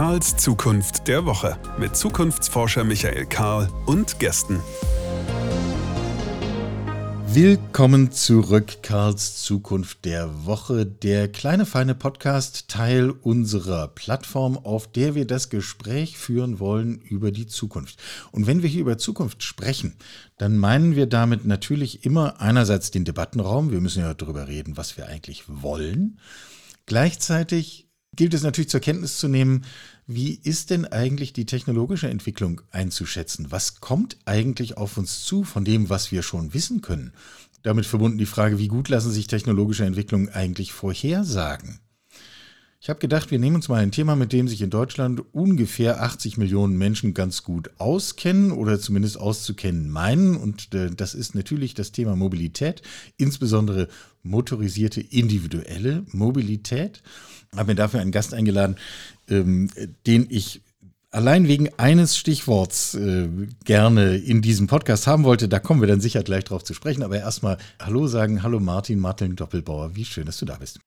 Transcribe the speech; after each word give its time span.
Karls 0.00 0.34
Zukunft 0.38 1.08
der 1.08 1.26
Woche 1.26 1.58
mit 1.78 1.94
Zukunftsforscher 1.94 2.84
Michael 2.84 3.26
Karl 3.26 3.68
und 3.84 4.18
Gästen. 4.18 4.58
Willkommen 7.26 8.10
zurück, 8.10 8.82
Karls 8.82 9.42
Zukunft 9.42 10.06
der 10.06 10.46
Woche, 10.46 10.86
der 10.86 11.28
kleine 11.28 11.66
feine 11.66 11.94
Podcast, 11.94 12.68
Teil 12.68 13.10
unserer 13.10 13.88
Plattform, 13.88 14.56
auf 14.56 14.90
der 14.90 15.14
wir 15.14 15.26
das 15.26 15.50
Gespräch 15.50 16.16
führen 16.16 16.60
wollen 16.60 16.98
über 17.02 17.30
die 17.30 17.46
Zukunft. 17.46 18.00
Und 18.32 18.46
wenn 18.46 18.62
wir 18.62 18.70
hier 18.70 18.80
über 18.80 18.96
Zukunft 18.96 19.42
sprechen, 19.42 19.96
dann 20.38 20.56
meinen 20.56 20.96
wir 20.96 21.08
damit 21.08 21.44
natürlich 21.44 22.06
immer 22.06 22.40
einerseits 22.40 22.90
den 22.90 23.04
Debattenraum, 23.04 23.70
wir 23.70 23.82
müssen 23.82 24.00
ja 24.00 24.14
darüber 24.14 24.48
reden, 24.48 24.78
was 24.78 24.96
wir 24.96 25.08
eigentlich 25.08 25.44
wollen. 25.46 26.18
Gleichzeitig 26.86 27.89
gilt 28.16 28.34
es 28.34 28.42
natürlich 28.42 28.70
zur 28.70 28.80
Kenntnis 28.80 29.18
zu 29.18 29.28
nehmen, 29.28 29.64
wie 30.06 30.34
ist 30.42 30.70
denn 30.70 30.84
eigentlich 30.86 31.32
die 31.32 31.46
technologische 31.46 32.08
Entwicklung 32.08 32.60
einzuschätzen? 32.70 33.46
Was 33.50 33.80
kommt 33.80 34.16
eigentlich 34.24 34.76
auf 34.76 34.96
uns 34.96 35.24
zu 35.24 35.44
von 35.44 35.64
dem, 35.64 35.88
was 35.88 36.10
wir 36.10 36.22
schon 36.22 36.52
wissen 36.52 36.80
können? 36.80 37.12
Damit 37.62 37.86
verbunden 37.86 38.18
die 38.18 38.26
Frage, 38.26 38.58
wie 38.58 38.68
gut 38.68 38.88
lassen 38.88 39.12
sich 39.12 39.26
technologische 39.26 39.84
Entwicklungen 39.84 40.28
eigentlich 40.28 40.72
vorhersagen? 40.72 41.80
Ich 42.82 42.88
habe 42.88 42.98
gedacht, 42.98 43.30
wir 43.30 43.38
nehmen 43.38 43.56
uns 43.56 43.68
mal 43.68 43.82
ein 43.82 43.92
Thema, 43.92 44.16
mit 44.16 44.32
dem 44.32 44.48
sich 44.48 44.62
in 44.62 44.70
Deutschland 44.70 45.22
ungefähr 45.32 46.02
80 46.02 46.38
Millionen 46.38 46.78
Menschen 46.78 47.12
ganz 47.12 47.42
gut 47.42 47.70
auskennen 47.76 48.52
oder 48.52 48.80
zumindest 48.80 49.20
auszukennen 49.20 49.90
meinen. 49.90 50.34
Und 50.34 50.72
äh, 50.74 50.90
das 50.90 51.14
ist 51.14 51.34
natürlich 51.34 51.74
das 51.74 51.92
Thema 51.92 52.16
Mobilität, 52.16 52.80
insbesondere 53.18 53.88
motorisierte 54.22 55.02
individuelle 55.02 56.06
Mobilität. 56.12 57.02
Ich 57.52 57.58
habe 57.58 57.72
mir 57.72 57.76
dafür 57.76 58.00
einen 58.00 58.12
Gast 58.12 58.32
eingeladen, 58.32 58.76
ähm, 59.28 59.70
den 60.06 60.26
ich 60.30 60.62
allein 61.10 61.48
wegen 61.48 61.68
eines 61.78 62.16
Stichworts 62.16 62.94
äh, 62.94 63.28
gerne 63.64 64.16
in 64.16 64.40
diesem 64.40 64.68
Podcast 64.68 65.08
haben 65.08 65.24
wollte. 65.24 65.48
Da 65.48 65.58
kommen 65.58 65.80
wir 65.80 65.88
dann 65.88 66.00
sicher 66.00 66.22
gleich 66.22 66.44
drauf 66.44 66.62
zu 66.62 66.74
sprechen. 66.74 67.02
Aber 67.02 67.18
erstmal 67.18 67.58
Hallo 67.80 68.06
sagen. 68.06 68.44
Hallo 68.44 68.60
Martin, 68.60 69.00
Martin 69.00 69.34
Doppelbauer. 69.34 69.96
Wie 69.96 70.04
schön, 70.04 70.26
dass 70.26 70.38
du 70.38 70.46
da 70.46 70.56
bist. 70.58 70.78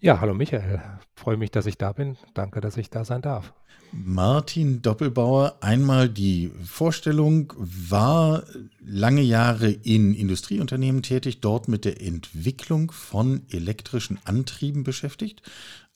Ja, 0.00 0.20
hallo 0.20 0.32
Michael. 0.32 0.80
Freue 1.14 1.36
mich, 1.36 1.50
dass 1.50 1.66
ich 1.66 1.76
da 1.76 1.92
bin. 1.92 2.16
Danke, 2.32 2.62
dass 2.62 2.78
ich 2.78 2.88
da 2.88 3.04
sein 3.04 3.20
darf. 3.20 3.52
Martin 3.92 4.82
Doppelbauer, 4.82 5.58
einmal 5.60 6.08
die 6.08 6.50
Vorstellung, 6.64 7.52
war 7.56 8.44
lange 8.84 9.22
Jahre 9.22 9.70
in 9.70 10.14
Industrieunternehmen 10.14 11.02
tätig, 11.02 11.40
dort 11.40 11.68
mit 11.68 11.84
der 11.84 12.00
Entwicklung 12.00 12.90
von 12.90 13.42
elektrischen 13.50 14.18
Antrieben 14.24 14.84
beschäftigt, 14.84 15.42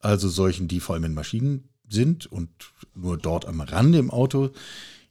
also 0.01 0.29
solchen, 0.29 0.69
die 0.69 0.81
vor 0.81 0.95
allem 0.95 1.05
in 1.05 1.15
Maschinen 1.15 1.69
sind 1.89 2.27
und 2.27 2.51
nur 2.95 3.19
dort 3.19 3.47
am 3.47 3.61
Rande 3.61 3.98
im 3.98 4.11
Auto. 4.11 4.51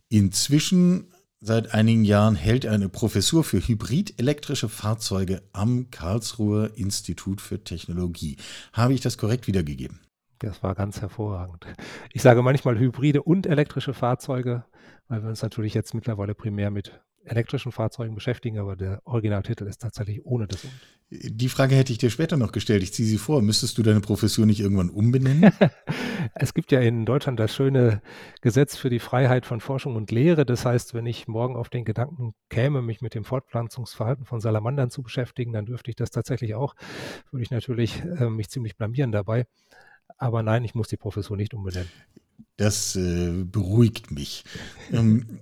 Inzwischen 0.10 1.06
Seit 1.44 1.74
einigen 1.74 2.06
Jahren 2.06 2.36
hält 2.36 2.66
er 2.66 2.72
eine 2.72 2.88
Professur 2.88 3.44
für 3.44 3.68
hybrid-elektrische 3.68 4.70
Fahrzeuge 4.70 5.42
am 5.54 5.90
Karlsruher 5.90 6.78
Institut 6.78 7.42
für 7.42 7.64
Technologie. 7.64 8.38
Habe 8.74 8.94
ich 8.94 9.02
das 9.02 9.18
korrekt 9.18 9.48
wiedergegeben? 9.48 10.02
Das 10.42 10.64
war 10.64 10.74
ganz 10.74 11.02
hervorragend. 11.02 11.68
Ich 12.14 12.24
sage 12.24 12.42
manchmal 12.42 12.78
hybride 12.80 13.22
und 13.22 13.46
elektrische 13.46 13.94
Fahrzeuge, 13.94 14.66
weil 15.08 15.22
wir 15.22 15.30
uns 15.30 15.44
natürlich 15.44 15.76
jetzt 15.76 15.94
mittlerweile 15.94 16.34
primär 16.34 16.72
mit 16.72 17.00
elektrischen 17.24 17.72
Fahrzeugen 17.72 18.16
beschäftigen, 18.16 18.58
aber 18.58 18.76
der 18.76 19.02
Originaltitel 19.06 19.66
ist 19.66 19.82
tatsächlich 19.82 20.26
ohne 20.26 20.48
das. 20.48 20.66
Die 21.12 21.50
Frage 21.50 21.76
hätte 21.76 21.92
ich 21.92 22.00
dir 22.00 22.10
später 22.10 22.38
noch 22.38 22.54
gestellt. 22.54 22.82
Ich 22.82 22.94
ziehe 22.94 23.08
sie 23.08 23.20
vor. 23.20 23.44
Müsstest 23.44 23.78
du 23.78 23.84
deine 23.84 24.00
Profession 24.00 24.48
nicht 24.48 24.62
irgendwann 24.62 24.90
umbenennen? 24.90 25.52
es 26.36 26.54
gibt 26.56 26.72
ja 26.72 26.80
in 26.80 27.06
Deutschland 27.06 27.40
das 27.40 27.54
schöne 27.54 28.02
Gesetz 28.42 28.78
für 28.78 28.90
die 28.90 29.00
Freiheit 29.00 29.46
von 29.46 29.60
Forschung 29.60 29.96
und 29.96 30.10
Lehre. 30.10 30.46
Das 30.46 30.66
heißt, 30.66 30.94
wenn 30.94 31.06
ich 31.06 31.28
morgen 31.28 31.56
auf 31.56 31.70
den 31.70 31.86
Gedanken 31.86 32.34
käme, 32.50 32.82
mich 32.82 33.02
mit 33.02 33.14
dem 33.14 33.26
Fortpflanzungsverhalten 33.26 34.26
von 34.26 34.40
Salamandern 34.40 34.90
zu 34.90 35.04
beschäftigen, 35.04 35.52
dann 35.52 35.66
dürfte 35.66 35.92
ich 35.92 35.98
das 35.98 36.10
tatsächlich 36.10 36.56
auch. 36.56 36.76
Würde 37.30 37.44
ich 37.44 37.52
natürlich 37.52 38.02
äh, 38.04 38.30
mich 38.30 38.50
ziemlich 38.50 38.78
blamieren 38.78 39.12
dabei. 39.12 39.46
Aber 40.22 40.44
nein, 40.44 40.64
ich 40.64 40.76
muss 40.76 40.88
die 40.88 40.98
Professur 40.98 41.36
nicht 41.36 41.56
umbenennen. 41.56 41.90
Das 42.56 42.96
äh, 42.96 43.44
beruhigt 43.44 44.12
mich. 44.12 44.44
ähm, 44.92 45.40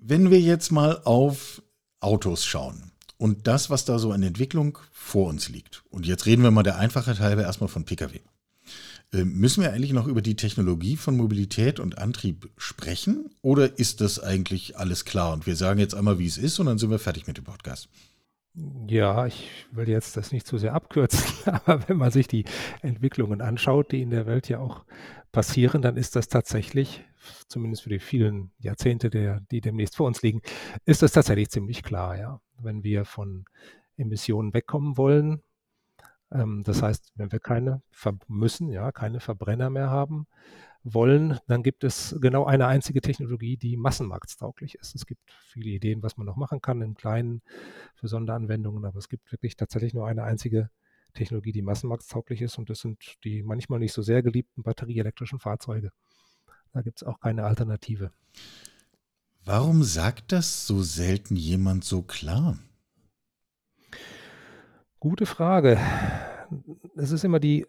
wenn 0.00 0.32
wir 0.32 0.40
jetzt 0.40 0.72
mal 0.72 1.00
auf 1.04 1.62
Autos 2.00 2.44
schauen 2.44 2.90
und 3.18 3.46
das, 3.46 3.70
was 3.70 3.84
da 3.84 4.00
so 4.00 4.10
an 4.10 4.24
Entwicklung 4.24 4.78
vor 4.90 5.28
uns 5.28 5.48
liegt, 5.48 5.84
und 5.90 6.06
jetzt 6.06 6.26
reden 6.26 6.42
wir 6.42 6.50
mal 6.50 6.64
der 6.64 6.76
Einfachheit 6.76 7.20
halber 7.20 7.42
erstmal 7.42 7.68
von 7.68 7.84
Pkw. 7.84 8.18
Äh, 9.12 9.24
müssen 9.24 9.62
wir 9.62 9.72
eigentlich 9.72 9.92
noch 9.92 10.08
über 10.08 10.22
die 10.22 10.34
Technologie 10.34 10.96
von 10.96 11.16
Mobilität 11.16 11.78
und 11.78 11.98
Antrieb 11.98 12.50
sprechen? 12.56 13.30
Oder 13.42 13.78
ist 13.78 14.00
das 14.00 14.18
eigentlich 14.18 14.76
alles 14.76 15.04
klar 15.04 15.32
und 15.32 15.46
wir 15.46 15.54
sagen 15.54 15.78
jetzt 15.78 15.94
einmal, 15.94 16.18
wie 16.18 16.26
es 16.26 16.36
ist 16.36 16.58
und 16.58 16.66
dann 16.66 16.78
sind 16.78 16.90
wir 16.90 16.98
fertig 16.98 17.28
mit 17.28 17.36
dem 17.36 17.44
Podcast? 17.44 17.88
Ja, 18.88 19.26
ich 19.26 19.66
will 19.70 19.88
jetzt 19.88 20.16
das 20.16 20.32
nicht 20.32 20.46
zu 20.46 20.58
sehr 20.58 20.74
abkürzen, 20.74 21.52
aber 21.64 21.88
wenn 21.88 21.96
man 21.96 22.10
sich 22.10 22.26
die 22.26 22.44
Entwicklungen 22.82 23.40
anschaut, 23.40 23.92
die 23.92 24.02
in 24.02 24.10
der 24.10 24.26
Welt 24.26 24.48
ja 24.48 24.58
auch 24.58 24.84
passieren, 25.30 25.80
dann 25.82 25.96
ist 25.96 26.16
das 26.16 26.28
tatsächlich, 26.28 27.04
zumindest 27.46 27.82
für 27.82 27.90
die 27.90 28.00
vielen 28.00 28.50
Jahrzehnte, 28.58 29.10
der, 29.10 29.40
die 29.52 29.60
demnächst 29.60 29.94
vor 29.96 30.06
uns 30.06 30.22
liegen, 30.22 30.40
ist 30.86 31.02
das 31.02 31.12
tatsächlich 31.12 31.50
ziemlich 31.50 31.82
klar, 31.84 32.18
ja. 32.18 32.40
Wenn 32.60 32.82
wir 32.82 33.04
von 33.04 33.44
Emissionen 33.96 34.52
wegkommen 34.54 34.96
wollen, 34.96 35.42
ähm, 36.32 36.62
das 36.64 36.82
heißt, 36.82 37.12
wenn 37.16 37.32
wir 37.32 37.40
keine 37.40 37.82
müssen, 38.28 38.68
ja, 38.68 38.92
keine 38.92 39.20
Verbrenner 39.20 39.70
mehr 39.70 39.90
haben, 39.90 40.26
wollen, 40.84 41.38
dann 41.46 41.62
gibt 41.62 41.84
es 41.84 42.16
genau 42.20 42.44
eine 42.44 42.66
einzige 42.66 43.00
Technologie, 43.00 43.56
die 43.56 43.76
massenmarktstauglich 43.76 44.76
ist. 44.76 44.94
Es 44.94 45.06
gibt 45.06 45.30
viele 45.48 45.70
Ideen, 45.70 46.02
was 46.02 46.16
man 46.16 46.26
noch 46.26 46.36
machen 46.36 46.60
kann 46.60 46.82
im 46.82 46.94
Kleinen 46.94 47.42
für 47.94 48.08
Sonderanwendungen, 48.08 48.84
aber 48.84 48.98
es 48.98 49.08
gibt 49.08 49.30
wirklich 49.32 49.56
tatsächlich 49.56 49.94
nur 49.94 50.06
eine 50.06 50.22
einzige 50.22 50.70
Technologie, 51.14 51.52
die 51.52 51.62
massenmarktstauglich 51.62 52.42
ist 52.42 52.58
und 52.58 52.70
das 52.70 52.80
sind 52.80 53.16
die 53.24 53.42
manchmal 53.42 53.80
nicht 53.80 53.92
so 53.92 54.02
sehr 54.02 54.22
geliebten 54.22 54.62
batterieelektrischen 54.62 55.40
Fahrzeuge. 55.40 55.90
Da 56.72 56.82
gibt 56.82 56.98
es 56.98 57.06
auch 57.06 57.18
keine 57.18 57.44
Alternative. 57.44 58.12
Warum 59.44 59.82
sagt 59.82 60.32
das 60.32 60.66
so 60.66 60.82
selten 60.82 61.34
jemand 61.34 61.84
so 61.84 62.02
klar? 62.02 62.58
Gute 65.08 65.24
Frage. 65.24 65.78
Es 66.96 67.12
ist 67.12 67.24
immer 67.24 67.40
die 67.40 67.66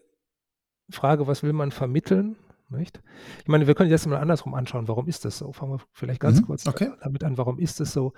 Frage, 0.89 1.25
was 1.25 1.41
will 1.41 1.53
man 1.53 1.71
vermitteln? 1.71 2.35
Nicht? 2.67 3.01
Ich 3.39 3.47
meine, 3.47 3.65
wir 3.65 3.75
können 3.75 3.89
jetzt 3.89 4.05
mal 4.07 4.17
andersrum 4.17 4.53
anschauen, 4.53 4.89
warum 4.89 5.07
ist 5.07 5.23
das 5.23 5.37
so? 5.37 5.53
Fangen 5.53 5.71
wir 5.71 5.81
vielleicht 5.93 6.19
ganz 6.19 6.41
mhm, 6.41 6.47
kurz 6.47 6.67
okay. 6.67 6.91
damit 7.01 7.23
an, 7.23 7.37
warum 7.37 7.57
ist 7.57 7.79
es 7.79 7.93
so? 7.93 8.11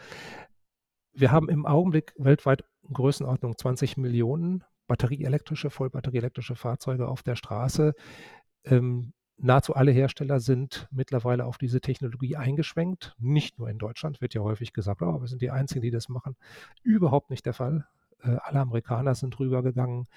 Wir 1.13 1.31
haben 1.31 1.49
im 1.49 1.67
Augenblick 1.67 2.15
weltweit 2.17 2.63
Größenordnung 2.91 3.55
20 3.55 3.97
Millionen 3.97 4.63
batterieelektrische, 4.87 5.69
vollbatterieelektrische 5.69 6.55
Fahrzeuge 6.55 7.07
auf 7.07 7.21
der 7.21 7.35
Straße. 7.35 7.93
Ähm, 8.65 9.13
nahezu 9.37 9.75
alle 9.75 9.91
Hersteller 9.91 10.39
sind 10.39 10.87
mittlerweile 10.89 11.45
auf 11.45 11.59
diese 11.59 11.79
Technologie 11.79 12.37
eingeschwenkt. 12.37 13.15
Nicht 13.19 13.59
nur 13.59 13.69
in 13.69 13.77
Deutschland 13.77 14.19
wird 14.19 14.33
ja 14.33 14.41
häufig 14.41 14.73
gesagt, 14.73 15.03
oh, 15.03 15.21
wir 15.21 15.27
sind 15.27 15.43
die 15.43 15.51
Einzigen, 15.51 15.83
die 15.83 15.91
das 15.91 16.09
machen. 16.09 16.35
Überhaupt 16.81 17.29
nicht 17.29 17.45
der 17.45 17.53
Fall. 17.53 17.85
Äh, 18.23 18.37
alle 18.41 18.59
Amerikaner 18.59 19.15
sind 19.15 19.39
rübergegangen. 19.39 20.07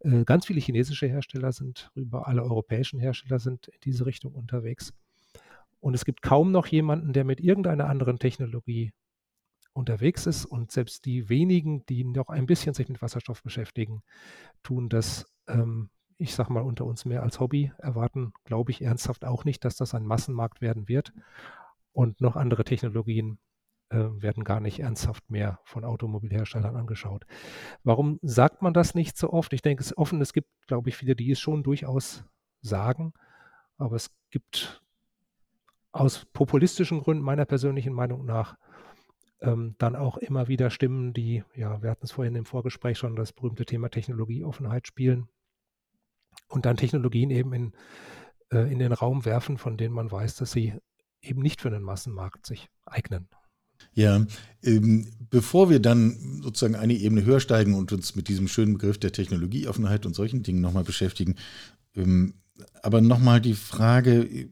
Äh, 0.00 0.24
ganz 0.24 0.46
viele 0.46 0.60
chinesische 0.60 1.06
Hersteller 1.06 1.52
sind 1.52 1.90
rüber. 1.96 2.26
Alle 2.26 2.42
europäischen 2.42 2.98
Hersteller 3.00 3.38
sind 3.38 3.68
in 3.68 3.80
diese 3.84 4.06
Richtung 4.06 4.34
unterwegs. 4.34 4.92
Und 5.80 5.94
es 5.94 6.04
gibt 6.04 6.22
kaum 6.22 6.52
noch 6.52 6.66
jemanden, 6.66 7.12
der 7.12 7.24
mit 7.24 7.40
irgendeiner 7.40 7.88
anderen 7.88 8.18
Technologie 8.18 8.92
unterwegs 9.72 10.26
ist. 10.26 10.44
Und 10.44 10.70
selbst 10.70 11.04
die 11.06 11.28
wenigen, 11.28 11.84
die 11.86 12.04
noch 12.04 12.28
ein 12.28 12.46
bisschen 12.46 12.74
sich 12.74 12.88
mit 12.88 13.02
Wasserstoff 13.02 13.42
beschäftigen, 13.42 14.02
tun 14.62 14.88
das, 14.88 15.26
ähm, 15.48 15.90
ich 16.18 16.34
sage 16.34 16.52
mal, 16.52 16.60
unter 16.62 16.84
uns 16.84 17.04
mehr 17.04 17.22
als 17.22 17.40
Hobby, 17.40 17.72
erwarten, 17.78 18.32
glaube 18.44 18.70
ich, 18.70 18.82
ernsthaft 18.82 19.24
auch 19.24 19.44
nicht, 19.44 19.64
dass 19.64 19.76
das 19.76 19.94
ein 19.94 20.06
Massenmarkt 20.06 20.60
werden 20.60 20.88
wird. 20.88 21.12
Und 21.92 22.20
noch 22.20 22.36
andere 22.36 22.64
Technologien 22.64 23.38
äh, 23.92 24.22
werden 24.22 24.42
gar 24.42 24.60
nicht 24.60 24.80
ernsthaft 24.80 25.30
mehr 25.30 25.60
von 25.64 25.84
Automobilherstellern 25.84 26.76
angeschaut. 26.76 27.26
Warum 27.84 28.18
sagt 28.22 28.62
man 28.62 28.72
das 28.72 28.94
nicht 28.94 29.18
so 29.18 29.30
oft? 29.32 29.52
Ich 29.52 29.60
denke, 29.60 29.82
es 29.82 29.88
ist 29.88 29.98
offen, 29.98 30.20
es 30.22 30.32
gibt, 30.32 30.48
glaube 30.66 30.88
ich, 30.88 30.96
viele, 30.96 31.14
die 31.14 31.30
es 31.30 31.40
schon 31.40 31.62
durchaus 31.62 32.24
sagen, 32.62 33.12
aber 33.76 33.96
es 33.96 34.10
gibt 34.30 34.82
aus 35.92 36.24
populistischen 36.32 37.00
Gründen 37.00 37.22
meiner 37.22 37.44
persönlichen 37.44 37.92
Meinung 37.92 38.24
nach 38.24 38.56
ähm, 39.42 39.74
dann 39.76 39.94
auch 39.94 40.16
immer 40.16 40.48
wieder 40.48 40.70
Stimmen, 40.70 41.12
die, 41.12 41.44
ja, 41.54 41.82
wir 41.82 41.90
hatten 41.90 42.06
es 42.06 42.12
vorhin 42.12 42.34
im 42.34 42.46
Vorgespräch 42.46 42.96
schon, 42.96 43.14
das 43.14 43.32
berühmte 43.32 43.66
Thema 43.66 43.90
Technologieoffenheit 43.90 44.86
spielen 44.86 45.28
und 46.48 46.64
dann 46.64 46.78
Technologien 46.78 47.30
eben 47.30 47.52
in, 47.52 47.72
äh, 48.50 48.72
in 48.72 48.78
den 48.78 48.92
Raum 48.92 49.26
werfen, 49.26 49.58
von 49.58 49.76
denen 49.76 49.94
man 49.94 50.10
weiß, 50.10 50.36
dass 50.36 50.52
sie 50.52 50.74
eben 51.20 51.42
nicht 51.42 51.60
für 51.60 51.70
den 51.70 51.82
Massenmarkt 51.82 52.46
sich 52.46 52.70
eignen. 52.86 53.28
Ja, 53.94 54.26
ähm, 54.62 55.06
bevor 55.30 55.70
wir 55.70 55.80
dann 55.80 56.40
sozusagen 56.42 56.76
eine 56.76 56.94
Ebene 56.94 57.24
höher 57.24 57.40
steigen 57.40 57.74
und 57.74 57.92
uns 57.92 58.14
mit 58.14 58.28
diesem 58.28 58.48
schönen 58.48 58.74
Begriff 58.74 58.98
der 58.98 59.12
Technologieoffenheit 59.12 60.06
und 60.06 60.14
solchen 60.14 60.42
Dingen 60.42 60.60
nochmal 60.60 60.84
beschäftigen, 60.84 61.36
ähm, 61.96 62.34
aber 62.82 63.00
nochmal 63.00 63.40
die 63.40 63.54
Frage 63.54 64.48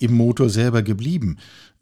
im 0.00 0.14
Motor 0.14 0.48
selber 0.50 0.82
geblieben. 0.82 1.38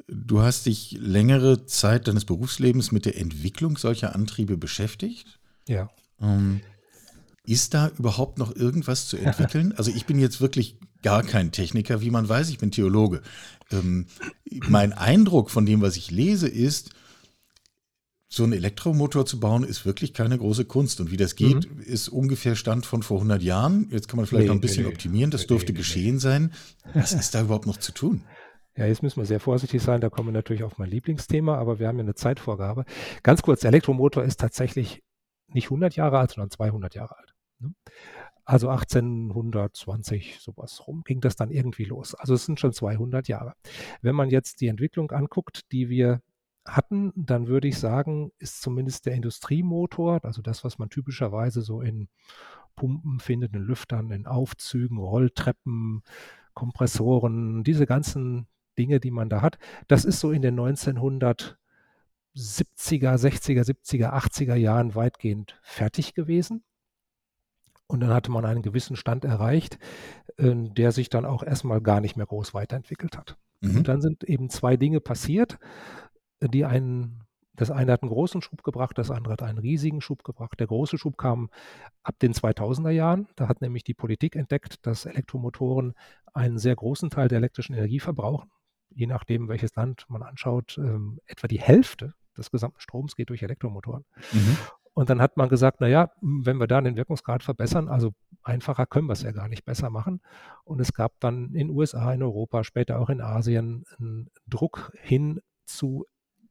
Du 0.09 0.43
hast 0.43 0.67
dich 0.67 0.97
längere 1.01 1.67
Zeit 1.67 2.09
deines 2.09 2.25
Berufslebens 2.25 2.91
mit 2.91 3.07
der 3.07 3.17
Entwicklung 3.17 3.77
solcher 3.77 4.15
Antriebe 4.15 4.57
beschäftigt. 4.57 5.39
Ja. 5.69 5.89
Ähm, 6.21 6.61
ist 7.47 7.75
da 7.75 7.91
überhaupt 7.99 8.39
noch 8.39 8.55
irgendwas 8.55 9.09
zu 9.09 9.17
entwickeln? 9.17 9.73
Also 9.79 9.91
ich 9.91 10.07
bin 10.07 10.19
jetzt 10.19 10.41
wirklich 10.41 10.77
gar 11.03 11.23
kein 11.23 11.53
Techniker, 11.53 12.01
wie 12.01 12.11
man 12.11 12.29
weiß, 12.29 12.51
ich 12.51 12.59
bin 12.59 12.71
Theologe. 12.71 13.23
Ähm, 13.73 14.07
mein 14.69 14.93
Eindruck 14.93 15.51
von 15.51 15.67
dem, 15.67 15.81
was 15.81 15.97
ich 15.97 16.11
lese, 16.11 16.49
ist, 16.49 16.91
so 18.33 18.45
einen 18.45 18.53
Elektromotor 18.53 19.27
zu 19.27 19.41
bauen, 19.41 19.65
ist 19.65 19.85
wirklich 19.85 20.15
keine 20.15 20.39
große 20.39 20.65
Kunst. 20.65 21.01
Und 21.01 21.11
wie 21.11 21.17
das 21.17 21.35
geht, 21.35 21.69
mhm. 21.69 21.81
ist 21.81 22.09
ungefähr 22.09 22.55
Stand 22.55 22.87
von 22.87 23.03
vor 23.03 23.19
100 23.19 23.43
Jahren. 23.43 23.89
Jetzt 23.91 24.07
kann 24.07 24.19
man 24.19 24.27
vielleicht 24.27 24.45
nee, 24.45 24.49
noch 24.49 24.55
ein 24.55 24.61
bisschen 24.61 24.85
nee, 24.85 24.91
optimieren. 24.91 25.33
Das 25.33 25.43
nee, 25.43 25.47
dürfte 25.49 25.73
geschehen 25.73 26.21
sein. 26.21 26.53
Was 26.95 27.13
ist 27.13 27.35
da 27.35 27.43
überhaupt 27.43 27.67
noch 27.67 27.79
zu 27.79 27.93
tun? 27.93 28.23
Ja, 28.77 28.87
jetzt 28.87 29.03
müssen 29.03 29.21
wir 29.21 29.27
sehr 29.27 29.41
vorsichtig 29.41 29.83
sein. 29.83 30.01
Da 30.01 30.11
kommen 30.11 30.29
wir 30.29 30.33
natürlich 30.33 30.63
auf 30.63 30.79
mein 30.79 30.89
Lieblingsthema, 30.89 31.59
aber 31.59 31.81
wir 31.81 31.89
haben 31.89 31.99
ja 31.99 32.05
eine 32.05 32.15
Zeitvorgabe. 32.15 32.85
Ganz 33.25 33.43
kurz, 33.43 33.61
der 33.61 33.69
Elektromotor 33.69 34.23
ist 34.23 34.39
tatsächlich 34.39 35.03
nicht 35.49 35.67
100 35.67 35.97
Jahre 35.97 36.19
alt, 36.19 36.31
sondern 36.31 36.51
200 36.51 36.95
Jahre 36.95 37.17
alt. 37.19 37.35
Also 38.51 38.69
1820 38.69 40.41
sowas 40.41 40.89
rum 40.89 41.05
ging 41.05 41.21
das 41.21 41.37
dann 41.37 41.53
irgendwie 41.53 41.85
los. 41.85 42.17
Also 42.17 42.35
es 42.35 42.47
sind 42.47 42.59
schon 42.59 42.73
200 42.73 43.29
Jahre. 43.29 43.55
Wenn 44.03 44.17
man 44.17 44.29
jetzt 44.29 44.61
die 44.61 44.67
Entwicklung 44.67 45.13
anguckt, 45.13 45.71
die 45.71 45.89
wir 45.89 46.21
hatten, 46.65 47.13
dann 47.15 47.47
würde 47.47 47.69
ich 47.69 47.79
sagen, 47.79 48.33
ist 48.41 48.61
zumindest 48.61 49.07
der 49.07 49.15
Industriemotor, 49.15 50.25
also 50.25 50.43
das, 50.43 50.65
was 50.65 50.79
man 50.79 50.91
typischerweise 50.91 51.63
so 51.63 51.81
in 51.81 52.09
Pumpen 52.75 53.21
findet, 53.21 53.55
in 53.55 53.63
Lüftern, 53.63 54.11
in 54.11 54.27
Aufzügen, 54.27 54.99
Rolltreppen, 54.99 56.03
Kompressoren, 56.53 57.63
diese 57.63 57.87
ganzen 57.87 58.49
Dinge, 58.77 58.99
die 58.99 59.13
man 59.13 59.29
da 59.29 59.43
hat, 59.43 59.59
das 59.87 60.05
ist 60.05 60.19
so 60.19 60.33
in 60.33 60.43
den 60.43 60.59
1970er, 60.59 61.55
60er, 62.35 63.63
70er, 63.63 64.13
80er 64.13 64.57
Jahren 64.57 64.97
weitgehend 64.97 65.57
fertig 65.63 66.15
gewesen. 66.15 66.65
Und 67.91 68.01
dann 68.01 68.15
hatte 68.15 68.31
man 68.31 68.45
einen 68.45 68.63
gewissen 68.63 68.95
Stand 68.95 69.25
erreicht, 69.25 69.79
äh, 70.37 70.55
der 70.55 70.93
sich 70.93 71.11
dann 71.11 71.25
auch 71.25 71.43
erstmal 71.43 71.81
gar 71.81 72.01
nicht 72.01 72.17
mehr 72.17 72.27
groß 72.27 72.55
weiterentwickelt 72.55 73.19
hat. 73.19 73.37
Mhm. 73.61 73.79
Und 73.79 73.89
dann 73.89 74.01
sind 74.01 74.23
eben 74.25 74.49
zwei 74.49 74.77
Dinge 74.77 75.01
passiert, 75.01 75.59
die 76.41 76.65
einen, 76.65 77.25
das 77.55 77.73
eine 77.73 77.93
hat 77.93 78.03
einen 78.03 78.13
großen 78.13 78.43
Schub 78.43 78.63
gebracht, 78.63 78.97
das 78.97 79.11
andere 79.11 79.33
hat 79.33 79.43
einen 79.43 79.59
riesigen 79.59 80.01
Schub 80.01 80.23
gebracht. 80.23 80.61
Der 80.61 80.69
große 80.69 80.99
Schub 80.99 81.19
kam 81.19 81.51
ab 82.05 82.15
den 82.23 82.33
2000er 82.33 82.91
Jahren. 82.91 83.27
Da 83.35 83.49
hat 83.49 83.61
nämlich 83.61 83.83
die 83.83 83.93
Politik 83.93 84.37
entdeckt, 84.37 84.87
dass 84.87 85.05
Elektromotoren 85.05 85.95
einen 86.33 86.59
sehr 86.59 86.77
großen 86.77 87.11
Teil 87.11 87.27
der 87.27 87.39
elektrischen 87.39 87.75
Energie 87.75 88.01
verbrauchen. 88.01 88.51
Je 88.91 89.07
nachdem, 89.07 89.49
welches 89.49 89.75
Land 89.75 90.07
man 90.09 90.23
anschaut, 90.23 90.79
ähm, 90.79 91.19
etwa 91.27 91.49
die 91.49 91.61
Hälfte 91.61 92.15
des 92.39 92.53
gesamten 92.53 92.81
Stroms 92.81 93.17
geht 93.17 93.31
durch 93.31 93.43
Elektromotoren. 93.43 94.05
Mhm. 94.33 94.57
Und 94.93 95.09
dann 95.09 95.21
hat 95.21 95.37
man 95.37 95.49
gesagt, 95.49 95.81
naja, 95.81 96.11
wenn 96.21 96.59
wir 96.59 96.67
da 96.67 96.81
den 96.81 96.97
Wirkungsgrad 96.97 97.43
verbessern, 97.43 97.89
also 97.89 98.13
einfacher 98.43 98.87
können 98.87 99.07
wir 99.07 99.13
es 99.13 99.23
ja 99.23 99.33
gar 99.33 99.49
nicht 99.49 99.65
besser 99.65 99.89
machen. 99.89 100.21
Und 100.65 100.81
es 100.81 100.93
gab 100.93 101.13
dann 101.21 101.55
in 101.55 101.71
USA, 101.71 102.13
in 102.13 102.23
Europa, 102.23 102.65
später 102.65 102.99
auch 102.99 103.09
in 103.09 103.21
Asien 103.21 103.85
einen 103.99 104.31
Druck 104.47 104.93
hin 105.01 105.41
zu 105.65 106.07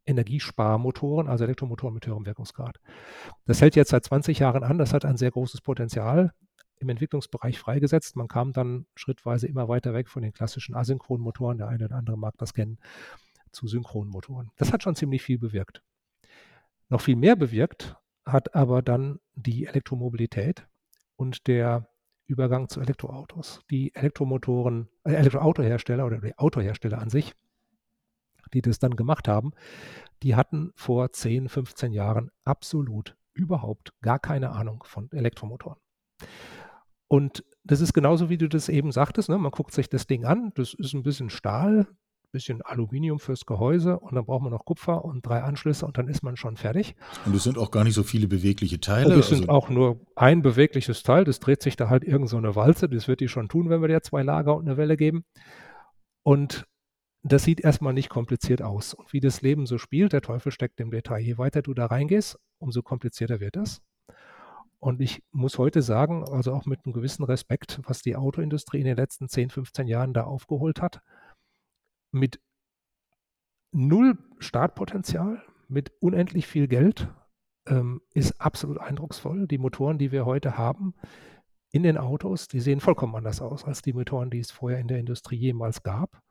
Energiesparmotoren, 0.05 1.27
also 1.27 1.43
Elektromotoren 1.43 1.93
mit 1.93 2.07
höherem 2.07 2.25
Wirkungsgrad. 2.25 2.79
Das 3.45 3.61
hält 3.61 3.75
jetzt 3.75 3.91
seit 3.91 4.05
20 4.05 4.39
Jahren 4.39 4.63
an, 4.63 4.77
das 4.77 4.93
hat 4.93 5.05
ein 5.05 5.17
sehr 5.17 5.31
großes 5.31 5.61
Potenzial 5.61 6.33
im 6.79 6.89
Entwicklungsbereich 6.89 7.59
freigesetzt. 7.59 8.15
Man 8.15 8.27
kam 8.27 8.53
dann 8.53 8.87
schrittweise 8.95 9.47
immer 9.47 9.67
weiter 9.67 9.93
weg 9.93 10.07
von 10.07 10.23
den 10.23 10.31
klassischen 10.31 10.75
asynchronen 10.75 11.23
Motoren, 11.23 11.57
der 11.57 11.67
eine 11.67 11.85
oder 11.85 11.95
andere 11.95 12.17
mag 12.17 12.35
das 12.37 12.53
kennen, 12.53 12.79
zu 13.51 13.67
synchronen 13.67 14.11
Motoren. 14.11 14.49
Das 14.57 14.71
hat 14.73 14.81
schon 14.81 14.95
ziemlich 14.95 15.21
viel 15.21 15.37
bewirkt. 15.37 15.83
Noch 16.87 17.01
viel 17.01 17.17
mehr 17.17 17.35
bewirkt 17.35 17.97
hat 18.31 18.55
aber 18.55 18.81
dann 18.81 19.19
die 19.35 19.65
Elektromobilität 19.65 20.67
und 21.15 21.47
der 21.47 21.89
Übergang 22.25 22.69
zu 22.69 22.79
Elektroautos. 22.79 23.61
Die 23.69 23.93
Elektromotoren, 23.95 24.87
äh, 25.03 25.13
Elektroautohersteller 25.13 26.05
oder 26.05 26.19
die 26.19 26.37
Autohersteller 26.37 26.99
an 26.99 27.09
sich, 27.09 27.33
die 28.53 28.61
das 28.61 28.79
dann 28.79 28.95
gemacht 28.95 29.27
haben, 29.27 29.51
die 30.23 30.35
hatten 30.35 30.71
vor 30.75 31.11
10, 31.11 31.49
15 31.49 31.91
Jahren 31.91 32.31
absolut 32.43 33.17
überhaupt 33.33 33.93
gar 34.01 34.19
keine 34.19 34.51
Ahnung 34.51 34.83
von 34.85 35.11
Elektromotoren. 35.11 35.79
Und 37.07 37.43
das 37.63 37.81
ist 37.81 37.93
genauso, 37.93 38.29
wie 38.29 38.37
du 38.37 38.47
das 38.47 38.69
eben 38.69 38.91
sagtest. 38.91 39.29
Ne? 39.29 39.37
Man 39.37 39.51
guckt 39.51 39.73
sich 39.73 39.89
das 39.89 40.05
Ding 40.05 40.25
an, 40.25 40.51
das 40.55 40.73
ist 40.75 40.93
ein 40.93 41.03
bisschen 41.03 41.29
Stahl, 41.29 41.87
bisschen 42.31 42.61
Aluminium 42.61 43.19
fürs 43.19 43.45
Gehäuse 43.45 43.99
und 43.99 44.15
dann 44.15 44.25
braucht 44.25 44.43
man 44.43 44.51
noch 44.51 44.65
Kupfer 44.65 45.03
und 45.03 45.25
drei 45.25 45.41
Anschlüsse 45.41 45.85
und 45.85 45.97
dann 45.97 46.07
ist 46.07 46.23
man 46.23 46.37
schon 46.37 46.57
fertig. 46.57 46.95
Und 47.25 47.35
es 47.35 47.43
sind 47.43 47.57
auch 47.57 47.71
gar 47.71 47.83
nicht 47.83 47.93
so 47.93 48.03
viele 48.03 48.27
bewegliche 48.27 48.79
Teile. 48.79 49.13
Und 49.13 49.19
es 49.19 49.29
sind 49.29 49.49
also 49.49 49.51
auch 49.51 49.69
nur 49.69 49.99
ein 50.15 50.41
bewegliches 50.41 51.03
Teil, 51.03 51.23
das 51.23 51.39
dreht 51.39 51.61
sich 51.61 51.75
da 51.75 51.89
halt 51.89 52.03
irgend 52.03 52.29
so 52.29 52.37
eine 52.37 52.55
Walze, 52.55 52.89
das 52.89 53.07
wird 53.07 53.19
die 53.19 53.27
schon 53.27 53.49
tun, 53.49 53.69
wenn 53.69 53.81
wir 53.81 53.87
dir 53.87 54.01
zwei 54.01 54.23
Lager 54.23 54.55
und 54.55 54.67
eine 54.67 54.77
Welle 54.77 54.97
geben. 54.97 55.25
Und 56.23 56.65
das 57.23 57.43
sieht 57.43 57.61
erstmal 57.61 57.93
nicht 57.93 58.09
kompliziert 58.09 58.61
aus. 58.61 58.93
Und 58.93 59.11
wie 59.11 59.19
das 59.19 59.41
Leben 59.41 59.65
so 59.65 59.77
spielt, 59.77 60.13
der 60.13 60.21
Teufel 60.21 60.51
steckt 60.51 60.79
im 60.79 60.91
Detail. 60.91 61.19
Je 61.19 61.37
weiter 61.37 61.61
du 61.61 61.73
da 61.73 61.87
reingehst, 61.87 62.39
umso 62.59 62.81
komplizierter 62.81 63.39
wird 63.39 63.55
das. 63.55 63.81
Und 64.79 65.01
ich 65.01 65.21
muss 65.31 65.57
heute 65.57 65.81
sagen, 65.81 66.23
also 66.29 66.53
auch 66.53 66.65
mit 66.65 66.85
einem 66.85 66.93
gewissen 66.93 67.25
Respekt, 67.25 67.81
was 67.83 68.01
die 68.01 68.15
Autoindustrie 68.15 68.79
in 68.79 68.85
den 68.85 68.95
letzten 68.95 69.27
10, 69.27 69.49
15 69.49 69.87
Jahren 69.87 70.13
da 70.13 70.23
aufgeholt 70.23 70.81
hat, 70.81 71.01
mit 72.11 72.39
null 73.71 74.17
Startpotenzial, 74.39 75.43
mit 75.67 75.91
unendlich 75.99 76.47
viel 76.47 76.67
Geld, 76.67 77.09
ähm, 77.67 78.01
ist 78.13 78.41
absolut 78.41 78.79
eindrucksvoll. 78.79 79.47
Die 79.47 79.57
Motoren, 79.57 79.97
die 79.97 80.11
wir 80.11 80.25
heute 80.25 80.57
haben 80.57 80.95
in 81.71 81.83
den 81.83 81.97
Autos, 81.97 82.47
die 82.47 82.59
sehen 82.59 82.79
vollkommen 82.79 83.15
anders 83.15 83.41
aus 83.41 83.63
als 83.63 83.81
die 83.81 83.93
Motoren, 83.93 84.31
die 84.31 84.39
es 84.39 84.51
vorher 84.51 84.79
in 84.79 84.87
der 84.87 84.99
Industrie 84.99 85.37
jemals 85.37 85.83
gab. 85.83 86.21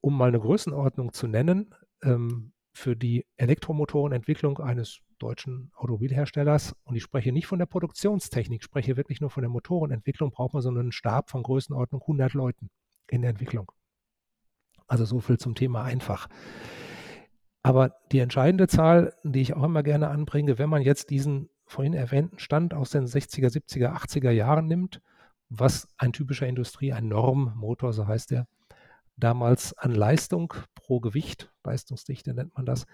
Um 0.00 0.16
mal 0.16 0.28
eine 0.28 0.40
Größenordnung 0.40 1.12
zu 1.12 1.26
nennen, 1.26 1.74
ähm, 2.02 2.52
für 2.72 2.94
die 2.94 3.26
Elektromotorenentwicklung 3.36 4.58
eines 4.58 5.00
deutschen 5.18 5.70
Automobilherstellers, 5.76 6.76
und 6.84 6.94
ich 6.94 7.02
spreche 7.02 7.32
nicht 7.32 7.46
von 7.46 7.58
der 7.58 7.66
Produktionstechnik, 7.66 8.62
spreche 8.62 8.98
wirklich 8.98 9.20
nur 9.20 9.30
von 9.30 9.42
der 9.42 9.50
Motorenentwicklung, 9.50 10.30
braucht 10.30 10.52
man 10.52 10.62
so 10.62 10.68
einen 10.68 10.92
Stab 10.92 11.30
von 11.30 11.42
Größenordnung 11.42 12.02
100 12.02 12.34
Leuten 12.34 12.68
in 13.08 13.22
der 13.22 13.30
Entwicklung. 13.30 13.72
Also 14.86 15.04
so 15.04 15.20
viel 15.20 15.38
zum 15.38 15.54
Thema 15.54 15.82
einfach. 15.82 16.28
Aber 17.62 17.96
die 18.12 18.20
entscheidende 18.20 18.68
Zahl, 18.68 19.14
die 19.24 19.40
ich 19.40 19.54
auch 19.54 19.64
immer 19.64 19.82
gerne 19.82 20.08
anbringe, 20.08 20.58
wenn 20.58 20.70
man 20.70 20.82
jetzt 20.82 21.10
diesen 21.10 21.50
vorhin 21.64 21.94
erwähnten 21.94 22.38
Stand 22.38 22.74
aus 22.74 22.90
den 22.90 23.06
60er, 23.06 23.48
70er, 23.48 23.92
80er 23.92 24.30
Jahren 24.30 24.66
nimmt, 24.68 25.00
was 25.48 25.88
ein 25.96 26.12
typischer 26.12 26.46
Industrie, 26.46 26.92
ein 26.92 27.08
Normmotor, 27.08 27.92
so 27.92 28.06
heißt 28.06 28.30
der, 28.30 28.46
damals 29.16 29.76
an 29.76 29.92
Leistung 29.92 30.54
pro 30.74 31.00
Gewicht, 31.00 31.52
Leistungsdichte 31.64 32.34
nennt 32.34 32.54
man 32.54 32.66
das, 32.66 32.86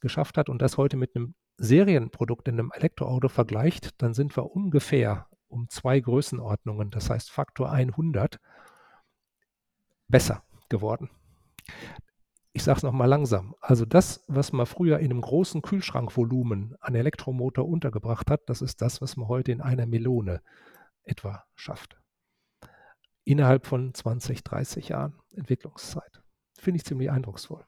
geschafft 0.00 0.38
hat 0.38 0.48
und 0.48 0.62
das 0.62 0.76
heute 0.76 0.96
mit 0.96 1.14
einem 1.14 1.34
Serienprodukt 1.56 2.48
in 2.48 2.58
einem 2.58 2.72
Elektroauto 2.74 3.28
vergleicht, 3.28 3.90
dann 4.02 4.14
sind 4.14 4.36
wir 4.36 4.50
ungefähr 4.50 5.26
um 5.48 5.68
zwei 5.68 6.00
Größenordnungen, 6.00 6.90
das 6.90 7.10
heißt 7.10 7.30
Faktor 7.30 7.70
100, 7.70 8.40
besser 10.08 10.42
geworden. 10.68 11.10
Ich 12.52 12.62
sage 12.62 12.76
es 12.76 12.82
nochmal 12.84 13.08
langsam. 13.08 13.54
Also 13.60 13.84
das, 13.84 14.22
was 14.28 14.52
man 14.52 14.66
früher 14.66 15.00
in 15.00 15.10
einem 15.10 15.20
großen 15.20 15.60
Kühlschrankvolumen 15.60 16.76
an 16.80 16.94
Elektromotor 16.94 17.68
untergebracht 17.68 18.30
hat, 18.30 18.42
das 18.46 18.62
ist 18.62 18.80
das, 18.80 19.00
was 19.00 19.16
man 19.16 19.26
heute 19.26 19.50
in 19.50 19.60
einer 19.60 19.86
Melone 19.86 20.40
etwa 21.02 21.44
schafft. 21.56 22.00
Innerhalb 23.24 23.66
von 23.66 23.92
20, 23.92 24.44
30 24.44 24.88
Jahren 24.88 25.14
Entwicklungszeit. 25.32 26.22
Finde 26.58 26.76
ich 26.76 26.84
ziemlich 26.84 27.10
eindrucksvoll. 27.10 27.64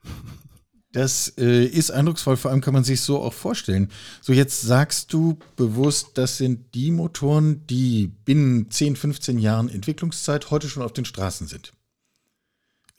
Das 0.93 1.33
äh, 1.37 1.65
ist 1.65 1.91
eindrucksvoll, 1.91 2.37
vor 2.37 2.51
allem 2.51 2.61
kann 2.61 2.73
man 2.73 2.83
sich 2.83 3.01
so 3.01 3.21
auch 3.21 3.33
vorstellen. 3.33 3.91
So, 4.21 4.31
jetzt 4.31 4.61
sagst 4.61 5.11
du 5.11 5.37
bewusst, 5.55 6.17
das 6.17 6.37
sind 6.37 6.73
die 6.73 6.91
Motoren, 6.91 7.67
die 7.67 8.07
binnen 8.07 8.71
10, 8.71 8.95
15 8.95 9.37
Jahren 9.37 9.69
Entwicklungszeit 9.69 10.49
heute 10.49 10.69
schon 10.69 10.83
auf 10.83 10.93
den 10.93 11.05
Straßen 11.05 11.47
sind. 11.47 11.73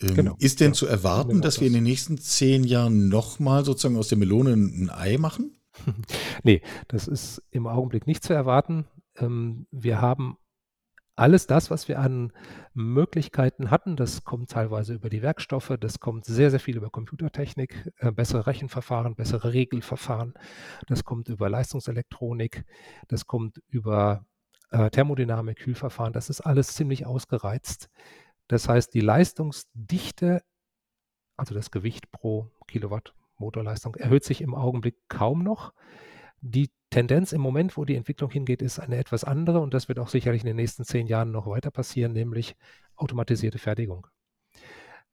Ähm, 0.00 0.14
genau. 0.14 0.36
Ist 0.38 0.60
denn 0.60 0.68
ja, 0.68 0.74
zu 0.74 0.86
erwarten, 0.86 1.40
dass 1.40 1.60
wir 1.60 1.66
in 1.66 1.72
den 1.72 1.84
nächsten 1.84 2.18
zehn 2.18 2.64
Jahren 2.64 3.08
nochmal 3.08 3.64
sozusagen 3.64 3.96
aus 3.96 4.08
der 4.08 4.18
Melone 4.18 4.52
ein 4.52 4.90
Ei 4.90 5.18
machen? 5.18 5.56
nee, 6.42 6.62
das 6.88 7.08
ist 7.08 7.42
im 7.50 7.66
Augenblick 7.66 8.06
nicht 8.06 8.22
zu 8.22 8.32
erwarten. 8.32 8.86
Ähm, 9.16 9.66
wir 9.70 10.00
haben 10.00 10.36
alles 11.18 11.48
das, 11.48 11.70
was 11.70 11.88
wir 11.88 11.98
an 11.98 12.32
Möglichkeiten 12.74 13.70
hatten, 13.72 13.96
das 13.96 14.22
kommt 14.22 14.50
teilweise 14.50 14.94
über 14.94 15.10
die 15.10 15.20
Werkstoffe, 15.20 15.76
das 15.80 15.98
kommt 15.98 16.24
sehr, 16.24 16.50
sehr 16.50 16.60
viel 16.60 16.76
über 16.76 16.90
Computertechnik, 16.90 17.92
äh, 17.98 18.12
bessere 18.12 18.46
Rechenverfahren, 18.46 19.16
bessere 19.16 19.52
Regelverfahren, 19.52 20.34
das 20.86 21.04
kommt 21.04 21.28
über 21.28 21.48
Leistungselektronik, 21.50 22.64
das 23.08 23.26
kommt 23.26 23.60
über 23.68 24.24
äh, 24.70 24.90
Thermodynamik, 24.90 25.58
Kühlverfahren, 25.58 26.12
das 26.12 26.30
ist 26.30 26.40
alles 26.40 26.74
ziemlich 26.74 27.04
ausgereizt. 27.04 27.90
Das 28.48 28.68
heißt, 28.68 28.92
die 28.94 29.00
Leistungsdichte, 29.00 30.42
also 31.36 31.54
das 31.54 31.70
Gewicht 31.70 32.10
pro 32.10 32.50
Kilowatt 32.66 33.14
Motorleistung, 33.36 33.94
erhöht 33.94 34.24
sich 34.24 34.40
im 34.40 34.54
Augenblick 34.54 34.96
kaum 35.08 35.44
noch. 35.44 35.72
Die 36.40 36.70
Tendenz 36.90 37.32
im 37.32 37.40
Moment, 37.40 37.76
wo 37.76 37.84
die 37.84 37.94
Entwicklung 37.94 38.30
hingeht, 38.30 38.62
ist 38.62 38.78
eine 38.78 38.96
etwas 38.96 39.24
andere 39.24 39.60
und 39.60 39.74
das 39.74 39.88
wird 39.88 39.98
auch 39.98 40.08
sicherlich 40.08 40.42
in 40.42 40.46
den 40.46 40.56
nächsten 40.56 40.84
zehn 40.84 41.06
Jahren 41.06 41.30
noch 41.30 41.46
weiter 41.46 41.70
passieren, 41.70 42.12
nämlich 42.12 42.56
automatisierte 42.96 43.58
Fertigung. 43.58 44.06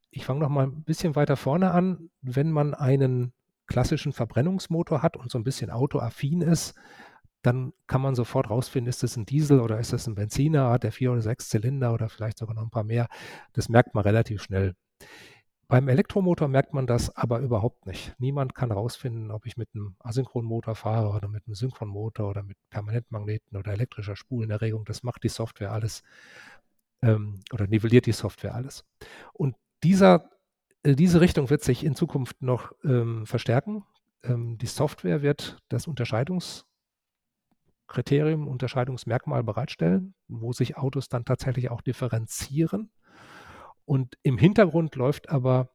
Ich 0.09 0.25
fange 0.25 0.39
noch 0.39 0.49
mal 0.49 0.67
ein 0.67 0.83
bisschen 0.83 1.15
weiter 1.15 1.35
vorne 1.35 1.71
an. 1.71 2.09
Wenn 2.21 2.51
man 2.51 2.73
einen 2.73 3.33
klassischen 3.67 4.13
Verbrennungsmotor 4.13 5.01
hat 5.01 5.17
und 5.17 5.29
so 5.29 5.37
ein 5.37 5.43
bisschen 5.43 5.69
autoaffin 5.69 6.41
ist, 6.41 6.75
dann 7.45 7.73
kann 7.87 8.01
man 8.01 8.15
sofort 8.15 8.49
rausfinden, 8.49 8.89
ist 8.89 9.03
das 9.03 9.17
ein 9.17 9.25
Diesel 9.25 9.59
oder 9.59 9.79
ist 9.79 9.93
das 9.93 10.07
ein 10.07 10.15
Benziner, 10.15 10.69
hat 10.69 10.83
der 10.83 10.91
vier 10.91 11.11
oder 11.11 11.21
sechs 11.21 11.49
Zylinder 11.49 11.93
oder 11.93 12.09
vielleicht 12.09 12.37
sogar 12.37 12.55
noch 12.55 12.63
ein 12.63 12.71
paar 12.71 12.83
mehr. 12.83 13.07
Das 13.53 13.69
merkt 13.69 13.93
man 13.93 14.03
relativ 14.03 14.41
schnell. 14.41 14.75
Beim 15.67 15.87
Elektromotor 15.87 16.47
merkt 16.47 16.73
man 16.73 16.85
das 16.85 17.15
aber 17.15 17.39
überhaupt 17.39 17.87
nicht. 17.87 18.13
Niemand 18.19 18.53
kann 18.53 18.71
rausfinden, 18.71 19.31
ob 19.31 19.47
ich 19.47 19.57
mit 19.57 19.69
einem 19.73 19.95
Asynchronmotor 19.99 20.75
fahre 20.75 21.09
oder 21.09 21.27
mit 21.27 21.47
einem 21.47 21.55
Synchronmotor 21.55 22.29
oder 22.29 22.43
mit 22.43 22.57
Permanentmagneten 22.69 23.57
oder 23.57 23.71
elektrischer 23.71 24.15
Spulenerregung. 24.15 24.85
Das 24.85 25.01
macht 25.01 25.23
die 25.23 25.29
Software 25.29 25.71
alles 25.71 26.03
ähm, 27.01 27.39
oder 27.51 27.67
nivelliert 27.67 28.05
die 28.05 28.11
Software 28.11 28.53
alles. 28.53 28.85
Und 29.33 29.55
dieser, 29.83 30.29
äh, 30.83 30.95
diese 30.95 31.19
Richtung 31.19 31.49
wird 31.49 31.63
sich 31.63 31.83
in 31.83 31.95
Zukunft 31.95 32.41
noch 32.43 32.71
ähm, 32.83 33.25
verstärken. 33.25 33.83
Ähm, 34.23 34.59
die 34.59 34.67
Software 34.67 35.23
wird 35.23 35.57
das 35.69 35.87
Unterscheidungskriterium, 37.85 38.47
Unterscheidungsmerkmal 38.47 39.43
bereitstellen, 39.43 40.15
wo 40.27 40.53
sich 40.53 40.77
Autos 40.77 41.07
dann 41.07 41.25
tatsächlich 41.25 41.69
auch 41.69 41.81
differenzieren 41.81 42.91
und 43.85 44.17
im 44.23 44.37
Hintergrund 44.37 44.95
läuft 44.95 45.29
aber 45.29 45.69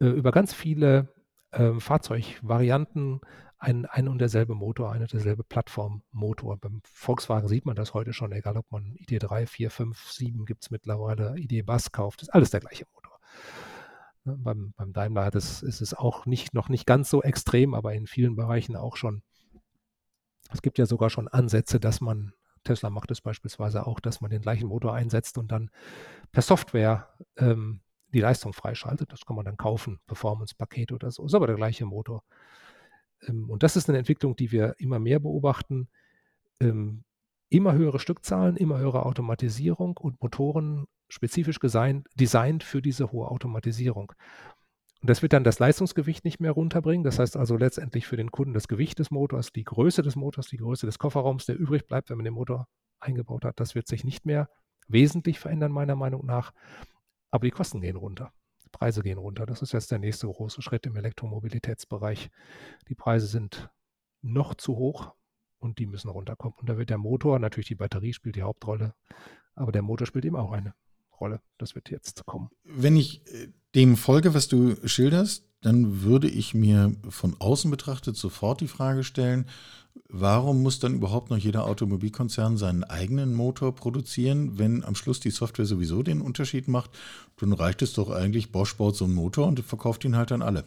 äh, 0.00 0.06
über 0.06 0.32
ganz 0.32 0.54
viele 0.54 1.14
äh, 1.50 1.74
Fahrzeugvarianten 1.78 3.20
ein, 3.58 3.84
ein 3.84 4.08
und 4.08 4.18
derselbe 4.18 4.54
Motor, 4.54 4.90
eine 4.92 5.06
derselbe 5.06 5.44
Plattformmotor. 5.44 6.56
Beim 6.56 6.80
Volkswagen 6.84 7.48
sieht 7.48 7.66
man 7.66 7.76
das 7.76 7.92
heute 7.92 8.14
schon, 8.14 8.32
egal 8.32 8.56
ob 8.56 8.70
man 8.72 8.94
ID3, 8.94 9.46
4, 9.46 9.70
5, 9.70 10.10
7 10.10 10.46
gibt 10.46 10.62
es 10.64 10.70
mittlerweile, 10.70 11.34
ID 11.36 11.66
Bus 11.66 11.92
kauft, 11.92 12.22
ist 12.22 12.32
alles 12.32 12.50
der 12.50 12.60
gleiche 12.60 12.86
Motor. 12.94 13.18
Ne, 14.24 14.38
beim, 14.38 14.72
beim 14.76 14.94
Daimler 14.94 15.30
das, 15.30 15.62
ist 15.62 15.82
es 15.82 15.92
auch 15.92 16.24
nicht, 16.24 16.54
noch 16.54 16.70
nicht 16.70 16.86
ganz 16.86 17.10
so 17.10 17.22
extrem, 17.22 17.74
aber 17.74 17.92
in 17.92 18.06
vielen 18.06 18.34
Bereichen 18.34 18.76
auch 18.76 18.96
schon. 18.96 19.22
Es 20.52 20.62
gibt 20.62 20.78
ja 20.78 20.86
sogar 20.86 21.10
schon 21.10 21.28
Ansätze, 21.28 21.80
dass 21.80 22.00
man 22.00 22.32
Tesla 22.64 22.90
macht 22.90 23.10
es 23.10 23.20
beispielsweise 23.20 23.86
auch, 23.86 24.00
dass 24.00 24.20
man 24.20 24.30
den 24.30 24.42
gleichen 24.42 24.68
Motor 24.68 24.94
einsetzt 24.94 25.38
und 25.38 25.50
dann 25.50 25.70
per 26.32 26.42
Software 26.42 27.08
ähm, 27.36 27.80
die 28.12 28.20
Leistung 28.20 28.52
freischaltet. 28.52 29.12
Das 29.12 29.24
kann 29.24 29.36
man 29.36 29.44
dann 29.44 29.56
kaufen, 29.56 30.00
Performance-Paket 30.06 30.92
oder 30.92 31.10
so. 31.10 31.24
Ist 31.24 31.34
aber 31.34 31.46
der 31.46 31.56
gleiche 31.56 31.86
Motor. 31.86 32.22
Ähm, 33.26 33.48
und 33.50 33.62
das 33.62 33.76
ist 33.76 33.88
eine 33.88 33.98
Entwicklung, 33.98 34.36
die 34.36 34.52
wir 34.52 34.74
immer 34.78 34.98
mehr 34.98 35.20
beobachten. 35.20 35.88
Ähm, 36.60 37.04
immer 37.48 37.72
höhere 37.72 37.98
Stückzahlen, 37.98 38.56
immer 38.56 38.78
höhere 38.78 39.06
Automatisierung 39.06 39.96
und 39.96 40.20
Motoren 40.22 40.86
spezifisch 41.08 41.58
designt, 41.58 42.06
designt 42.14 42.62
für 42.62 42.80
diese 42.80 43.10
hohe 43.10 43.28
Automatisierung. 43.28 44.12
Und 45.00 45.08
das 45.08 45.22
wird 45.22 45.32
dann 45.32 45.44
das 45.44 45.58
Leistungsgewicht 45.58 46.24
nicht 46.24 46.40
mehr 46.40 46.52
runterbringen. 46.52 47.04
Das 47.04 47.18
heißt 47.18 47.36
also 47.36 47.56
letztendlich 47.56 48.06
für 48.06 48.16
den 48.16 48.30
Kunden 48.30 48.52
das 48.52 48.68
Gewicht 48.68 48.98
des 48.98 49.10
Motors, 49.10 49.50
die 49.52 49.64
Größe 49.64 50.02
des 50.02 50.14
Motors, 50.14 50.48
die 50.48 50.58
Größe 50.58 50.86
des 50.86 50.98
Kofferraums, 50.98 51.46
der 51.46 51.58
übrig 51.58 51.86
bleibt, 51.86 52.10
wenn 52.10 52.18
man 52.18 52.24
den 52.24 52.34
Motor 52.34 52.68
eingebaut 53.00 53.44
hat, 53.44 53.58
das 53.60 53.74
wird 53.74 53.88
sich 53.88 54.04
nicht 54.04 54.26
mehr 54.26 54.50
wesentlich 54.88 55.38
verändern, 55.38 55.72
meiner 55.72 55.96
Meinung 55.96 56.26
nach. 56.26 56.52
Aber 57.30 57.46
die 57.46 57.50
Kosten 57.50 57.80
gehen 57.80 57.96
runter. 57.96 58.32
Die 58.64 58.68
Preise 58.68 59.02
gehen 59.02 59.18
runter. 59.18 59.46
Das 59.46 59.62
ist 59.62 59.72
jetzt 59.72 59.90
der 59.90 59.98
nächste 59.98 60.26
große 60.26 60.60
Schritt 60.60 60.84
im 60.84 60.96
Elektromobilitätsbereich. 60.96 62.30
Die 62.88 62.94
Preise 62.94 63.26
sind 63.26 63.70
noch 64.20 64.54
zu 64.54 64.76
hoch 64.76 65.14
und 65.58 65.78
die 65.78 65.86
müssen 65.86 66.10
runterkommen. 66.10 66.58
Und 66.58 66.68
da 66.68 66.76
wird 66.76 66.90
der 66.90 66.98
Motor, 66.98 67.38
natürlich 67.38 67.68
die 67.68 67.74
Batterie 67.74 68.12
spielt 68.12 68.36
die 68.36 68.42
Hauptrolle, 68.42 68.94
aber 69.54 69.72
der 69.72 69.82
Motor 69.82 70.06
spielt 70.06 70.24
eben 70.24 70.36
auch 70.36 70.52
eine 70.52 70.74
Rolle. 71.20 71.40
Das 71.58 71.74
wird 71.74 71.90
jetzt 71.90 72.24
kommen. 72.26 72.50
Wenn 72.64 72.96
ich 72.96 73.26
äh, 73.32 73.48
dem 73.74 73.96
folge, 73.96 74.34
was 74.34 74.48
du 74.48 74.76
schilderst, 74.86 75.44
dann 75.60 76.02
würde 76.02 76.28
ich 76.28 76.54
mir 76.54 76.94
von 77.08 77.36
außen 77.38 77.70
betrachtet 77.70 78.16
sofort 78.16 78.60
die 78.60 78.68
Frage 78.68 79.04
stellen, 79.04 79.46
warum 80.08 80.62
muss 80.62 80.78
dann 80.78 80.94
überhaupt 80.94 81.30
noch 81.30 81.36
jeder 81.36 81.66
Automobilkonzern 81.66 82.56
seinen 82.56 82.84
eigenen 82.84 83.34
Motor 83.34 83.74
produzieren, 83.74 84.58
wenn 84.58 84.84
am 84.84 84.94
Schluss 84.94 85.20
die 85.20 85.30
Software 85.30 85.66
sowieso 85.66 86.02
den 86.02 86.22
Unterschied 86.22 86.68
macht? 86.68 86.90
Dann 87.38 87.52
reicht 87.52 87.82
es 87.82 87.92
doch 87.92 88.10
eigentlich, 88.10 88.52
Bosch 88.52 88.76
baut 88.76 88.96
so 88.96 89.04
einen 89.04 89.14
Motor 89.14 89.46
und 89.46 89.60
verkauft 89.60 90.04
ihn 90.04 90.16
halt 90.16 90.32
an 90.32 90.42
alle. 90.42 90.64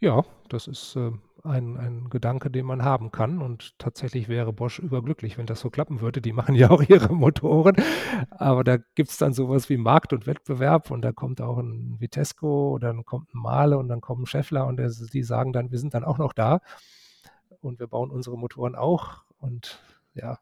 Ja, 0.00 0.24
das 0.50 0.66
ist 0.66 0.94
äh, 0.96 1.10
ein, 1.46 1.76
ein 1.76 2.10
Gedanke, 2.10 2.50
den 2.50 2.66
man 2.66 2.82
haben 2.82 3.10
kann. 3.10 3.40
Und 3.40 3.78
tatsächlich 3.78 4.28
wäre 4.28 4.52
Bosch 4.52 4.78
überglücklich, 4.78 5.38
wenn 5.38 5.46
das 5.46 5.60
so 5.60 5.70
klappen 5.70 6.00
würde. 6.00 6.20
Die 6.20 6.32
machen 6.32 6.54
ja 6.56 6.70
auch 6.70 6.82
ihre 6.82 7.14
Motoren. 7.14 7.76
Aber 8.30 8.64
da 8.64 8.76
gibt 8.76 9.10
es 9.10 9.18
dann 9.18 9.32
sowas 9.32 9.68
wie 9.68 9.76
Markt 9.76 10.12
und 10.12 10.26
Wettbewerb 10.26 10.90
und 10.90 11.02
da 11.02 11.12
kommt 11.12 11.40
auch 11.40 11.58
ein 11.58 11.96
Vitesco 12.00 12.78
dann 12.78 13.04
kommt 13.04 13.34
ein 13.34 13.40
Male 13.40 13.78
und 13.78 13.88
dann 13.88 14.00
kommt 14.00 14.22
ein 14.22 14.26
Scheffler 14.26 14.66
und 14.66 14.80
die 15.12 15.22
sagen 15.22 15.52
dann, 15.52 15.70
wir 15.70 15.78
sind 15.78 15.94
dann 15.94 16.04
auch 16.04 16.18
noch 16.18 16.32
da 16.32 16.60
und 17.60 17.80
wir 17.80 17.86
bauen 17.86 18.10
unsere 18.10 18.38
Motoren 18.38 18.74
auch. 18.74 19.24
Und 19.38 19.80
ja, 20.14 20.38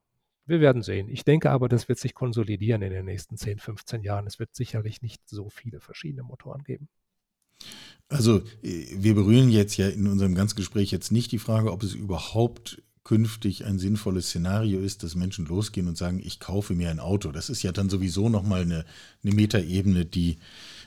wir 0.47 0.61
werden 0.61 0.83
sehen. 0.83 1.09
Ich 1.09 1.25
denke 1.25 1.51
aber, 1.51 1.69
das 1.69 1.89
wird 1.89 1.99
sich 1.99 2.15
konsolidieren 2.15 2.83
in 2.83 2.93
den 2.93 3.07
nächsten 3.07 3.37
10, 3.37 3.59
15 3.59 4.03
Jahren. 4.03 4.27
Es 4.27 4.39
wird 4.39 4.55
sicherlich 4.55 5.03
nicht 5.03 5.29
so 5.29 5.49
viele 5.49 5.81
verschiedene 5.81 6.23
Motoren 6.23 6.65
geben. 6.65 6.89
Also 8.09 8.39
äh, 8.63 8.87
wir 8.97 9.15
berühren 9.15 9.51
jetzt 9.51 9.77
ja 9.77 9.89
in 9.89 10.07
unserem 10.07 10.35
ganzen 10.35 10.57
Gespräch 10.57 10.91
jetzt 10.91 11.13
nicht 11.13 11.33
die 11.33 11.39
Frage, 11.39 11.73
ob 11.73 11.83
es 11.83 11.95
überhaupt 11.95 12.83
künftig 13.05 13.67
ein 13.67 13.79
sinnvolles 13.79 14.29
Szenario 14.29 14.81
ist, 14.81 15.03
dass 15.03 15.15
Menschen 15.15 15.45
losgehen 15.45 15.89
und 15.89 15.99
sagen, 15.99 16.21
ich 16.25 16.41
kaufe 16.41 16.75
mir 16.75 16.91
ein 16.91 17.01
Auto. 17.01 17.33
Das 17.33 17.51
ist 17.51 17.63
ja 17.63 17.71
dann 17.71 17.91
sowieso 17.91 18.31
nochmal 18.31 18.63
eine, 18.63 18.85
eine 19.23 19.35
Metaebene, 19.35 20.07
die, 20.07 20.39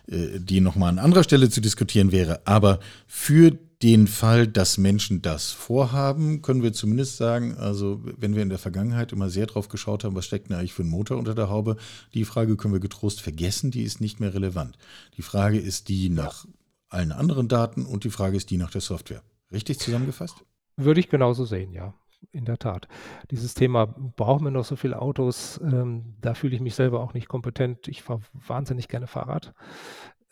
äh, 0.07 0.39
die 0.39 0.59
nochmal 0.59 0.89
an 0.89 0.99
anderer 0.99 1.23
Stelle 1.23 1.49
zu 1.49 1.61
diskutieren 1.61 2.11
wäre. 2.11 2.41
Aber 2.45 2.79
für 3.05 3.57
den 3.83 4.07
Fall, 4.07 4.47
dass 4.47 4.77
Menschen 4.77 5.21
das 5.21 5.51
vorhaben, 5.51 6.41
können 6.41 6.63
wir 6.63 6.73
zumindest 6.73 7.17
sagen, 7.17 7.55
also 7.57 8.01
wenn 8.17 8.35
wir 8.35 8.41
in 8.41 8.49
der 8.49 8.57
Vergangenheit 8.57 9.11
immer 9.11 9.29
sehr 9.29 9.45
drauf 9.45 9.69
geschaut 9.69 10.03
haben, 10.03 10.15
was 10.15 10.25
steckt 10.25 10.49
denn 10.49 10.57
eigentlich 10.57 10.73
für 10.73 10.83
ein 10.83 10.89
Motor 10.89 11.17
unter 11.17 11.35
der 11.35 11.49
Haube, 11.49 11.77
die 12.13 12.25
Frage 12.25 12.57
können 12.57 12.73
wir 12.73 12.79
getrost 12.79 13.21
vergessen, 13.21 13.69
die 13.69 13.83
ist 13.83 14.01
nicht 14.01 14.19
mehr 14.19 14.33
relevant. 14.33 14.77
Die 15.15 15.21
Frage 15.21 15.59
ist 15.59 15.89
die 15.89 16.09
nach 16.09 16.45
allen 16.89 17.11
anderen 17.11 17.47
Daten 17.47 17.85
und 17.85 18.03
die 18.03 18.09
Frage 18.09 18.37
ist 18.37 18.49
die 18.49 18.57
nach 18.57 18.71
der 18.71 18.81
Software. 18.81 19.21
Richtig 19.51 19.79
zusammengefasst? 19.79 20.35
Würde 20.75 20.99
ich 20.99 21.09
genauso 21.09 21.45
sehen, 21.45 21.71
ja. 21.71 21.93
In 22.31 22.45
der 22.45 22.57
Tat. 22.57 22.87
Dieses 23.29 23.53
Thema, 23.53 23.85
brauchen 23.85 24.43
wir 24.43 24.49
noch 24.49 24.65
so 24.65 24.75
viele 24.75 24.99
Autos? 24.99 25.59
Ähm, 25.63 26.15
da 26.19 26.33
fühle 26.33 26.55
ich 26.55 26.61
mich 26.61 26.73
selber 26.73 26.99
auch 26.99 27.13
nicht 27.13 27.27
kompetent. 27.27 27.87
Ich 27.87 28.01
fahre 28.01 28.21
wahnsinnig 28.33 28.87
gerne 28.87 29.05
Fahrrad. 29.05 29.53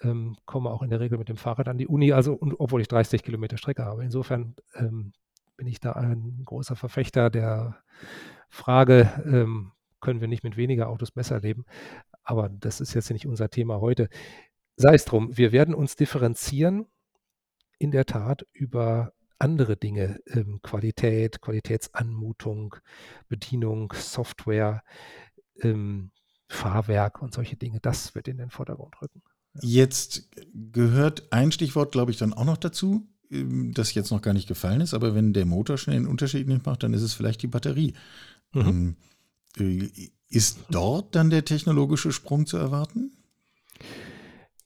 Ähm, 0.05 0.37
komme 0.45 0.69
auch 0.69 0.83
in 0.83 0.89
der 0.89 0.99
Regel 0.99 1.17
mit 1.17 1.29
dem 1.29 1.37
Fahrrad 1.37 1.67
an 1.67 1.77
die 1.77 1.87
Uni, 1.87 2.13
also 2.13 2.33
und, 2.33 2.59
obwohl 2.59 2.81
ich 2.81 2.87
30 2.87 3.23
Kilometer 3.23 3.57
Strecke 3.57 3.83
habe. 3.83 4.03
Insofern 4.03 4.55
ähm, 4.75 5.13
bin 5.57 5.67
ich 5.67 5.79
da 5.79 5.93
ein 5.93 6.41
großer 6.45 6.75
Verfechter 6.75 7.29
der 7.29 7.77
Frage, 8.49 9.23
ähm, 9.25 9.71
können 10.01 10.21
wir 10.21 10.27
nicht 10.27 10.43
mit 10.43 10.57
weniger 10.57 10.89
Autos 10.89 11.11
besser 11.11 11.39
leben? 11.39 11.65
Aber 12.23 12.49
das 12.49 12.81
ist 12.81 12.93
jetzt 12.93 13.09
nicht 13.11 13.27
unser 13.27 13.49
Thema 13.49 13.81
heute 13.81 14.09
sei 14.75 14.95
es 14.95 15.05
drum, 15.05 15.35
wir 15.37 15.51
werden 15.51 15.73
uns 15.73 15.95
differenzieren 15.95 16.87
in 17.79 17.91
der 17.91 18.05
Tat 18.05 18.45
über 18.53 19.13
andere 19.37 19.77
Dinge, 19.77 20.19
ähm, 20.27 20.59
Qualität, 20.61 21.41
Qualitätsanmutung, 21.41 22.75
Bedienung, 23.27 23.93
Software, 23.93 24.83
ähm, 25.61 26.11
Fahrwerk 26.47 27.21
und 27.21 27.33
solche 27.33 27.57
Dinge. 27.57 27.79
Das 27.81 28.15
wird 28.15 28.27
in 28.27 28.37
den 28.37 28.49
Vordergrund 28.49 29.01
rücken. 29.01 29.21
Jetzt 29.61 30.29
gehört 30.71 31.31
ein 31.31 31.51
Stichwort, 31.51 31.91
glaube 31.91 32.11
ich, 32.11 32.17
dann 32.17 32.33
auch 32.33 32.45
noch 32.45 32.57
dazu, 32.57 33.07
ähm, 33.31 33.73
das 33.73 33.93
jetzt 33.93 34.11
noch 34.11 34.21
gar 34.21 34.33
nicht 34.33 34.47
gefallen 34.47 34.81
ist, 34.81 34.93
aber 34.93 35.15
wenn 35.15 35.33
der 35.33 35.45
Motor 35.45 35.77
schnell 35.77 35.97
einen 35.97 36.07
Unterschied 36.07 36.47
nicht 36.47 36.65
macht, 36.65 36.83
dann 36.83 36.93
ist 36.93 37.01
es 37.01 37.13
vielleicht 37.13 37.41
die 37.41 37.47
Batterie. 37.47 37.93
Mhm. 38.53 38.95
Ähm, 39.57 39.85
äh, 39.85 39.89
ist 40.29 40.59
dort 40.69 41.15
dann 41.15 41.29
der 41.29 41.45
technologische 41.45 42.11
Sprung 42.11 42.45
zu 42.45 42.57
erwarten? 42.57 43.11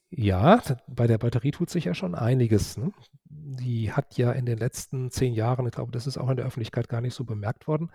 Ja, 0.10 0.62
bei 0.88 1.06
der 1.06 1.20
Batterie 1.20 1.52
tut 1.52 1.70
sich 1.70 1.86
ja 1.86 1.94
schon 1.94 2.16
einiges. 2.16 2.78
Ne? 2.78 2.92
Die 3.26 3.92
hat 3.92 4.18
ja 4.18 4.32
in 4.32 4.46
den 4.46 4.58
letzten 4.58 5.12
zehn 5.12 5.34
Jahren, 5.34 5.68
ich 5.68 5.74
glaube, 5.74 5.92
das 5.92 6.08
ist 6.08 6.18
auch 6.18 6.30
in 6.30 6.38
der 6.38 6.46
Öffentlichkeit 6.46 6.90
gar 6.90 7.02
nicht 7.02 7.14
so 7.14 7.26
bemerkt 7.26 7.68
worden, 7.68 7.92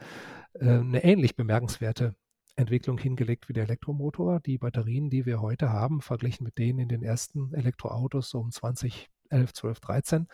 äh, 0.54 0.68
eine 0.68 1.02
ähnlich 1.02 1.34
bemerkenswerte 1.34 2.14
Entwicklung 2.56 2.98
hingelegt 2.98 3.48
wie 3.48 3.52
der 3.52 3.64
Elektromotor. 3.64 4.40
Die 4.40 4.58
Batterien, 4.58 5.10
die 5.10 5.26
wir 5.26 5.40
heute 5.40 5.70
haben, 5.70 6.00
verglichen 6.00 6.44
mit 6.44 6.58
denen 6.58 6.78
in 6.78 6.88
den 6.88 7.02
ersten 7.02 7.52
Elektroautos 7.52 8.30
so 8.30 8.38
um 8.38 8.50
2011, 8.50 9.08
12, 9.52 9.80
13, 9.80 10.28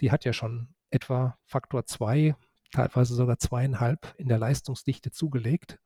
die 0.00 0.10
hat 0.10 0.24
ja 0.24 0.32
schon 0.32 0.68
etwa 0.90 1.38
Faktor 1.44 1.86
2 1.86 2.34
teilweise 2.72 3.14
sogar 3.14 3.38
zweieinhalb 3.38 4.14
in 4.18 4.28
der 4.28 4.38
Leistungsdichte 4.38 5.10
zugelegt. 5.10 5.78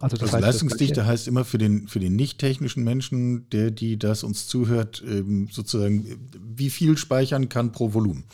Also, 0.00 0.16
das 0.16 0.32
also 0.32 0.36
heißt, 0.36 0.46
Leistungsdichte 0.46 1.06
heißt 1.06 1.26
immer 1.26 1.44
für 1.44 1.58
den, 1.58 1.88
für 1.88 1.98
den 1.98 2.14
nicht 2.14 2.38
technischen 2.38 2.84
Menschen, 2.84 3.50
der, 3.50 3.70
die 3.70 3.98
das 3.98 4.22
uns 4.22 4.46
zuhört, 4.46 5.02
ähm, 5.04 5.48
sozusagen, 5.50 6.30
wie 6.40 6.70
viel 6.70 6.96
speichern 6.96 7.48
kann 7.48 7.72
pro 7.72 7.94
Volumen. 7.94 8.24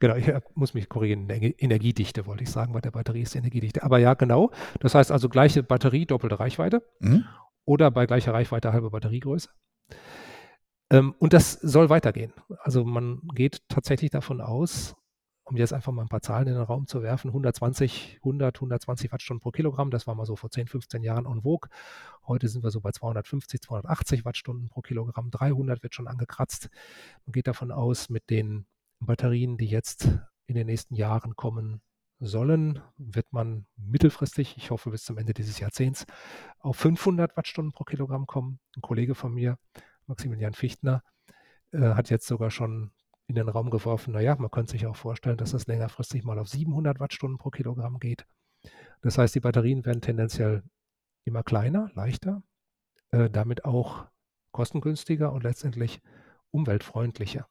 Genau, 0.00 0.14
ich 0.16 0.32
muss 0.54 0.74
mich 0.74 0.88
korrigieren. 0.88 1.28
Energiedichte 1.28 2.26
wollte 2.26 2.44
ich 2.44 2.50
sagen, 2.50 2.72
bei 2.72 2.80
der 2.80 2.92
Batterie 2.92 3.22
ist 3.22 3.34
Energiedichte. 3.34 3.82
Aber 3.82 3.98
ja, 3.98 4.14
genau. 4.14 4.50
Das 4.80 4.94
heißt 4.94 5.10
also 5.10 5.28
gleiche 5.28 5.62
Batterie, 5.62 6.06
doppelte 6.06 6.38
Reichweite. 6.38 6.82
Mhm. 7.00 7.24
Oder 7.64 7.90
bei 7.90 8.06
gleicher 8.06 8.32
Reichweite 8.32 8.72
halbe 8.72 8.90
Batteriegröße. 8.90 9.48
Ähm, 10.90 11.14
und 11.18 11.32
das 11.32 11.52
soll 11.52 11.90
weitergehen. 11.90 12.32
Also 12.60 12.84
man 12.84 13.20
geht 13.34 13.68
tatsächlich 13.68 14.10
davon 14.10 14.40
aus, 14.40 14.96
um 15.44 15.56
jetzt 15.56 15.72
einfach 15.72 15.92
mal 15.92 16.02
ein 16.02 16.08
paar 16.08 16.22
Zahlen 16.22 16.48
in 16.48 16.54
den 16.54 16.62
Raum 16.62 16.86
zu 16.86 17.02
werfen, 17.02 17.28
120, 17.28 18.18
100, 18.22 18.56
120 18.56 19.12
Wattstunden 19.12 19.40
pro 19.40 19.50
Kilogramm, 19.50 19.90
das 19.90 20.06
war 20.06 20.14
mal 20.14 20.26
so 20.26 20.36
vor 20.36 20.50
10, 20.50 20.68
15 20.68 21.02
Jahren 21.02 21.26
en 21.26 21.42
vogue. 21.42 21.70
Heute 22.26 22.48
sind 22.48 22.62
wir 22.62 22.70
so 22.70 22.80
bei 22.80 22.92
250, 22.92 23.60
280 23.62 24.24
Wattstunden 24.24 24.68
pro 24.68 24.82
Kilogramm, 24.82 25.30
300 25.30 25.82
wird 25.82 25.94
schon 25.94 26.06
angekratzt. 26.06 26.68
Man 27.26 27.32
geht 27.32 27.46
davon 27.46 27.70
aus, 27.70 28.08
mit 28.10 28.30
den 28.30 28.66
Batterien, 29.00 29.56
die 29.56 29.66
jetzt 29.66 30.08
in 30.46 30.54
den 30.54 30.66
nächsten 30.66 30.94
Jahren 30.94 31.36
kommen 31.36 31.82
sollen, 32.20 32.80
wird 32.96 33.32
man 33.32 33.66
mittelfristig, 33.76 34.56
ich 34.56 34.70
hoffe 34.70 34.90
bis 34.90 35.04
zum 35.04 35.18
Ende 35.18 35.34
dieses 35.34 35.60
Jahrzehnts, 35.60 36.06
auf 36.58 36.76
500 36.76 37.36
Wattstunden 37.36 37.72
pro 37.72 37.84
Kilogramm 37.84 38.26
kommen. 38.26 38.58
Ein 38.76 38.82
Kollege 38.82 39.14
von 39.14 39.32
mir, 39.32 39.58
Maximilian 40.06 40.54
Fichtner, 40.54 41.02
äh, 41.72 41.80
hat 41.80 42.10
jetzt 42.10 42.26
sogar 42.26 42.50
schon 42.50 42.92
in 43.28 43.34
den 43.34 43.48
Raum 43.48 43.70
geworfen, 43.70 44.14
naja, 44.14 44.34
man 44.36 44.50
könnte 44.50 44.72
sich 44.72 44.86
auch 44.86 44.96
vorstellen, 44.96 45.36
dass 45.36 45.52
das 45.52 45.66
längerfristig 45.66 46.24
mal 46.24 46.38
auf 46.38 46.48
700 46.48 46.98
Wattstunden 46.98 47.38
pro 47.38 47.50
Kilogramm 47.50 47.98
geht. 47.98 48.26
Das 49.02 49.18
heißt, 49.18 49.34
die 49.34 49.40
Batterien 49.40 49.84
werden 49.84 50.00
tendenziell 50.00 50.62
immer 51.24 51.42
kleiner, 51.42 51.90
leichter, 51.94 52.42
äh, 53.10 53.28
damit 53.28 53.64
auch 53.64 54.06
kostengünstiger 54.50 55.30
und 55.32 55.44
letztendlich 55.44 56.00
umweltfreundlicher. 56.50 57.46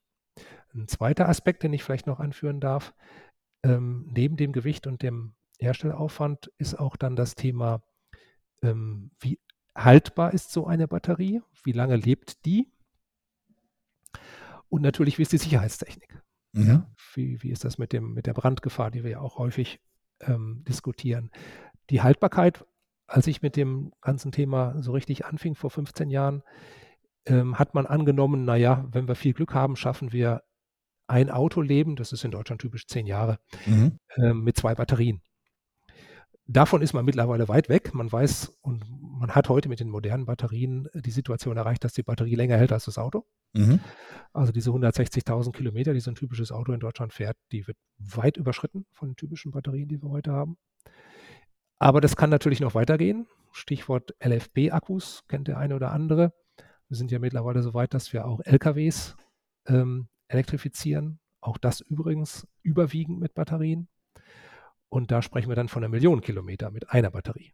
Ein 0.74 0.88
zweiter 0.88 1.28
Aspekt, 1.30 1.64
den 1.64 1.74
ich 1.74 1.84
vielleicht 1.84 2.08
noch 2.08 2.20
anführen 2.20 2.60
darf, 2.60 2.94
ähm, 3.64 4.08
neben 4.14 4.38
dem 4.38 4.52
Gewicht 4.52 4.88
und 4.88 5.02
dem 5.02 5.34
Herstellaufwand 5.60 6.52
ist 6.58 6.76
auch 6.76 6.96
dann 6.96 7.16
das 7.16 7.36
Thema, 7.36 7.82
ähm, 8.62 9.12
wie 9.20 9.40
haltbar 9.76 10.34
ist 10.34 10.52
so 10.52 10.68
eine 10.68 10.88
Batterie, 10.88 11.42
wie 11.64 11.72
lange 11.72 11.96
lebt 11.96 12.46
die 12.46 12.72
und 14.70 14.82
natürlich, 14.82 15.18
wie 15.18 15.22
ist 15.22 15.32
die 15.32 15.38
Sicherheitstechnik? 15.38 16.22
Mhm. 16.54 16.68
Ja? 16.68 16.90
Wie, 17.14 17.42
wie 17.42 17.52
ist 17.52 17.64
das 17.64 17.78
mit, 17.78 17.94
dem, 17.94 18.14
mit 18.14 18.26
der 18.26 18.34
Brandgefahr, 18.34 18.92
die 18.92 19.04
wir 19.04 19.12
ja 19.12 19.20
auch 19.20 19.38
häufig 19.38 19.80
ähm, 20.22 20.64
diskutieren? 20.68 21.32
Die 21.90 22.02
Haltbarkeit, 22.02 22.66
als 23.08 23.28
ich 23.28 23.42
mit 23.42 23.56
dem 23.56 23.94
ganzen 24.02 24.32
Thema 24.32 24.82
so 24.82 24.92
richtig 24.92 25.26
anfing 25.26 25.56
vor 25.56 25.70
15 25.70 26.10
Jahren, 26.10 26.44
ähm, 27.26 27.58
hat 27.58 27.74
man 27.74 27.86
angenommen, 27.86 28.46
naja, 28.46 28.86
wenn 28.92 29.08
wir 29.08 29.16
viel 29.16 29.34
Glück 29.34 29.54
haben, 29.54 29.76
schaffen 29.76 30.12
wir 30.12 30.44
ein 31.08 31.30
Autoleben, 31.30 31.96
das 31.96 32.12
ist 32.12 32.24
in 32.24 32.32
Deutschland 32.32 32.62
typisch 32.62 32.88
zehn 32.88 33.08
Jahre, 33.08 33.40
mhm. 33.66 33.98
ähm, 34.18 34.44
mit 34.44 34.58
zwei 34.58 34.76
Batterien. 34.76 35.22
Davon 36.50 36.82
ist 36.82 36.94
man 36.94 37.04
mittlerweile 37.04 37.50
weit 37.50 37.68
weg. 37.68 37.94
Man 37.94 38.10
weiß 38.10 38.58
und 38.62 38.86
man 38.90 39.36
hat 39.36 39.50
heute 39.50 39.68
mit 39.68 39.82
den 39.82 39.90
modernen 39.90 40.26
Batterien 40.26 40.88
die 40.94 41.12
Situation 41.12 41.58
erreicht, 41.58 41.84
dass 41.84 41.92
die 41.92 42.04
Batterie 42.04 42.36
länger 42.36 42.56
hält 42.56 42.72
als 42.72 42.86
das 42.86 42.98
Auto. 42.98 43.26
Mhm. 43.54 43.82
Also 44.32 44.54
diese 44.54 44.70
160.000 44.70 45.52
Kilometer, 45.52 45.94
die 45.94 46.00
so 46.00 46.10
ein 46.10 46.16
typisches 46.16 46.54
Auto 46.54 46.72
in 46.72 46.80
Deutschland 46.80 47.12
fährt, 47.12 47.38
die 47.52 47.68
wird 47.68 47.78
weit 47.98 48.38
überschritten 48.38 48.86
von 48.94 49.10
den 49.10 49.16
typischen 49.18 49.52
Batterien, 49.52 49.90
die 49.90 50.02
wir 50.02 50.10
heute 50.10 50.32
haben. 50.32 50.58
Aber 51.80 52.00
das 52.00 52.16
kann 52.16 52.30
natürlich 52.30 52.62
noch 52.62 52.76
weitergehen. 52.76 53.28
Stichwort 53.52 54.16
LFP-Akkus 54.24 55.26
kennt 55.28 55.50
der 55.50 55.58
eine 55.58 55.76
oder 55.76 55.92
andere. 55.92 56.34
Wir 56.88 56.96
sind 56.96 57.12
ja 57.12 57.20
mittlerweile 57.20 57.62
so 57.62 57.74
weit, 57.74 57.94
dass 57.94 58.14
wir 58.14 58.26
auch 58.26 58.40
LKWs 58.46 59.18
ähm, 59.68 60.08
elektrifizieren. 60.28 61.20
Auch 61.40 61.58
das 61.58 61.82
übrigens 61.82 62.48
überwiegend 62.62 63.20
mit 63.20 63.34
Batterien. 63.34 63.88
Und 64.90 65.12
da 65.12 65.22
sprechen 65.22 65.50
wir 65.50 65.56
dann 65.56 65.68
von 65.68 65.84
einer 65.84 65.92
Million 65.92 66.22
Kilometer 66.22 66.72
mit 66.72 66.90
einer 66.92 67.12
Batterie. 67.12 67.54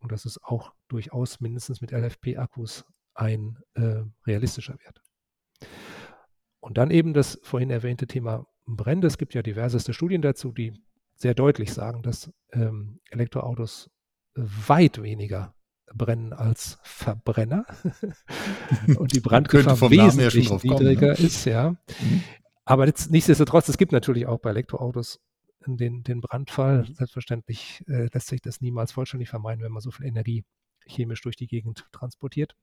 Und 0.00 0.12
das 0.12 0.24
ist 0.24 0.42
auch 0.42 0.74
durchaus 0.88 1.40
mindestens 1.40 1.80
mit 1.80 1.92
LFP-Akkus 1.92 2.84
ein 3.14 3.58
äh, 3.74 4.02
realistischer 4.26 4.78
Wert. 4.80 5.00
Und 6.60 6.78
dann 6.78 6.90
eben 6.90 7.14
das 7.14 7.38
vorhin 7.42 7.70
erwähnte 7.70 8.06
Thema 8.06 8.46
Brände. 8.66 9.06
Es 9.06 9.18
gibt 9.18 9.34
ja 9.34 9.42
diverseste 9.42 9.92
Studien 9.92 10.22
dazu, 10.22 10.52
die 10.52 10.74
sehr 11.14 11.34
deutlich 11.34 11.72
sagen, 11.72 12.02
dass 12.02 12.32
ähm, 12.52 13.00
Elektroautos 13.10 13.90
weit 14.34 15.02
weniger 15.02 15.53
brennen 15.92 16.32
als 16.32 16.78
Verbrenner 16.82 17.66
und 18.96 19.12
die 19.14 19.20
Brandgefahr 19.20 19.90
wesentlich 19.90 20.48
ja 20.48 20.56
niedriger 20.56 21.14
kommen, 21.14 21.20
ne? 21.20 21.26
ist, 21.26 21.44
ja. 21.44 21.70
Mhm. 21.70 22.22
Aber 22.64 22.86
jetzt, 22.86 23.10
nichtsdestotrotz, 23.10 23.68
es 23.68 23.76
gibt 23.76 23.92
natürlich 23.92 24.26
auch 24.26 24.38
bei 24.38 24.50
Elektroautos 24.50 25.20
den, 25.66 26.02
den 26.02 26.20
Brandfall. 26.20 26.86
Selbstverständlich 26.92 27.84
äh, 27.88 28.08
lässt 28.12 28.28
sich 28.28 28.40
das 28.40 28.60
niemals 28.60 28.92
vollständig 28.92 29.28
vermeiden, 29.28 29.62
wenn 29.62 29.72
man 29.72 29.82
so 29.82 29.90
viel 29.90 30.06
Energie 30.06 30.44
chemisch 30.86 31.22
durch 31.22 31.36
die 31.36 31.46
Gegend 31.46 31.86
transportiert. 31.92 32.54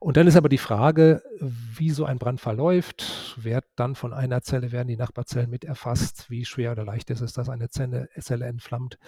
Und 0.00 0.16
dann 0.16 0.26
ist 0.26 0.36
aber 0.36 0.48
die 0.48 0.58
Frage, 0.58 1.22
wie 1.40 1.90
so 1.90 2.04
ein 2.04 2.18
Brand 2.18 2.40
verläuft. 2.40 3.36
Wird 3.42 3.64
dann 3.76 3.94
von 3.94 4.12
einer 4.12 4.42
Zelle, 4.42 4.72
werden 4.72 4.88
die 4.88 4.96
Nachbarzellen 4.96 5.50
mit 5.50 5.64
erfasst? 5.64 6.30
Wie 6.30 6.44
schwer 6.44 6.72
oder 6.72 6.84
leicht 6.84 7.10
ist 7.10 7.20
es, 7.20 7.32
dass 7.32 7.48
eine 7.48 7.68
Zelle, 7.68 8.08
Zelle 8.18 8.46
entflammt? 8.46 8.98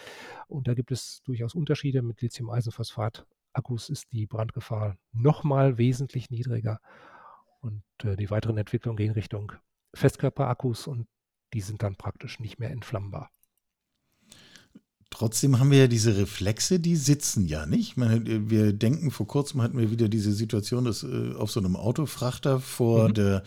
Und 0.48 0.68
da 0.68 0.74
gibt 0.74 0.92
es 0.92 1.22
durchaus 1.24 1.54
Unterschiede. 1.54 2.02
Mit 2.02 2.20
Lithium-Eisenphosphat-Akkus 2.20 3.88
ist 3.88 4.12
die 4.12 4.26
Brandgefahr 4.26 4.96
nochmal 5.12 5.78
wesentlich 5.78 6.30
niedriger. 6.30 6.80
Und 7.60 7.84
äh, 8.04 8.16
die 8.16 8.30
weiteren 8.30 8.58
Entwicklungen 8.58 8.96
gehen 8.96 9.12
Richtung 9.12 9.52
Festkörperakkus 9.94 10.86
und 10.86 11.06
die 11.52 11.60
sind 11.60 11.82
dann 11.82 11.96
praktisch 11.96 12.40
nicht 12.40 12.58
mehr 12.58 12.70
entflammbar. 12.70 13.30
Trotzdem 15.22 15.60
haben 15.60 15.70
wir 15.70 15.78
ja 15.78 15.86
diese 15.86 16.16
Reflexe, 16.16 16.80
die 16.80 16.96
sitzen 16.96 17.46
ja 17.46 17.64
nicht. 17.64 17.96
Meine, 17.96 18.50
wir 18.50 18.72
denken, 18.72 19.12
vor 19.12 19.28
kurzem 19.28 19.62
hatten 19.62 19.78
wir 19.78 19.92
wieder 19.92 20.08
diese 20.08 20.32
Situation, 20.32 20.84
dass 20.84 21.04
äh, 21.04 21.34
auf 21.38 21.52
so 21.52 21.60
einem 21.60 21.76
Autofrachter 21.76 22.58
vor 22.58 23.10
mhm. 23.10 23.14
der 23.14 23.42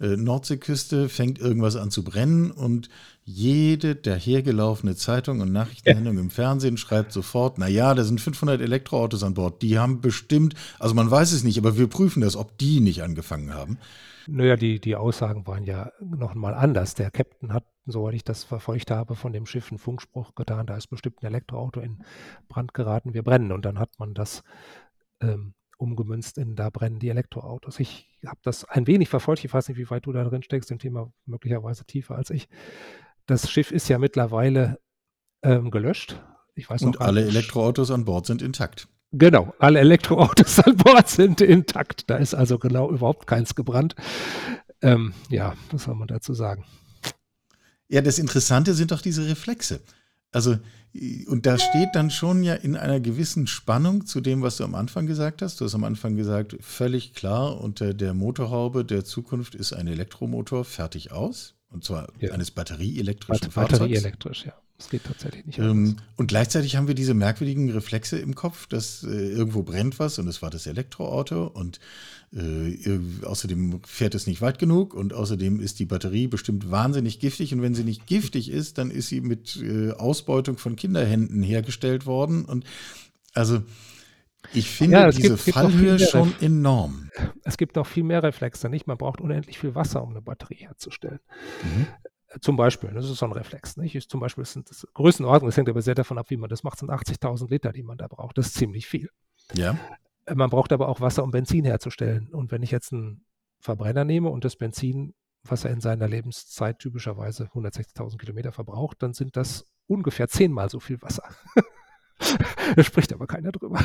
äh, 0.00 0.16
Nordseeküste 0.16 1.08
fängt 1.08 1.38
irgendwas 1.38 1.76
an 1.76 1.90
zu 1.90 2.04
brennen 2.04 2.50
und 2.50 2.88
jede 3.24 3.94
dahergelaufene 3.94 4.96
Zeitung 4.96 5.40
und 5.40 5.52
Nachrichtensendung 5.52 6.14
ja. 6.14 6.20
im 6.20 6.30
Fernsehen 6.30 6.76
schreibt 6.76 7.12
sofort, 7.12 7.58
naja, 7.58 7.94
da 7.94 8.04
sind 8.04 8.20
500 8.20 8.60
Elektroautos 8.60 9.22
an 9.22 9.34
Bord, 9.34 9.60
die 9.62 9.78
haben 9.78 10.00
bestimmt, 10.00 10.54
also 10.78 10.94
man 10.94 11.10
weiß 11.10 11.32
es 11.32 11.44
nicht, 11.44 11.58
aber 11.58 11.76
wir 11.76 11.88
prüfen 11.88 12.22
das, 12.22 12.36
ob 12.36 12.56
die 12.58 12.80
nicht 12.80 13.02
angefangen 13.02 13.52
haben. 13.52 13.78
Naja, 14.30 14.56
die, 14.56 14.78
die 14.78 14.94
Aussagen 14.94 15.46
waren 15.46 15.64
ja 15.64 15.90
noch 16.00 16.34
mal 16.34 16.52
anders. 16.52 16.94
Der 16.94 17.10
Captain 17.10 17.54
hat, 17.54 17.64
soweit 17.86 18.14
ich 18.14 18.24
das 18.24 18.44
verfolgt 18.44 18.90
habe, 18.90 19.14
von 19.14 19.32
dem 19.32 19.46
Schiff 19.46 19.70
einen 19.70 19.78
Funkspruch 19.78 20.34
getan, 20.34 20.66
da 20.66 20.76
ist 20.76 20.88
bestimmt 20.88 21.22
ein 21.22 21.26
Elektroauto 21.26 21.80
in 21.80 22.04
Brand 22.46 22.74
geraten, 22.74 23.14
wir 23.14 23.22
brennen. 23.22 23.52
Und 23.52 23.64
dann 23.64 23.78
hat 23.78 23.98
man 23.98 24.12
das 24.12 24.42
ähm, 25.22 25.54
umgemünzt 25.78 26.36
in 26.38 26.54
da 26.56 26.70
brennen 26.70 26.98
die 26.98 27.08
Elektroautos. 27.08 27.80
Ich 27.80 28.08
habe 28.26 28.40
das 28.42 28.64
ein 28.64 28.86
wenig 28.86 29.08
verfolgt, 29.08 29.44
ich 29.44 29.52
weiß 29.52 29.68
nicht, 29.68 29.78
wie 29.78 29.88
weit 29.88 30.04
du 30.06 30.12
da 30.12 30.24
drin 30.24 30.42
steckst, 30.42 30.70
im 30.70 30.78
Thema 30.78 31.10
möglicherweise 31.24 31.84
tiefer 31.86 32.16
als 32.16 32.30
ich. 32.30 32.48
Das 33.26 33.50
Schiff 33.50 33.70
ist 33.70 33.88
ja 33.88 33.98
mittlerweile 33.98 34.78
ähm, 35.42 35.70
gelöscht. 35.70 36.20
Ich 36.54 36.68
weiß 36.68 36.82
Und 36.82 37.00
alle 37.00 37.24
Elektroautos 37.24 37.90
an 37.90 38.04
Bord 38.04 38.26
sind 38.26 38.42
intakt. 38.42 38.88
Genau, 39.12 39.54
alle 39.58 39.78
Elektroautos 39.78 40.58
an 40.64 40.76
Bord 40.76 41.08
sind 41.08 41.40
intakt. 41.40 42.10
Da 42.10 42.16
ist 42.16 42.34
also 42.34 42.58
genau 42.58 42.90
überhaupt 42.90 43.26
keins 43.26 43.54
gebrannt. 43.54 43.94
Ähm, 44.82 45.14
ja, 45.30 45.54
was 45.70 45.84
soll 45.84 45.94
man 45.94 46.08
dazu 46.08 46.34
sagen? 46.34 46.64
Ja, 47.88 48.02
das 48.02 48.18
Interessante 48.18 48.74
sind 48.74 48.90
doch 48.90 49.00
diese 49.00 49.26
Reflexe. 49.26 49.80
Also, 50.30 50.58
und 51.26 51.46
da 51.46 51.58
steht 51.58 51.90
dann 51.94 52.10
schon 52.10 52.42
ja 52.42 52.54
in 52.54 52.76
einer 52.76 53.00
gewissen 53.00 53.46
Spannung 53.46 54.06
zu 54.06 54.20
dem, 54.20 54.42
was 54.42 54.56
du 54.56 54.64
am 54.64 54.74
Anfang 54.74 55.06
gesagt 55.06 55.42
hast. 55.42 55.60
Du 55.60 55.64
hast 55.64 55.74
am 55.74 55.84
Anfang 55.84 56.16
gesagt, 56.16 56.56
völlig 56.60 57.14
klar, 57.14 57.60
unter 57.60 57.94
der 57.94 58.14
Motorhaube 58.14 58.84
der 58.84 59.04
Zukunft 59.04 59.54
ist 59.54 59.72
ein 59.72 59.86
Elektromotor 59.86 60.64
fertig 60.64 61.12
aus. 61.12 61.54
Und 61.70 61.84
zwar 61.84 62.08
ja. 62.18 62.32
eines 62.32 62.50
batterieelektrischen 62.50 63.50
Fahrzeugs. 63.50 63.80
Batterieelektrisch, 63.80 64.46
ja. 64.46 64.54
Es 64.78 64.90
geht 64.90 65.04
tatsächlich 65.04 65.44
nicht 65.44 65.58
ähm, 65.58 65.96
und 66.16 66.28
gleichzeitig 66.28 66.76
haben 66.76 66.86
wir 66.86 66.94
diese 66.94 67.12
merkwürdigen 67.12 67.68
Reflexe 67.70 68.18
im 68.18 68.36
Kopf, 68.36 68.68
dass 68.68 69.02
äh, 69.02 69.08
irgendwo 69.08 69.64
brennt 69.64 69.98
was 69.98 70.20
und 70.20 70.28
es 70.28 70.40
war 70.40 70.50
das 70.50 70.68
Elektroauto 70.68 71.46
und 71.46 71.80
äh, 72.32 72.98
außerdem 73.24 73.80
fährt 73.84 74.14
es 74.14 74.28
nicht 74.28 74.40
weit 74.40 74.60
genug 74.60 74.94
und 74.94 75.14
außerdem 75.14 75.58
ist 75.58 75.80
die 75.80 75.86
Batterie 75.86 76.28
bestimmt 76.28 76.70
wahnsinnig 76.70 77.18
giftig 77.18 77.52
und 77.52 77.60
wenn 77.60 77.74
sie 77.74 77.82
nicht 77.82 78.06
giftig 78.06 78.50
ist, 78.50 78.78
dann 78.78 78.92
ist 78.92 79.08
sie 79.08 79.20
mit 79.20 79.56
äh, 79.56 79.90
Ausbeutung 79.92 80.58
von 80.58 80.76
Kinderhänden 80.76 81.42
hergestellt 81.42 82.06
worden 82.06 82.44
und 82.44 82.64
also 83.34 83.62
ich 84.52 84.70
finde 84.70 84.98
ja, 84.98 85.10
diese 85.10 85.36
gibt, 85.36 85.54
Fallhöhe 85.54 85.98
schon 85.98 86.32
enorm. 86.40 87.10
Es 87.44 87.56
gibt 87.56 87.76
noch 87.76 87.86
viel 87.86 88.04
mehr 88.04 88.22
Reflexe, 88.22 88.68
nicht? 88.68 88.86
Man 88.86 88.96
braucht 88.96 89.20
unendlich 89.20 89.58
viel 89.58 89.74
Wasser, 89.74 90.02
um 90.02 90.10
eine 90.10 90.22
Batterie 90.22 90.54
herzustellen. 90.60 91.18
Mhm. 91.64 91.86
Zum 92.40 92.56
Beispiel, 92.56 92.90
das 92.90 93.06
ist 93.06 93.16
so 93.16 93.26
ein 93.26 93.32
Reflex. 93.32 93.76
Nicht? 93.76 93.94
Ist 93.94 94.10
zum 94.10 94.20
Beispiel 94.20 94.44
sind 94.44 94.68
das 94.70 94.86
Größenordnung, 94.92 95.48
das 95.48 95.56
hängt 95.56 95.68
aber 95.68 95.82
sehr 95.82 95.94
davon 95.94 96.18
ab, 96.18 96.30
wie 96.30 96.36
man 96.36 96.50
das 96.50 96.62
macht, 96.62 96.78
sind 96.78 96.90
80.000 96.90 97.48
Liter, 97.48 97.72
die 97.72 97.82
man 97.82 97.96
da 97.96 98.06
braucht. 98.06 98.36
Das 98.36 98.48
ist 98.48 98.54
ziemlich 98.54 98.86
viel. 98.86 99.10
Ja. 99.54 99.78
Äh, 100.26 100.34
man 100.34 100.50
braucht 100.50 100.72
aber 100.72 100.88
auch 100.88 101.00
Wasser, 101.00 101.24
um 101.24 101.30
Benzin 101.30 101.64
herzustellen. 101.64 102.28
Und 102.32 102.52
wenn 102.52 102.62
ich 102.62 102.70
jetzt 102.70 102.92
einen 102.92 103.24
Verbrenner 103.60 104.04
nehme 104.04 104.28
und 104.28 104.44
das 104.44 104.56
Benzin, 104.56 105.14
was 105.42 105.64
er 105.64 105.70
in 105.70 105.80
seiner 105.80 106.08
Lebenszeit 106.08 106.78
typischerweise 106.78 107.44
160.000 107.44 108.18
Kilometer 108.18 108.52
verbraucht, 108.52 109.02
dann 109.02 109.14
sind 109.14 109.36
das 109.36 109.66
ungefähr 109.86 110.28
zehnmal 110.28 110.68
so 110.68 110.80
viel 110.80 111.00
Wasser. 111.00 111.24
da 112.76 112.82
spricht 112.82 113.12
aber 113.12 113.26
keiner 113.26 113.52
drüber. 113.52 113.80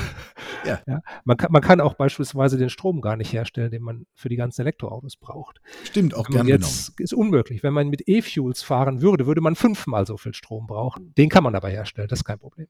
Ja. 0.65 0.81
ja. 0.87 1.01
Man, 1.23 1.37
kann, 1.37 1.51
man 1.51 1.61
kann 1.61 1.81
auch 1.81 1.93
beispielsweise 1.93 2.57
den 2.57 2.69
Strom 2.69 3.01
gar 3.01 3.15
nicht 3.15 3.31
herstellen, 3.33 3.71
den 3.71 3.83
man 3.83 4.05
für 4.13 4.29
die 4.29 4.35
ganzen 4.35 4.61
Elektroautos 4.61 5.17
braucht. 5.17 5.61
Stimmt, 5.83 6.15
auch 6.15 6.27
gerne 6.27 6.49
jetzt 6.49 6.95
genommen. 6.97 7.03
Ist 7.03 7.13
unmöglich. 7.13 7.63
Wenn 7.63 7.73
man 7.73 7.89
mit 7.89 8.07
E-Fuels 8.07 8.63
fahren 8.63 9.01
würde, 9.01 9.27
würde 9.27 9.41
man 9.41 9.55
fünfmal 9.55 10.05
so 10.07 10.17
viel 10.17 10.33
Strom 10.33 10.67
brauchen. 10.67 11.13
Den 11.15 11.29
kann 11.29 11.43
man 11.43 11.55
aber 11.55 11.69
herstellen, 11.69 12.07
das 12.07 12.19
ist 12.19 12.25
kein 12.25 12.39
Problem. 12.39 12.67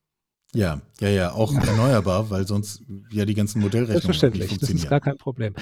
Ja, 0.54 0.82
ja, 0.99 1.10
ja, 1.10 1.32
auch 1.32 1.54
erneuerbar, 1.67 2.30
weil 2.30 2.45
sonst 2.47 2.84
ja 3.12 3.26
die 3.26 3.34
ganzen 3.34 3.60
Modellrechnungen 3.62 4.02
Selbstverständlich, 4.02 4.41
nicht 4.41 4.49
funktionieren. 4.52 4.78
das 4.78 4.84
ist 4.84 4.89
gar 4.89 5.02
kein 5.02 5.17
Problem. 5.17 5.56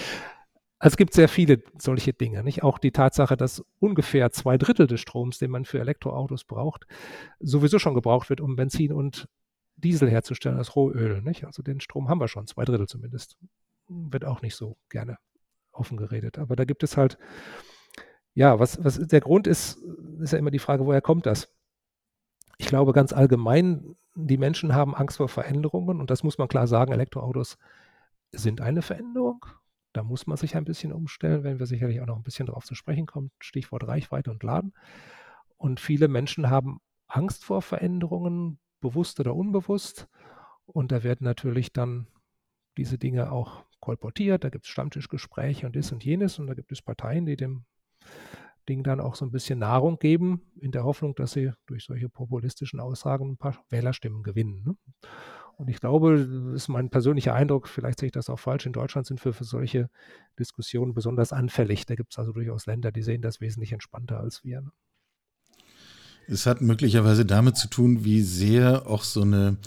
Also 0.80 0.94
es 0.94 0.98
gibt 0.98 1.14
sehr 1.14 1.30
viele 1.30 1.62
solche 1.78 2.12
Dinge, 2.12 2.44
nicht? 2.44 2.64
Auch 2.64 2.80
die 2.80 2.92
Tatsache, 2.92 3.38
dass 3.38 3.64
ungefähr 3.80 4.32
zwei 4.32 4.58
Drittel 4.58 4.88
des 4.88 5.00
Stroms, 5.00 5.38
den 5.38 5.52
man 5.52 5.64
für 5.64 5.80
Elektroautos 5.80 6.44
braucht, 6.44 6.88
sowieso 7.40 7.78
schon 7.78 7.94
gebraucht 7.94 8.32
wird, 8.32 8.42
um 8.42 8.56
Benzin 8.56 8.92
und 8.92 9.28
Diesel 9.82 10.10
herzustellen 10.10 10.58
als 10.58 10.76
Rohöl. 10.76 11.22
Nicht? 11.22 11.46
Also 11.46 11.62
den 11.64 11.82
Strom 11.82 12.10
haben 12.10 12.20
wir 12.20 12.28
schon, 12.28 12.48
zwei 12.48 12.66
Drittel 12.66 12.88
zumindest. 12.88 13.38
Wird 13.88 14.26
auch 14.26 14.42
nicht 14.42 14.56
so 14.56 14.78
gerne 14.90 15.18
offen 15.72 15.98
geredet. 15.98 16.38
Aber 16.38 16.56
da 16.56 16.66
gibt 16.66 16.84
es 16.84 16.98
halt, 16.98 17.18
ja, 18.34 18.60
was, 18.60 18.84
was 18.84 19.00
der 19.00 19.22
Grund 19.22 19.48
ist, 19.48 19.78
ist 20.20 20.34
ja 20.34 20.40
immer 20.40 20.52
die 20.52 20.60
Frage, 20.60 20.86
woher 20.86 21.02
kommt 21.02 21.26
das? 21.26 21.54
Ich 22.58 22.68
glaube 22.68 22.94
ganz 22.94 23.12
allgemein, 23.12 23.96
die 24.16 24.38
Menschen 24.38 24.76
haben 24.76 24.96
Angst 24.96 25.18
vor 25.18 25.30
Veränderungen 25.30 26.00
und 26.00 26.12
das 26.12 26.24
muss 26.24 26.38
man 26.38 26.48
klar 26.48 26.68
sagen, 26.68 26.92
Elektroautos 26.92 27.58
sind 28.32 28.62
eine 28.62 28.82
Veränderung. 28.82 29.46
Da 29.94 30.04
muss 30.04 30.28
man 30.28 30.38
sich 30.38 30.56
ein 30.56 30.64
bisschen 30.64 30.94
umstellen, 30.94 31.44
wenn 31.44 31.60
wir 31.60 31.66
sicherlich 31.66 32.00
auch 32.02 32.06
noch 32.06 32.16
ein 32.16 32.24
bisschen 32.24 32.46
darauf 32.46 32.64
zu 32.66 32.76
sprechen 32.76 33.06
kommen. 33.08 33.32
Stichwort 33.40 33.88
Reichweite 33.88 34.32
und 34.32 34.44
Laden. 34.44 34.74
Und 35.58 35.80
viele 35.80 36.08
Menschen 36.08 36.50
haben 36.50 36.80
Angst 37.08 37.44
vor 37.44 37.62
Veränderungen, 37.62 38.60
bewusst 38.82 39.20
oder 39.20 39.36
unbewusst. 39.36 40.08
Und 40.66 40.92
da 40.92 41.04
werden 41.04 41.24
natürlich 41.24 41.72
dann 41.72 42.08
diese 42.78 42.98
Dinge 42.98 43.32
auch 43.32 43.66
kolportiert. 43.80 44.44
Da 44.44 44.50
gibt 44.50 44.66
es 44.66 44.72
Stammtischgespräche 44.72 45.66
und 45.66 45.76
dies 45.76 45.92
und 45.92 46.04
jenes. 46.04 46.40
Und 46.40 46.48
da 46.48 46.54
gibt 46.54 46.72
es 46.72 46.82
Parteien, 46.82 47.26
die 47.26 47.36
dem 47.36 47.66
Ding 48.70 48.84
dann 48.84 49.00
auch 49.00 49.16
so 49.16 49.26
ein 49.26 49.32
bisschen 49.32 49.60
Nahrung 49.60 49.98
geben, 49.98 50.42
in 50.60 50.72
der 50.72 50.84
Hoffnung, 50.84 51.16
dass 51.16 51.34
sie 51.34 51.52
durch 51.66 51.86
solche 51.86 52.10
populistischen 52.10 52.80
Aussagen 52.80 53.32
ein 53.32 53.38
paar 53.38 53.64
Wählerstimmen 53.70 54.24
gewinnen. 54.24 54.64
Ne? 54.66 54.76
Und 55.58 55.68
ich 55.70 55.80
glaube, 55.80 56.18
das 56.18 56.64
ist 56.64 56.68
mein 56.70 56.90
persönlicher 56.90 57.34
Eindruck, 57.34 57.68
vielleicht 57.68 58.00
sehe 58.00 58.08
ich 58.08 58.14
das 58.14 58.30
auch 58.30 58.40
falsch, 58.40 58.66
in 58.66 58.74
Deutschland 58.74 59.06
sind 59.06 59.24
wir 59.24 59.34
für 59.34 59.44
solche 59.44 59.90
Diskussionen 60.40 60.94
besonders 60.94 61.34
anfällig. 61.34 61.86
Da 61.86 61.96
gibt 61.96 62.14
es 62.14 62.20
also 62.20 62.32
durchaus 62.32 62.66
Länder, 62.66 62.92
die 62.92 63.04
sehen 63.04 63.22
das 63.22 63.42
wesentlich 63.42 63.72
entspannter 63.72 64.20
als 64.20 64.44
wir. 64.44 64.62
Ne? 64.62 64.72
Es 66.32 66.46
hat 66.46 66.62
möglicherweise 66.62 67.26
damit 67.26 67.58
zu 67.58 67.68
tun, 67.68 68.06
wie 68.06 68.22
sehr 68.22 68.88
auch 68.88 69.04
so 69.04 69.22
eine 69.22 69.58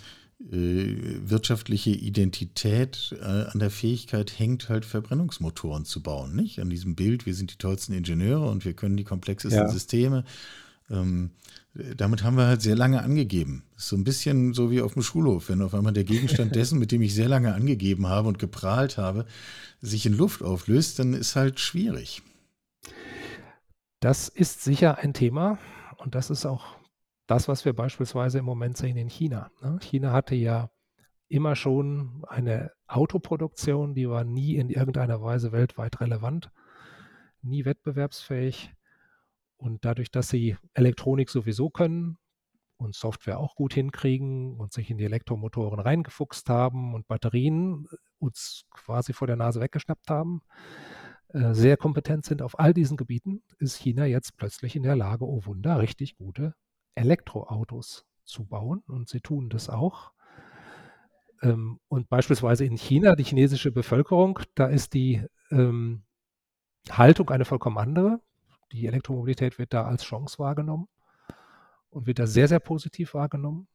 äh, 0.50 0.96
wirtschaftliche 1.22 1.90
Identität 1.90 3.14
äh, 3.20 3.24
an 3.24 3.58
der 3.58 3.70
Fähigkeit 3.70 4.38
hängt, 4.38 4.70
halt 4.70 4.86
Verbrennungsmotoren 4.86 5.84
zu 5.84 6.02
bauen. 6.02 6.34
Nicht? 6.34 6.60
An 6.60 6.70
diesem 6.70 6.94
Bild, 6.94 7.26
wir 7.26 7.34
sind 7.34 7.52
die 7.52 7.58
tollsten 7.58 7.92
Ingenieure 7.92 8.48
und 8.48 8.64
wir 8.64 8.72
können 8.72 8.96
die 8.96 9.04
komplexesten 9.04 9.60
ja. 9.60 9.68
Systeme. 9.68 10.24
Ähm, 10.90 11.32
damit 11.96 12.22
haben 12.22 12.38
wir 12.38 12.46
halt 12.46 12.62
sehr 12.62 12.76
lange 12.76 13.02
angegeben. 13.02 13.64
So 13.76 13.94
ein 13.94 14.04
bisschen 14.04 14.54
so 14.54 14.70
wie 14.70 14.80
auf 14.80 14.94
dem 14.94 15.02
Schulhof, 15.02 15.50
wenn 15.50 15.60
auf 15.60 15.74
einmal 15.74 15.92
der 15.92 16.04
Gegenstand 16.04 16.54
dessen, 16.56 16.78
mit 16.78 16.92
dem 16.92 17.02
ich 17.02 17.14
sehr 17.14 17.28
lange 17.28 17.52
angegeben 17.52 18.06
habe 18.06 18.28
und 18.28 18.38
geprahlt 18.38 18.96
habe, 18.96 19.26
sich 19.82 20.06
in 20.06 20.16
Luft 20.16 20.42
auflöst, 20.42 20.98
dann 20.98 21.12
ist 21.12 21.36
halt 21.36 21.60
schwierig. 21.60 22.22
Das 24.00 24.28
ist 24.28 24.64
sicher 24.64 24.96
ein 24.96 25.12
Thema. 25.12 25.58
Und 26.04 26.14
das 26.14 26.28
ist 26.28 26.44
auch 26.44 26.76
das, 27.26 27.48
was 27.48 27.64
wir 27.64 27.72
beispielsweise 27.72 28.38
im 28.38 28.44
Moment 28.44 28.76
sehen 28.76 28.98
in 28.98 29.08
China. 29.08 29.50
Ne? 29.62 29.78
China 29.80 30.12
hatte 30.12 30.34
ja 30.34 30.70
immer 31.28 31.56
schon 31.56 32.22
eine 32.28 32.72
Autoproduktion, 32.86 33.94
die 33.94 34.08
war 34.08 34.22
nie 34.22 34.56
in 34.56 34.68
irgendeiner 34.68 35.22
Weise 35.22 35.50
weltweit 35.50 36.02
relevant, 36.02 36.50
nie 37.40 37.64
wettbewerbsfähig. 37.64 38.74
Und 39.56 39.86
dadurch, 39.86 40.10
dass 40.10 40.28
sie 40.28 40.58
Elektronik 40.74 41.30
sowieso 41.30 41.70
können 41.70 42.18
und 42.76 42.94
Software 42.94 43.38
auch 43.38 43.54
gut 43.54 43.72
hinkriegen 43.72 44.58
und 44.58 44.74
sich 44.74 44.90
in 44.90 44.98
die 44.98 45.04
Elektromotoren 45.04 45.80
reingefuchst 45.80 46.50
haben 46.50 46.92
und 46.92 47.08
Batterien 47.08 47.86
uns 48.18 48.66
quasi 48.70 49.14
vor 49.14 49.26
der 49.26 49.36
Nase 49.36 49.62
weggeschnappt 49.62 50.10
haben, 50.10 50.42
äh, 50.52 51.03
sehr 51.34 51.76
kompetent 51.76 52.24
sind 52.24 52.42
auf 52.42 52.58
all 52.60 52.72
diesen 52.72 52.96
Gebieten, 52.96 53.42
ist 53.58 53.76
China 53.76 54.06
jetzt 54.06 54.36
plötzlich 54.36 54.76
in 54.76 54.84
der 54.84 54.94
Lage, 54.94 55.26
oh 55.26 55.44
Wunder, 55.44 55.80
richtig 55.80 56.16
gute 56.16 56.54
Elektroautos 56.94 58.06
zu 58.24 58.44
bauen. 58.44 58.84
Und 58.86 59.08
sie 59.08 59.20
tun 59.20 59.50
das 59.50 59.68
auch. 59.68 60.12
Ähm, 61.42 61.80
und 61.88 62.08
beispielsweise 62.08 62.64
in 62.64 62.76
China, 62.76 63.16
die 63.16 63.24
chinesische 63.24 63.72
Bevölkerung, 63.72 64.38
da 64.54 64.66
ist 64.66 64.94
die 64.94 65.26
ähm, 65.50 66.04
Haltung 66.88 67.30
eine 67.30 67.44
vollkommen 67.44 67.78
andere. 67.78 68.20
Die 68.70 68.86
Elektromobilität 68.86 69.58
wird 69.58 69.74
da 69.74 69.84
als 69.86 70.04
Chance 70.04 70.38
wahrgenommen 70.38 70.86
und 71.90 72.06
wird 72.06 72.20
da 72.20 72.28
sehr, 72.28 72.46
sehr 72.46 72.60
positiv 72.60 73.14
wahrgenommen. 73.14 73.66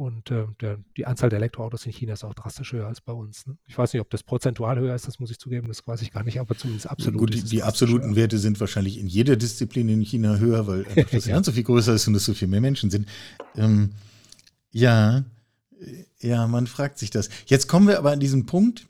Und 0.00 0.30
äh, 0.30 0.46
der, 0.62 0.78
die 0.96 1.04
Anzahl 1.04 1.28
der 1.28 1.40
Elektroautos 1.40 1.84
in 1.84 1.92
China 1.92 2.14
ist 2.14 2.24
auch 2.24 2.32
drastisch 2.32 2.72
höher 2.72 2.86
als 2.86 3.02
bei 3.02 3.12
uns. 3.12 3.46
Ne? 3.46 3.58
Ich 3.66 3.76
weiß 3.76 3.92
nicht, 3.92 4.00
ob 4.00 4.08
das 4.08 4.22
prozentual 4.22 4.78
höher 4.78 4.94
ist, 4.94 5.06
das 5.06 5.20
muss 5.20 5.30
ich 5.30 5.38
zugeben, 5.38 5.68
das 5.68 5.86
weiß 5.86 6.00
ich 6.00 6.10
gar 6.10 6.24
nicht, 6.24 6.40
aber 6.40 6.56
zumindest 6.56 6.88
absolut. 6.88 7.20
Gut, 7.20 7.34
die, 7.34 7.42
die 7.42 7.62
absoluten 7.62 8.08
höher. 8.08 8.16
Werte 8.16 8.38
sind 8.38 8.58
wahrscheinlich 8.60 8.96
in 8.96 9.08
jeder 9.08 9.36
Disziplin 9.36 9.90
in 9.90 10.00
China 10.00 10.38
höher, 10.38 10.66
weil 10.66 10.86
einfach 10.96 11.10
das 11.10 11.26
ja. 11.26 11.34
Land 11.34 11.44
so 11.44 11.52
viel 11.52 11.64
größer 11.64 11.92
ist 11.92 12.08
und 12.08 12.14
es 12.14 12.24
so 12.24 12.32
viel 12.32 12.48
mehr 12.48 12.62
Menschen 12.62 12.88
sind. 12.88 13.08
Ähm, 13.54 13.90
ja, 14.70 15.22
ja, 16.18 16.46
man 16.46 16.66
fragt 16.66 16.98
sich 16.98 17.10
das. 17.10 17.28
Jetzt 17.44 17.68
kommen 17.68 17.86
wir 17.86 17.98
aber 17.98 18.12
an 18.12 18.20
diesen 18.20 18.46
Punkt, 18.46 18.86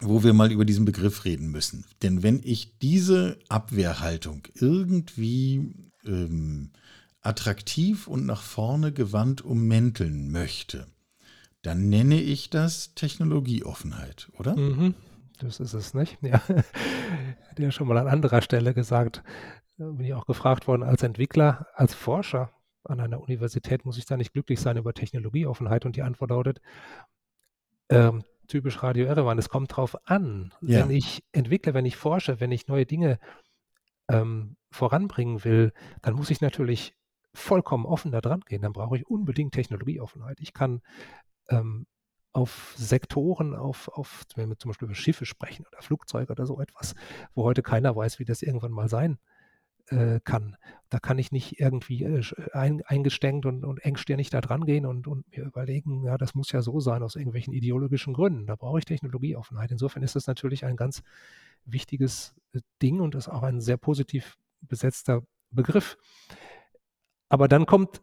wo 0.00 0.24
wir 0.24 0.32
mal 0.32 0.50
über 0.50 0.64
diesen 0.64 0.86
Begriff 0.86 1.26
reden 1.26 1.50
müssen. 1.50 1.84
Denn 2.00 2.22
wenn 2.22 2.40
ich 2.42 2.78
diese 2.78 3.38
Abwehrhaltung 3.50 4.48
irgendwie 4.54 5.74
ähm, 6.06 6.70
attraktiv 7.24 8.06
und 8.06 8.26
nach 8.26 8.42
vorne 8.42 8.92
gewandt 8.92 9.42
ummänteln 9.42 10.30
möchte, 10.30 10.86
dann 11.62 11.88
nenne 11.88 12.20
ich 12.20 12.50
das 12.50 12.94
Technologieoffenheit, 12.94 14.30
oder? 14.38 14.56
Mhm, 14.56 14.94
das 15.38 15.60
ist 15.60 15.72
es 15.72 15.94
nicht. 15.94 16.18
Ja. 16.22 16.42
Hat 16.46 17.58
ja 17.58 17.70
schon 17.70 17.88
mal 17.88 17.98
an 17.98 18.08
anderer 18.08 18.42
Stelle 18.42 18.74
gesagt, 18.74 19.22
bin 19.76 20.04
ich 20.04 20.14
auch 20.14 20.26
gefragt 20.26 20.66
worden, 20.66 20.82
als 20.82 21.02
Entwickler, 21.02 21.66
als 21.74 21.94
Forscher 21.94 22.50
an 22.84 23.00
einer 23.00 23.20
Universität 23.20 23.84
muss 23.84 23.96
ich 23.98 24.04
da 24.04 24.16
nicht 24.16 24.32
glücklich 24.32 24.60
sein 24.60 24.76
über 24.76 24.92
Technologieoffenheit 24.92 25.86
und 25.86 25.96
die 25.96 26.02
Antwort 26.02 26.30
lautet, 26.30 26.60
ähm, 27.88 28.24
typisch 28.46 28.82
Radio 28.82 29.06
Erevan, 29.06 29.38
es 29.38 29.48
kommt 29.48 29.74
drauf 29.74 29.96
an. 30.06 30.52
Ja. 30.60 30.80
Wenn 30.80 30.90
ich 30.90 31.24
entwickle, 31.32 31.72
wenn 31.74 31.86
ich 31.86 31.96
forsche, 31.96 32.40
wenn 32.40 32.52
ich 32.52 32.68
neue 32.68 32.84
Dinge 32.84 33.18
ähm, 34.08 34.56
voranbringen 34.70 35.44
will, 35.44 35.72
dann 36.02 36.14
muss 36.14 36.30
ich 36.30 36.42
natürlich 36.42 36.94
vollkommen 37.34 37.84
offen 37.84 38.12
da 38.12 38.20
dran 38.20 38.40
gehen, 38.40 38.62
dann 38.62 38.72
brauche 38.72 38.96
ich 38.96 39.06
unbedingt 39.06 39.52
Technologieoffenheit. 39.52 40.40
Ich 40.40 40.52
kann 40.52 40.80
ähm, 41.48 41.86
auf 42.32 42.74
Sektoren, 42.76 43.54
auf, 43.54 43.88
auf, 43.88 44.24
wenn 44.34 44.48
wir 44.48 44.58
zum 44.58 44.70
Beispiel 44.70 44.86
über 44.86 44.94
Schiffe 44.94 45.26
sprechen 45.26 45.66
oder 45.66 45.82
Flugzeuge 45.82 46.32
oder 46.32 46.46
so 46.46 46.60
etwas, 46.60 46.94
wo 47.34 47.44
heute 47.44 47.62
keiner 47.62 47.94
weiß, 47.94 48.18
wie 48.18 48.24
das 48.24 48.42
irgendwann 48.42 48.72
mal 48.72 48.88
sein 48.88 49.18
äh, 49.88 50.20
kann. 50.24 50.56
Da 50.90 50.98
kann 50.98 51.18
ich 51.18 51.30
nicht 51.30 51.60
irgendwie 51.60 52.02
äh, 52.04 52.22
ein, 52.52 52.82
eingestenkt 52.86 53.46
und, 53.46 53.64
und 53.64 53.84
engstirnig 53.84 54.30
da 54.30 54.40
dran 54.40 54.64
gehen 54.64 54.86
und, 54.86 55.06
und 55.06 55.28
mir 55.30 55.44
überlegen, 55.44 56.04
ja, 56.04 56.18
das 56.18 56.34
muss 56.34 56.50
ja 56.52 56.62
so 56.62 56.80
sein 56.80 57.02
aus 57.02 57.16
irgendwelchen 57.16 57.52
ideologischen 57.52 58.14
Gründen. 58.14 58.46
Da 58.46 58.56
brauche 58.56 58.78
ich 58.78 58.84
Technologieoffenheit. 58.84 59.70
Insofern 59.70 60.02
ist 60.02 60.16
das 60.16 60.26
natürlich 60.26 60.64
ein 60.64 60.76
ganz 60.76 61.02
wichtiges 61.64 62.34
äh, 62.52 62.60
Ding 62.82 63.00
und 63.00 63.14
ist 63.14 63.28
auch 63.28 63.42
ein 63.42 63.60
sehr 63.60 63.76
positiv 63.76 64.36
besetzter 64.60 65.22
Begriff. 65.50 65.96
Aber 67.34 67.48
dann 67.48 67.66
kommt 67.66 68.00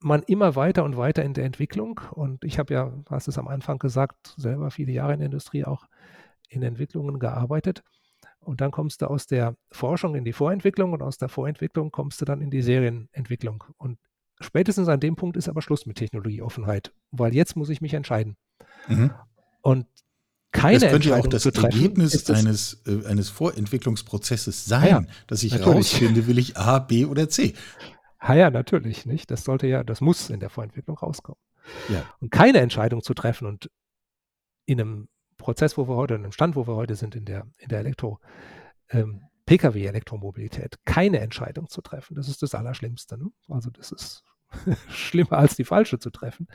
man 0.00 0.22
immer 0.22 0.56
weiter 0.56 0.82
und 0.84 0.96
weiter 0.96 1.22
in 1.22 1.34
der 1.34 1.44
Entwicklung. 1.44 2.00
Und 2.12 2.42
ich 2.42 2.58
habe 2.58 2.72
ja, 2.72 2.86
du 2.86 3.10
hast 3.10 3.28
es 3.28 3.36
am 3.36 3.46
Anfang 3.46 3.78
gesagt, 3.78 4.32
selber 4.38 4.70
viele 4.70 4.92
Jahre 4.92 5.12
in 5.12 5.18
der 5.18 5.26
Industrie 5.26 5.66
auch 5.66 5.84
in 6.48 6.62
Entwicklungen 6.62 7.18
gearbeitet. 7.18 7.82
Und 8.40 8.62
dann 8.62 8.70
kommst 8.70 9.02
du 9.02 9.08
aus 9.08 9.26
der 9.26 9.56
Forschung 9.72 10.14
in 10.14 10.24
die 10.24 10.32
Vorentwicklung 10.32 10.94
und 10.94 11.02
aus 11.02 11.18
der 11.18 11.28
Vorentwicklung 11.28 11.90
kommst 11.90 12.22
du 12.22 12.24
dann 12.24 12.40
in 12.40 12.50
die 12.50 12.62
Serienentwicklung. 12.62 13.62
Und 13.76 13.98
spätestens 14.40 14.88
an 14.88 15.00
dem 15.00 15.16
Punkt 15.16 15.36
ist 15.36 15.50
aber 15.50 15.60
Schluss 15.60 15.84
mit 15.84 15.98
Technologieoffenheit, 15.98 16.94
weil 17.10 17.34
jetzt 17.34 17.56
muss 17.56 17.68
ich 17.68 17.82
mich 17.82 17.92
entscheiden. 17.92 18.38
Mhm. 18.88 19.10
Und 19.60 19.86
keine 20.50 20.78
das 20.78 20.90
könnte 20.90 21.10
ja 21.10 21.16
auch 21.16 21.26
das 21.26 21.44
Ergebnis 21.44 22.30
eines, 22.30 22.80
äh, 22.86 23.06
eines 23.06 23.28
Vorentwicklungsprozesses 23.28 24.64
sein, 24.64 24.88
ja, 24.88 25.04
dass 25.26 25.42
ich 25.42 25.52
herausfinde, 25.52 26.26
will 26.26 26.38
ich 26.38 26.56
A, 26.56 26.78
B 26.78 27.04
oder 27.04 27.28
C. 27.28 27.52
Ja, 28.22 28.34
ja, 28.34 28.50
natürlich 28.50 29.06
nicht. 29.06 29.30
Das 29.30 29.44
sollte 29.44 29.66
ja, 29.66 29.82
das 29.82 30.00
muss 30.00 30.30
in 30.30 30.40
der 30.40 30.50
Vorentwicklung 30.50 30.96
rauskommen. 30.96 31.40
Ja. 31.88 32.04
Und 32.20 32.30
keine 32.30 32.58
Entscheidung 32.58 33.02
zu 33.02 33.14
treffen 33.14 33.46
und 33.46 33.70
in 34.64 34.80
einem 34.80 35.08
Prozess, 35.38 35.76
wo 35.76 35.88
wir 35.88 35.96
heute, 35.96 36.14
in 36.14 36.22
einem 36.22 36.32
Stand, 36.32 36.56
wo 36.56 36.66
wir 36.66 36.76
heute 36.76 36.94
sind, 36.94 37.14
in 37.14 37.24
der, 37.24 37.46
in 37.58 37.68
der 37.68 37.80
Elektro, 37.80 38.20
ähm, 38.90 39.22
Pkw-Elektromobilität, 39.46 40.78
keine 40.84 41.18
Entscheidung 41.18 41.68
zu 41.68 41.82
treffen, 41.82 42.14
das 42.14 42.28
ist 42.28 42.42
das 42.42 42.54
Allerschlimmste. 42.54 43.18
Ne? 43.18 43.30
Also 43.48 43.70
das 43.70 43.90
ist 43.90 44.24
schlimmer 44.88 45.32
als 45.32 45.56
die 45.56 45.64
falsche 45.64 45.98
zu 45.98 46.10
treffen. 46.10 46.46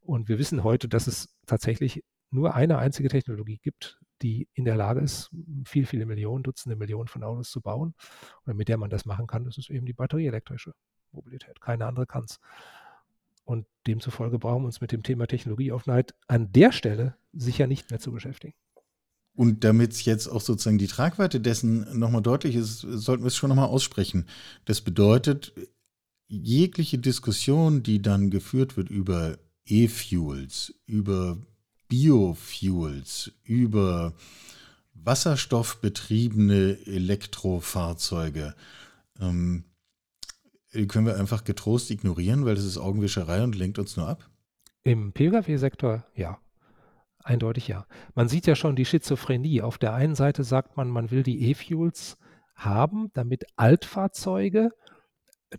Und 0.00 0.28
wir 0.28 0.38
wissen 0.38 0.64
heute, 0.64 0.88
dass 0.88 1.06
es 1.06 1.28
tatsächlich 1.46 2.04
nur 2.34 2.54
eine 2.54 2.78
einzige 2.78 3.08
Technologie 3.08 3.58
gibt, 3.58 3.98
die 4.22 4.48
in 4.54 4.64
der 4.64 4.76
Lage 4.76 5.00
ist, 5.00 5.30
viele, 5.64 5.86
viele 5.86 6.06
Millionen, 6.06 6.42
Dutzende 6.42 6.76
Millionen 6.76 7.08
von 7.08 7.22
Autos 7.22 7.50
zu 7.50 7.60
bauen. 7.60 7.94
Und 8.44 8.56
mit 8.56 8.68
der 8.68 8.76
man 8.76 8.90
das 8.90 9.04
machen 9.04 9.26
kann, 9.26 9.44
das 9.44 9.58
ist 9.58 9.70
eben 9.70 9.86
die 9.86 9.92
batterieelektrische 9.92 10.72
Mobilität. 11.12 11.60
Keine 11.60 11.86
andere 11.86 12.06
kann 12.06 12.24
es. 12.24 12.40
Und 13.44 13.66
demzufolge 13.86 14.38
brauchen 14.38 14.62
wir 14.62 14.66
uns 14.66 14.80
mit 14.80 14.92
dem 14.92 15.02
Thema 15.02 15.26
Technologieoffenheit 15.26 16.14
an 16.26 16.50
der 16.52 16.72
Stelle 16.72 17.16
sicher 17.32 17.66
nicht 17.66 17.90
mehr 17.90 18.00
zu 18.00 18.12
beschäftigen. 18.12 18.54
Und 19.36 19.64
damit 19.64 20.00
jetzt 20.02 20.28
auch 20.28 20.40
sozusagen 20.40 20.78
die 20.78 20.86
Tragweite 20.86 21.40
dessen 21.40 21.98
nochmal 21.98 22.22
deutlich 22.22 22.54
ist, 22.54 22.78
sollten 22.78 23.24
wir 23.24 23.28
es 23.28 23.36
schon 23.36 23.48
nochmal 23.48 23.68
aussprechen. 23.68 24.26
Das 24.64 24.80
bedeutet, 24.80 25.52
jegliche 26.28 26.98
Diskussion, 26.98 27.82
die 27.82 28.00
dann 28.00 28.30
geführt 28.30 28.76
wird 28.76 28.90
über 28.90 29.36
E-Fuels, 29.66 30.74
über 30.86 31.38
Biofuels, 31.88 33.32
über 33.44 34.14
wasserstoffbetriebene 34.94 36.78
Elektrofahrzeuge, 36.86 38.54
ähm, 39.20 39.64
die 40.72 40.86
können 40.88 41.06
wir 41.06 41.16
einfach 41.16 41.44
getrost 41.44 41.90
ignorieren, 41.90 42.44
weil 42.44 42.56
das 42.56 42.64
ist 42.64 42.78
Augenwischerei 42.78 43.42
und 43.44 43.54
lenkt 43.54 43.78
uns 43.78 43.96
nur 43.96 44.08
ab? 44.08 44.28
Im 44.82 45.12
Pkw-Sektor 45.12 46.04
ja. 46.14 46.38
Eindeutig 47.22 47.68
ja. 47.68 47.86
Man 48.14 48.28
sieht 48.28 48.46
ja 48.46 48.54
schon 48.54 48.76
die 48.76 48.84
Schizophrenie. 48.84 49.62
Auf 49.62 49.78
der 49.78 49.94
einen 49.94 50.14
Seite 50.14 50.44
sagt 50.44 50.76
man, 50.76 50.90
man 50.90 51.10
will 51.10 51.22
die 51.22 51.48
E-Fuels 51.48 52.18
haben, 52.54 53.10
damit 53.14 53.46
Altfahrzeuge, 53.56 54.70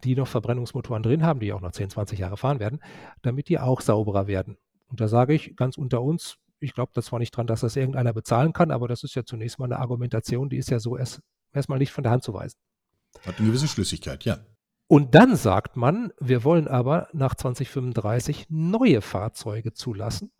die 0.03 0.15
noch 0.15 0.27
Verbrennungsmotoren 0.27 1.01
drin 1.01 1.23
haben, 1.23 1.39
die 1.39 1.53
auch 1.53 1.61
noch 1.61 1.71
10, 1.71 1.89
20 1.89 2.19
Jahre 2.19 2.37
fahren 2.37 2.59
werden, 2.59 2.81
damit 3.23 3.49
die 3.49 3.57
auch 3.57 3.81
sauberer 3.81 4.27
werden. 4.27 4.57
Und 4.87 5.01
da 5.01 5.07
sage 5.07 5.33
ich 5.33 5.55
ganz 5.55 5.77
unter 5.77 6.01
uns, 6.01 6.37
ich 6.59 6.73
glaube 6.73 6.91
das 6.93 7.05
zwar 7.05 7.19
nicht 7.19 7.31
dran, 7.31 7.47
dass 7.47 7.61
das 7.61 7.75
irgendeiner 7.75 8.13
bezahlen 8.13 8.53
kann, 8.53 8.71
aber 8.71 8.87
das 8.87 9.03
ist 9.03 9.15
ja 9.15 9.23
zunächst 9.23 9.59
mal 9.59 9.65
eine 9.65 9.79
Argumentation, 9.79 10.49
die 10.49 10.57
ist 10.57 10.69
ja 10.69 10.79
so 10.79 10.97
erst 10.97 11.21
erstmal 11.53 11.79
nicht 11.79 11.91
von 11.91 12.03
der 12.03 12.11
Hand 12.11 12.23
zu 12.23 12.33
weisen. 12.33 12.57
Hat 13.25 13.37
eine 13.37 13.47
gewisse 13.47 13.67
Schlüssigkeit, 13.67 14.25
ja. 14.25 14.39
Und 14.87 15.15
dann 15.15 15.35
sagt 15.35 15.77
man, 15.77 16.11
wir 16.19 16.43
wollen 16.43 16.67
aber 16.67 17.07
nach 17.11 17.33
2035 17.33 18.47
neue 18.49 19.01
Fahrzeuge 19.01 19.73
zulassen, 19.73 20.31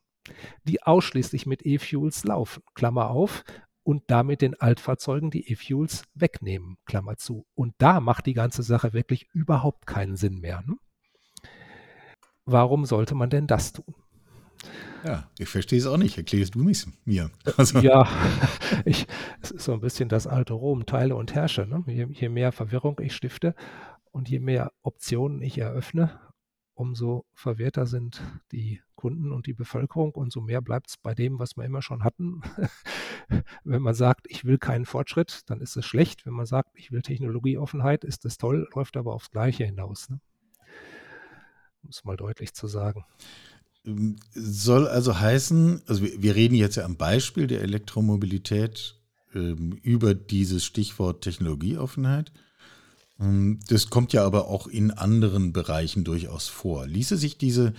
die 0.64 0.84
ausschließlich 0.84 1.46
mit 1.46 1.66
E-Fuels 1.66 2.24
laufen. 2.26 2.62
Klammer 2.76 3.10
auf. 3.10 3.44
Und 3.84 4.04
damit 4.08 4.42
den 4.42 4.60
Altfahrzeugen 4.60 5.30
die 5.30 5.52
E-Fuels 5.52 6.06
wegnehmen. 6.16 6.78
Klammer 6.86 7.18
zu. 7.18 7.46
Und 7.54 7.76
da 7.78 8.00
macht 8.00 8.26
die 8.26 8.34
ganze 8.34 8.64
Sache 8.64 8.94
wirklich 8.94 9.28
überhaupt 9.34 9.86
keinen 9.86 10.16
Sinn 10.16 10.40
mehr. 10.40 10.64
Ne? 10.66 10.76
Warum 12.46 12.86
sollte 12.86 13.14
man 13.14 13.30
denn 13.30 13.46
das 13.48 13.74
tun? 13.74 13.94
Ja, 15.04 15.30
ich 15.38 15.50
verstehe 15.50 15.80
es 15.80 15.86
auch 15.86 15.98
nicht. 15.98 16.18
Erklärst 16.18 16.56
du 16.56 16.60
mich 16.60 16.86
mir? 17.06 17.30
Also. 17.58 17.80
Ja, 17.80 18.08
ich, 18.86 19.08
es 19.42 19.52
ist 19.52 19.66
so 19.66 19.74
ein 19.74 19.82
bisschen 19.82 20.10
das 20.10 20.28
alte 20.28 20.54
Rom, 20.54 20.86
teile 20.86 21.16
und 21.16 21.34
herrsche. 21.36 21.68
Ne? 21.68 21.84
Je, 21.88 22.08
je, 22.10 22.30
mehr 22.30 22.52
Verwirrung 22.52 23.00
ich 23.02 23.16
stifte 23.16 23.56
und 24.12 24.30
je 24.30 24.40
mehr 24.40 24.72
Optionen 24.82 25.42
ich 25.42 25.58
eröffne, 25.58 26.20
umso 26.74 27.26
verwirrter 27.34 27.86
sind 27.86 28.22
die 28.52 28.82
Kunden 28.96 29.32
und 29.32 29.46
die 29.46 29.54
Bevölkerung 29.54 30.12
und 30.12 30.32
so 30.32 30.42
mehr 30.42 30.62
bleibt 30.62 30.90
es 30.90 30.98
bei 30.98 31.14
dem, 31.14 31.38
was 31.38 31.56
wir 31.58 31.64
immer 31.64 31.82
schon 31.82 32.04
hatten. 32.04 32.42
Wenn 33.64 33.82
man 33.82 33.94
sagt, 33.94 34.26
ich 34.30 34.46
will 34.46 34.58
keinen 34.58 34.86
Fortschritt, 34.86 35.42
dann 35.48 35.62
ist 35.62 35.76
es 35.76 35.86
schlecht. 35.86 36.26
Wenn 36.26 36.34
man 36.34 36.46
sagt, 36.46 36.72
ich 36.74 36.92
will 36.92 37.02
Technologieoffenheit, 37.02 38.04
ist 38.04 38.26
es 38.26 38.38
toll, 38.38 38.68
läuft 38.74 38.98
aber 38.98 39.14
aufs 39.14 39.32
Gleiche 39.32 39.66
hinaus. 39.66 40.10
Ne? 40.10 40.20
Um 41.84 41.90
es 41.90 42.04
mal 42.04 42.18
deutlich 42.18 42.54
zu 42.54 42.68
sagen. 42.68 43.06
Soll 44.34 44.88
also 44.88 45.20
heißen, 45.20 45.82
also 45.86 46.04
wir, 46.04 46.22
wir 46.22 46.36
reden 46.36 46.56
jetzt 46.56 46.76
ja 46.76 46.86
am 46.86 46.96
Beispiel 46.96 47.46
der 47.46 47.62
Elektromobilität 47.62 48.96
ähm, 49.36 49.78
über 49.84 50.16
dieses 50.16 50.66
Stichwort 50.66 51.24
Technologieoffenheit. 51.24 52.32
Ähm, 53.20 53.60
das 53.68 53.92
kommt 53.92 54.12
ja 54.14 54.26
aber 54.26 54.48
auch 54.48 54.68
in 54.68 54.90
anderen 54.90 55.54
Bereichen 55.54 56.04
durchaus 56.04 56.48
vor. 56.48 56.88
Ließe 56.88 57.18
sich 57.18 57.38
diese, 57.38 57.74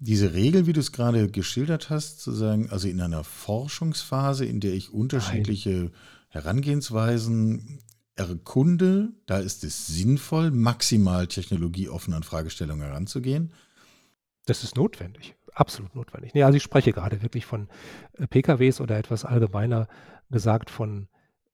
diese 0.00 0.34
Regel, 0.34 0.66
wie 0.66 0.72
du 0.72 0.80
es 0.80 0.90
gerade 0.90 1.28
geschildert 1.30 1.90
hast, 1.90 2.20
zu 2.20 2.32
sagen, 2.32 2.68
also 2.70 2.88
in 2.88 3.00
einer 3.00 3.22
Forschungsphase, 3.22 4.44
in 4.44 4.58
der 4.58 4.74
ich 4.74 4.92
unterschiedliche 4.92 5.70
Nein. 5.70 5.90
Herangehensweisen 6.28 7.78
erkunde, 8.16 9.12
da 9.26 9.38
ist 9.38 9.62
es 9.62 9.86
sinnvoll, 9.86 10.50
maximal 10.50 11.28
technologieoffen 11.28 12.14
an 12.14 12.24
Fragestellungen 12.24 12.84
heranzugehen? 12.84 13.52
Das 14.46 14.64
ist 14.64 14.76
notwendig 14.76 15.36
absolut 15.52 15.94
notwendig. 15.94 16.34
Nee, 16.34 16.42
also 16.42 16.56
ich 16.56 16.62
spreche 16.62 16.92
gerade 16.92 17.22
wirklich 17.22 17.46
von 17.46 17.68
äh, 18.14 18.26
PKWs 18.26 18.80
oder 18.80 18.98
etwas 18.98 19.24
allgemeiner 19.24 19.88
gesagt 20.30 20.70
von 20.70 21.08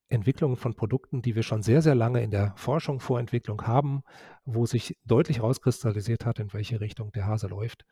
Entwicklungen 0.08 0.56
von 0.56 0.74
Produkten, 0.74 1.20
die 1.20 1.34
wir 1.34 1.42
schon 1.42 1.62
sehr, 1.62 1.82
sehr 1.82 1.94
lange 1.94 2.22
in 2.22 2.30
der 2.30 2.54
Forschung, 2.56 3.00
Vorentwicklung 3.00 3.66
haben, 3.66 4.02
wo 4.44 4.64
sich 4.64 4.96
deutlich 5.04 5.42
rauskristallisiert 5.42 6.24
hat, 6.24 6.38
in 6.38 6.52
welche 6.52 6.80
Richtung 6.80 7.12
der 7.12 7.26
Hase 7.26 7.48
läuft. 7.48 7.84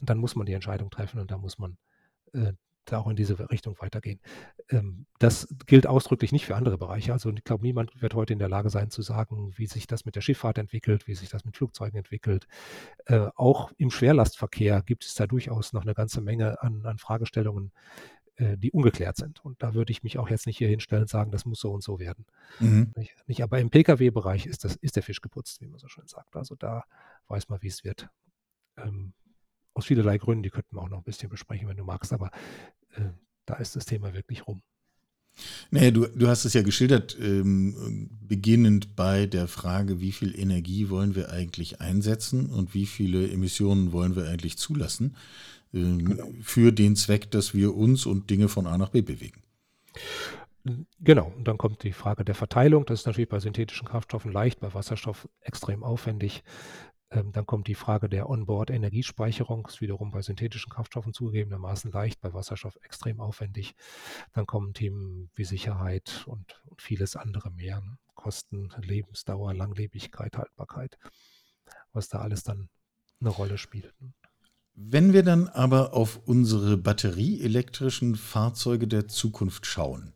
Dann 0.00 0.18
muss 0.18 0.36
man 0.36 0.44
die 0.44 0.52
Entscheidung 0.52 0.90
treffen 0.90 1.20
und 1.20 1.30
da 1.30 1.38
muss 1.38 1.58
man 1.58 1.78
äh, 2.34 2.52
da 2.92 2.98
auch 2.98 3.08
in 3.08 3.16
diese 3.16 3.50
Richtung 3.50 3.76
weitergehen. 3.80 4.20
Ähm, 4.70 5.06
das 5.18 5.48
gilt 5.66 5.86
ausdrücklich 5.86 6.32
nicht 6.32 6.46
für 6.46 6.56
andere 6.56 6.78
Bereiche. 6.78 7.12
Also 7.12 7.30
ich 7.30 7.44
glaube, 7.44 7.62
niemand 7.64 8.00
wird 8.00 8.14
heute 8.14 8.32
in 8.32 8.38
der 8.38 8.48
Lage 8.48 8.70
sein 8.70 8.90
zu 8.90 9.02
sagen, 9.02 9.52
wie 9.56 9.66
sich 9.66 9.86
das 9.86 10.04
mit 10.04 10.16
der 10.16 10.20
Schifffahrt 10.20 10.58
entwickelt, 10.58 11.06
wie 11.06 11.14
sich 11.14 11.28
das 11.28 11.44
mit 11.44 11.56
Flugzeugen 11.56 11.98
entwickelt. 11.98 12.46
Äh, 13.06 13.28
auch 13.34 13.72
im 13.76 13.90
Schwerlastverkehr 13.90 14.82
gibt 14.82 15.04
es 15.04 15.14
da 15.14 15.26
durchaus 15.26 15.72
noch 15.72 15.82
eine 15.82 15.94
ganze 15.94 16.20
Menge 16.20 16.62
an, 16.62 16.84
an 16.84 16.98
Fragestellungen, 16.98 17.72
äh, 18.36 18.58
die 18.58 18.70
ungeklärt 18.70 19.16
sind. 19.16 19.44
Und 19.44 19.62
da 19.62 19.74
würde 19.74 19.90
ich 19.92 20.02
mich 20.02 20.18
auch 20.18 20.28
jetzt 20.28 20.46
nicht 20.46 20.58
hier 20.58 20.68
hinstellen 20.68 21.02
und 21.02 21.08
sagen, 21.08 21.30
das 21.30 21.44
muss 21.44 21.60
so 21.60 21.72
und 21.72 21.82
so 21.82 21.98
werden. 21.98 22.26
Mhm. 22.60 22.92
Nicht, 22.96 23.14
nicht, 23.26 23.42
aber 23.42 23.58
im 23.60 23.70
Pkw-Bereich 23.70 24.46
ist, 24.46 24.64
ist 24.64 24.96
der 24.96 25.02
Fisch 25.02 25.20
geputzt, 25.20 25.60
wie 25.60 25.66
man 25.66 25.78
so 25.78 25.88
schön 25.88 26.06
sagt. 26.06 26.36
Also 26.36 26.54
da 26.54 26.84
weiß 27.28 27.48
man, 27.48 27.62
wie 27.62 27.68
es 27.68 27.84
wird. 27.84 28.08
Ähm, 28.76 29.12
aus 29.76 29.86
vielerlei 29.86 30.18
Gründen, 30.18 30.42
die 30.42 30.50
könnten 30.50 30.74
wir 30.76 30.82
auch 30.82 30.88
noch 30.88 30.98
ein 30.98 31.04
bisschen 31.04 31.28
besprechen, 31.28 31.68
wenn 31.68 31.76
du 31.76 31.84
magst, 31.84 32.12
aber 32.12 32.30
äh, 32.96 33.02
da 33.44 33.54
ist 33.54 33.76
das 33.76 33.84
Thema 33.84 34.14
wirklich 34.14 34.46
rum. 34.46 34.62
Naja, 35.70 35.90
du, 35.90 36.06
du 36.06 36.28
hast 36.28 36.46
es 36.46 36.54
ja 36.54 36.62
geschildert, 36.62 37.16
ähm, 37.20 38.08
beginnend 38.26 38.96
bei 38.96 39.26
der 39.26 39.48
Frage, 39.48 40.00
wie 40.00 40.12
viel 40.12 40.38
Energie 40.38 40.88
wollen 40.88 41.14
wir 41.14 41.30
eigentlich 41.30 41.80
einsetzen 41.82 42.48
und 42.48 42.72
wie 42.72 42.86
viele 42.86 43.30
Emissionen 43.30 43.92
wollen 43.92 44.16
wir 44.16 44.28
eigentlich 44.28 44.56
zulassen 44.56 45.14
ähm, 45.74 46.06
genau. 46.06 46.30
für 46.40 46.72
den 46.72 46.96
Zweck, 46.96 47.30
dass 47.30 47.52
wir 47.52 47.76
uns 47.76 48.06
und 48.06 48.30
Dinge 48.30 48.48
von 48.48 48.66
A 48.66 48.78
nach 48.78 48.88
B 48.88 49.02
bewegen. 49.02 49.42
Genau, 51.00 51.32
und 51.36 51.46
dann 51.46 51.58
kommt 51.58 51.82
die 51.82 51.92
Frage 51.92 52.24
der 52.24 52.34
Verteilung. 52.34 52.86
Das 52.86 53.00
ist 53.00 53.06
natürlich 53.06 53.28
bei 53.28 53.38
synthetischen 53.38 53.86
Kraftstoffen 53.86 54.32
leicht, 54.32 54.60
bei 54.60 54.72
Wasserstoff 54.72 55.28
extrem 55.40 55.84
aufwendig. 55.84 56.42
Ähm, 57.10 57.32
dann 57.32 57.46
kommt 57.46 57.68
die 57.68 57.74
Frage 57.74 58.08
der 58.08 58.28
Onboard-Energiespeicherung, 58.28 59.66
ist 59.66 59.80
wiederum 59.80 60.10
bei 60.10 60.22
synthetischen 60.22 60.72
Kraftstoffen 60.72 61.12
zugegebenermaßen 61.12 61.92
leicht, 61.92 62.20
bei 62.20 62.32
Wasserstoff 62.32 62.76
extrem 62.82 63.20
aufwendig. 63.20 63.74
Dann 64.32 64.46
kommen 64.46 64.74
Themen 64.74 65.30
wie 65.34 65.44
Sicherheit 65.44 66.24
und, 66.26 66.62
und 66.66 66.82
vieles 66.82 67.16
andere 67.16 67.50
mehr. 67.50 67.80
Ne? 67.80 67.98
Kosten, 68.14 68.70
Lebensdauer, 68.80 69.54
Langlebigkeit, 69.54 70.36
Haltbarkeit, 70.36 70.98
was 71.92 72.08
da 72.08 72.18
alles 72.20 72.42
dann 72.42 72.68
eine 73.20 73.30
Rolle 73.30 73.58
spielt. 73.58 73.94
Ne? 74.00 74.12
Wenn 74.78 75.14
wir 75.14 75.22
dann 75.22 75.48
aber 75.48 75.94
auf 75.94 76.20
unsere 76.26 76.76
batterieelektrischen 76.76 78.14
Fahrzeuge 78.14 78.86
der 78.86 79.08
Zukunft 79.08 79.64
schauen, 79.64 80.12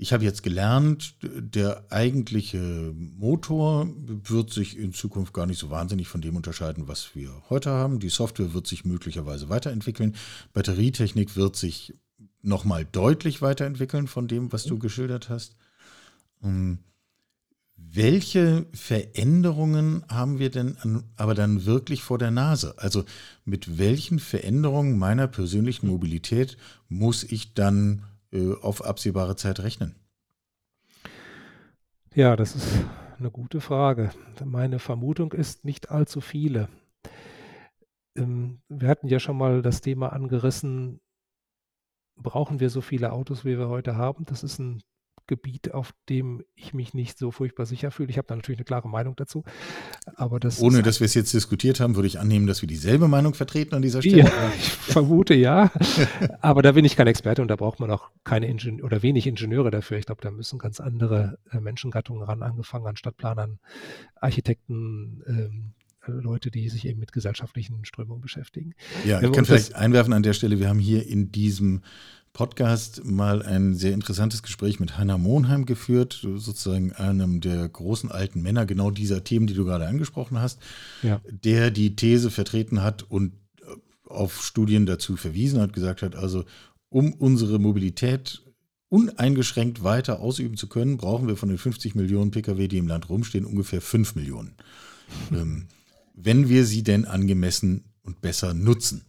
ich 0.00 0.12
habe 0.12 0.22
jetzt 0.22 0.44
gelernt, 0.44 1.16
der 1.22 1.84
eigentliche 1.90 2.94
Motor 2.94 3.88
wird 3.96 4.52
sich 4.52 4.78
in 4.78 4.92
Zukunft 4.92 5.34
gar 5.34 5.46
nicht 5.46 5.58
so 5.58 5.70
wahnsinnig 5.70 6.06
von 6.06 6.20
dem 6.20 6.36
unterscheiden, 6.36 6.86
was 6.86 7.16
wir 7.16 7.30
heute 7.50 7.70
haben. 7.70 7.98
Die 7.98 8.08
Software 8.08 8.54
wird 8.54 8.68
sich 8.68 8.84
möglicherweise 8.84 9.48
weiterentwickeln. 9.48 10.14
Batterietechnik 10.52 11.34
wird 11.34 11.56
sich 11.56 11.94
nochmal 12.42 12.84
deutlich 12.84 13.42
weiterentwickeln 13.42 14.06
von 14.06 14.28
dem, 14.28 14.52
was 14.52 14.64
du 14.64 14.78
geschildert 14.78 15.28
hast. 15.28 15.56
Ähm, 16.44 16.78
Welche 17.76 18.66
Veränderungen 18.72 20.04
haben 20.08 20.38
wir 20.38 20.50
denn 20.50 20.76
an, 20.78 21.02
aber 21.16 21.34
dann 21.34 21.64
wirklich 21.64 22.02
vor 22.04 22.18
der 22.18 22.30
Nase? 22.30 22.74
Also 22.76 23.04
mit 23.44 23.78
welchen 23.78 24.20
Veränderungen 24.20 24.96
meiner 24.96 25.26
persönlichen 25.26 25.88
Mobilität 25.88 26.56
muss 26.88 27.24
ich 27.24 27.54
dann 27.54 28.04
auf 28.60 28.84
absehbare 28.84 29.36
Zeit 29.36 29.60
rechnen? 29.60 29.94
Ja, 32.14 32.36
das 32.36 32.56
ist 32.56 32.68
eine 33.18 33.30
gute 33.30 33.60
Frage. 33.60 34.10
Meine 34.44 34.78
Vermutung 34.78 35.32
ist 35.32 35.64
nicht 35.64 35.90
allzu 35.90 36.20
viele. 36.20 36.68
Ähm, 38.16 38.60
wir 38.68 38.88
hatten 38.88 39.08
ja 39.08 39.18
schon 39.20 39.36
mal 39.36 39.62
das 39.62 39.80
Thema 39.80 40.12
angerissen, 40.12 41.00
brauchen 42.16 42.60
wir 42.60 42.70
so 42.70 42.80
viele 42.80 43.12
Autos, 43.12 43.44
wie 43.44 43.58
wir 43.58 43.68
heute 43.68 43.96
haben? 43.96 44.24
Das 44.24 44.42
ist 44.42 44.58
ein 44.58 44.82
Gebiet, 45.28 45.72
auf 45.72 45.92
dem 46.08 46.42
ich 46.56 46.74
mich 46.74 46.94
nicht 46.94 47.18
so 47.18 47.30
furchtbar 47.30 47.66
sicher 47.66 47.92
fühle. 47.92 48.10
Ich 48.10 48.18
habe 48.18 48.26
da 48.26 48.34
natürlich 48.34 48.58
eine 48.58 48.64
klare 48.64 48.88
Meinung 48.88 49.14
dazu. 49.14 49.44
Aber 50.16 50.40
das 50.40 50.60
Ohne 50.60 50.82
dass 50.82 50.98
wir 50.98 51.04
es 51.04 51.14
jetzt 51.14 51.32
diskutiert 51.32 51.78
haben, 51.78 51.94
würde 51.94 52.08
ich 52.08 52.18
annehmen, 52.18 52.48
dass 52.48 52.62
wir 52.62 52.66
dieselbe 52.66 53.06
Meinung 53.06 53.34
vertreten 53.34 53.76
an 53.76 53.82
dieser 53.82 54.02
Stelle. 54.02 54.24
Ja, 54.24 54.52
ich 54.56 54.68
vermute 54.68 55.34
ja. 55.34 55.70
Aber 56.40 56.62
da 56.62 56.72
bin 56.72 56.84
ich 56.84 56.96
kein 56.96 57.06
Experte 57.06 57.42
und 57.42 57.48
da 57.48 57.56
braucht 57.56 57.78
man 57.78 57.90
auch 57.90 58.10
keine 58.24 58.48
Ingenieure 58.48 58.84
oder 58.84 59.02
wenig 59.02 59.26
Ingenieure 59.26 59.70
dafür. 59.70 59.98
Ich 59.98 60.06
glaube, 60.06 60.22
da 60.22 60.30
müssen 60.30 60.58
ganz 60.58 60.80
andere 60.80 61.38
äh, 61.52 61.60
Menschengattungen 61.60 62.22
ran, 62.22 62.42
angefangen 62.42 62.86
an 62.86 62.96
Stadtplanern, 62.96 63.60
Architekten, 64.16 65.22
ähm, 65.28 65.74
Leute, 66.08 66.50
die 66.50 66.68
sich 66.68 66.86
eben 66.86 67.00
mit 67.00 67.12
gesellschaftlichen 67.12 67.84
Strömungen 67.84 68.22
beschäftigen. 68.22 68.74
Ja, 69.04 69.20
ich 69.20 69.32
kann 69.32 69.44
vielleicht 69.44 69.74
einwerfen 69.74 70.12
an 70.12 70.22
der 70.22 70.32
Stelle, 70.32 70.58
wir 70.58 70.68
haben 70.68 70.78
hier 70.78 71.06
in 71.06 71.30
diesem 71.30 71.82
Podcast 72.32 73.04
mal 73.04 73.42
ein 73.42 73.74
sehr 73.74 73.92
interessantes 73.92 74.42
Gespräch 74.42 74.80
mit 74.80 74.96
Hannah 74.96 75.18
Monheim 75.18 75.66
geführt, 75.66 76.20
sozusagen 76.22 76.92
einem 76.92 77.40
der 77.40 77.68
großen 77.68 78.10
alten 78.10 78.42
Männer 78.42 78.66
genau 78.66 78.90
dieser 78.90 79.24
Themen, 79.24 79.46
die 79.46 79.54
du 79.54 79.64
gerade 79.64 79.86
angesprochen 79.86 80.38
hast, 80.38 80.60
ja. 81.02 81.20
der 81.28 81.70
die 81.70 81.96
These 81.96 82.30
vertreten 82.30 82.82
hat 82.82 83.02
und 83.02 83.32
auf 84.04 84.42
Studien 84.42 84.86
dazu 84.86 85.16
verwiesen 85.16 85.60
hat, 85.60 85.72
gesagt 85.72 86.02
hat, 86.02 86.16
also 86.16 86.44
um 86.88 87.12
unsere 87.12 87.58
Mobilität 87.58 88.42
uneingeschränkt 88.88 89.82
weiter 89.84 90.20
ausüben 90.20 90.56
zu 90.56 90.66
können, 90.66 90.96
brauchen 90.96 91.28
wir 91.28 91.36
von 91.36 91.50
den 91.50 91.58
50 91.58 91.94
Millionen 91.94 92.30
Pkw, 92.30 92.68
die 92.68 92.78
im 92.78 92.88
Land 92.88 93.08
rumstehen, 93.10 93.44
ungefähr 93.44 93.80
5 93.80 94.14
Millionen. 94.14 94.54
ähm, 95.32 95.66
wenn 96.14 96.48
wir 96.48 96.64
sie 96.64 96.82
denn 96.82 97.04
angemessen 97.04 97.84
und 98.02 98.20
besser 98.20 98.54
nutzen. 98.54 99.04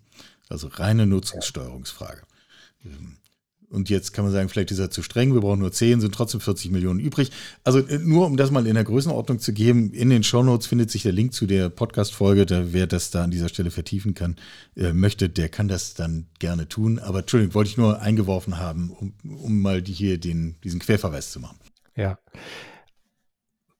Also 0.47 0.67
reine 0.67 1.05
Nutzungssteuerungsfrage. 1.05 2.21
Und 3.69 3.89
jetzt 3.89 4.13
kann 4.13 4.25
man 4.25 4.33
sagen, 4.33 4.49
vielleicht 4.49 4.71
ist 4.71 4.79
er 4.79 4.89
zu 4.89 5.03
streng, 5.03 5.33
wir 5.33 5.41
brauchen 5.41 5.59
nur 5.59 5.71
10, 5.71 6.01
sind 6.01 6.13
trotzdem 6.13 6.41
40 6.41 6.71
Millionen 6.71 6.99
übrig. 6.99 7.31
Also 7.63 7.79
äh, 7.79 7.99
nur 7.99 8.25
um 8.25 8.35
das 8.35 8.49
mal 8.49 8.65
in 8.65 8.73
der 8.73 8.83
Größenordnung 8.83 9.39
zu 9.39 9.53
geben, 9.53 9.93
in 9.93 10.09
den 10.09 10.23
Shownotes 10.23 10.65
findet 10.65 10.89
sich 10.89 11.03
der 11.03 11.11
Link 11.11 11.33
zu 11.33 11.45
der 11.45 11.69
Podcast-Folge. 11.69 12.73
Wer 12.73 12.87
das 12.87 13.11
da 13.11 13.23
an 13.23 13.31
dieser 13.31 13.47
Stelle 13.47 13.69
vertiefen 13.69 14.15
kann, 14.15 14.37
äh, 14.75 14.91
möchte, 14.91 15.29
der 15.29 15.49
kann 15.49 15.67
das 15.67 15.93
dann 15.93 16.27
gerne 16.39 16.67
tun. 16.67 16.97
Aber 16.97 17.19
Entschuldigung, 17.19 17.53
wollte 17.53 17.69
ich 17.69 17.77
nur 17.77 18.01
eingeworfen 18.01 18.57
haben, 18.57 18.89
um, 18.89 19.13
um 19.23 19.61
mal 19.61 19.83
die 19.83 19.93
hier 19.93 20.19
den, 20.19 20.55
diesen 20.63 20.79
Querverweis 20.79 21.31
zu 21.31 21.39
machen. 21.39 21.59
Ja. 21.95 22.17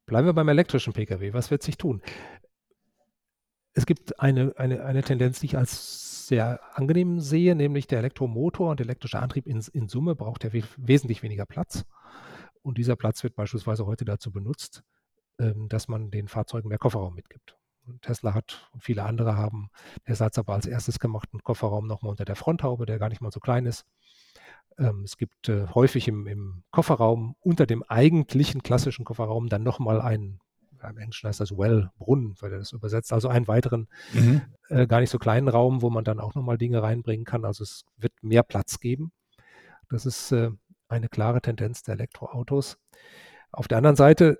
Bleiben 0.05 0.27
wir 0.27 0.33
beim 0.33 0.49
elektrischen 0.49 0.93
Pkw. 0.93 1.33
Was 1.33 1.49
wird 1.49 1.63
sich 1.63 1.77
tun? 1.77 2.01
Es 3.73 3.87
gibt 3.87 4.19
eine, 4.19 4.53
eine, 4.57 4.83
eine 4.83 5.03
Tendenz, 5.03 5.39
die 5.39 5.47
ich 5.47 5.57
als 5.57 6.08
sehr 6.29 6.61
angenehm 6.77 7.19
sehe, 7.19 7.55
nämlich 7.55 7.87
der 7.87 7.99
Elektromotor 7.99 8.71
und 8.71 8.79
der 8.79 8.85
elektrische 8.85 9.19
Antrieb 9.19 9.45
in, 9.45 9.63
in 9.73 9.87
Summe 9.87 10.15
braucht 10.15 10.43
ja 10.43 10.53
we 10.53 10.63
wesentlich 10.77 11.21
weniger 11.23 11.45
Platz. 11.45 11.85
Und 12.61 12.77
dieser 12.77 12.95
Platz 12.95 13.23
wird 13.23 13.35
beispielsweise 13.35 13.85
heute 13.85 14.05
dazu 14.05 14.31
benutzt, 14.31 14.83
ähm, 15.39 15.67
dass 15.69 15.87
man 15.87 16.11
den 16.11 16.27
Fahrzeugen 16.27 16.69
mehr 16.69 16.77
Kofferraum 16.77 17.15
mitgibt. 17.15 17.57
Tesla 18.01 18.33
hat 18.35 18.69
und 18.71 18.83
viele 18.83 19.03
andere 19.03 19.35
haben 19.35 19.69
der 20.07 20.15
Satz 20.15 20.37
aber 20.37 20.53
als 20.53 20.67
erstes 20.67 20.99
gemacht, 20.99 21.29
einen 21.31 21.43
Kofferraum 21.43 21.87
nochmal 21.87 22.11
unter 22.11 22.25
der 22.25 22.35
Fronthaube, 22.35 22.85
der 22.85 22.99
gar 22.99 23.09
nicht 23.09 23.21
mal 23.21 23.31
so 23.31 23.39
klein 23.39 23.65
ist. 23.65 23.85
Ähm, 24.77 25.03
es 25.03 25.17
gibt 25.17 25.49
äh, 25.49 25.67
häufig 25.73 26.07
im, 26.07 26.27
im, 26.27 26.63
Kofferraum 26.71 27.35
unter 27.39 27.65
dem 27.65 27.83
eigentlichen 27.83 28.61
klassischen 28.61 29.05
Kofferraum 29.05 29.49
dann 29.49 29.63
nochmal 29.63 30.01
einen 30.01 30.39
im 30.87 30.97
Englischen 30.97 31.27
heißt 31.27 31.39
das 31.39 31.57
Well, 31.57 31.91
Brunnen, 31.97 32.35
weil 32.39 32.51
er 32.51 32.59
das 32.59 32.71
übersetzt. 32.71 33.11
Also 33.13 33.27
einen 33.27 33.47
weiteren, 33.47 33.87
mhm. 34.13 34.41
äh, 34.69 34.87
gar 34.87 34.99
nicht 34.99 35.09
so 35.09 35.19
kleinen 35.19 35.47
Raum, 35.47 35.81
wo 35.81 35.89
man 35.89 36.03
dann 36.03 36.19
auch 36.19 36.35
nochmal 36.35 36.57
Dinge 36.57 36.81
reinbringen 36.81 37.25
kann. 37.25 37.45
Also 37.45 37.63
es 37.63 37.85
wird 37.97 38.13
mehr 38.21 38.43
Platz 38.43 38.79
geben. 38.79 39.11
Das 39.89 40.05
ist 40.05 40.31
äh, 40.31 40.51
eine 40.87 41.09
klare 41.09 41.41
Tendenz 41.41 41.83
der 41.83 41.95
Elektroautos. 41.95 42.77
Auf 43.51 43.67
der 43.67 43.77
anderen 43.77 43.95
Seite 43.95 44.39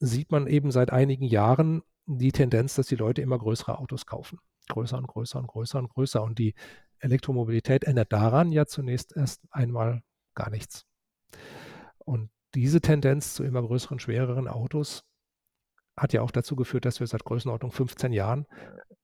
sieht 0.00 0.30
man 0.30 0.46
eben 0.46 0.70
seit 0.70 0.92
einigen 0.92 1.24
Jahren 1.24 1.82
die 2.06 2.32
Tendenz, 2.32 2.74
dass 2.74 2.86
die 2.86 2.96
Leute 2.96 3.22
immer 3.22 3.38
größere 3.38 3.78
Autos 3.78 4.06
kaufen. 4.06 4.38
Größer 4.68 4.98
und 4.98 5.06
größer 5.06 5.38
und 5.38 5.46
größer 5.46 5.78
und 5.78 5.88
größer. 5.88 6.22
Und 6.22 6.38
die 6.38 6.54
Elektromobilität 7.00 7.84
ändert 7.84 8.12
daran 8.12 8.52
ja 8.52 8.66
zunächst 8.66 9.16
erst 9.16 9.42
einmal 9.50 10.02
gar 10.34 10.50
nichts. 10.50 10.84
Und 11.98 12.30
diese 12.54 12.80
Tendenz 12.80 13.34
zu 13.34 13.44
immer 13.44 13.62
größeren, 13.62 13.98
schwereren 13.98 14.48
Autos 14.48 15.04
hat 15.98 16.12
ja 16.12 16.22
auch 16.22 16.30
dazu 16.30 16.56
geführt, 16.56 16.84
dass 16.84 17.00
wir 17.00 17.06
seit 17.06 17.24
Größenordnung 17.24 17.72
15 17.72 18.12
Jahren 18.12 18.46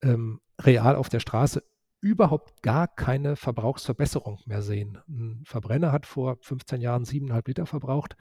ähm, 0.02 0.40
real 0.60 0.96
auf 0.96 1.08
der 1.08 1.20
Straße 1.20 1.62
überhaupt 2.00 2.62
gar 2.62 2.86
keine 2.86 3.34
Verbrauchsverbesserung 3.34 4.40
mehr 4.44 4.62
sehen. 4.62 4.98
Ein 5.08 5.42
Verbrenner 5.46 5.90
hat 5.90 6.04
vor 6.04 6.36
15 6.42 6.80
Jahren 6.80 7.04
7,5 7.04 7.42
Liter 7.46 7.66
verbraucht, 7.66 8.16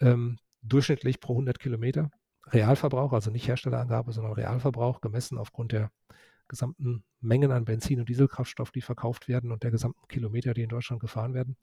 ähm, 0.00 0.38
durchschnittlich 0.62 1.20
pro 1.20 1.34
100 1.34 1.58
Kilometer. 1.58 2.10
Realverbrauch, 2.46 3.12
also 3.12 3.30
nicht 3.30 3.48
Herstellerangabe, 3.48 4.12
sondern 4.12 4.32
Realverbrauch, 4.32 5.00
gemessen 5.00 5.36
aufgrund 5.36 5.72
der 5.72 5.90
gesamten 6.48 7.04
Mengen 7.20 7.50
an 7.50 7.64
Benzin- 7.64 7.98
und 7.98 8.08
Dieselkraftstoff, 8.08 8.70
die 8.70 8.80
verkauft 8.80 9.28
werden 9.28 9.52
und 9.52 9.62
der 9.62 9.72
gesamten 9.72 10.06
Kilometer, 10.08 10.54
die 10.54 10.62
in 10.62 10.68
Deutschland 10.68 11.00
gefahren 11.00 11.34
werden. 11.34 11.56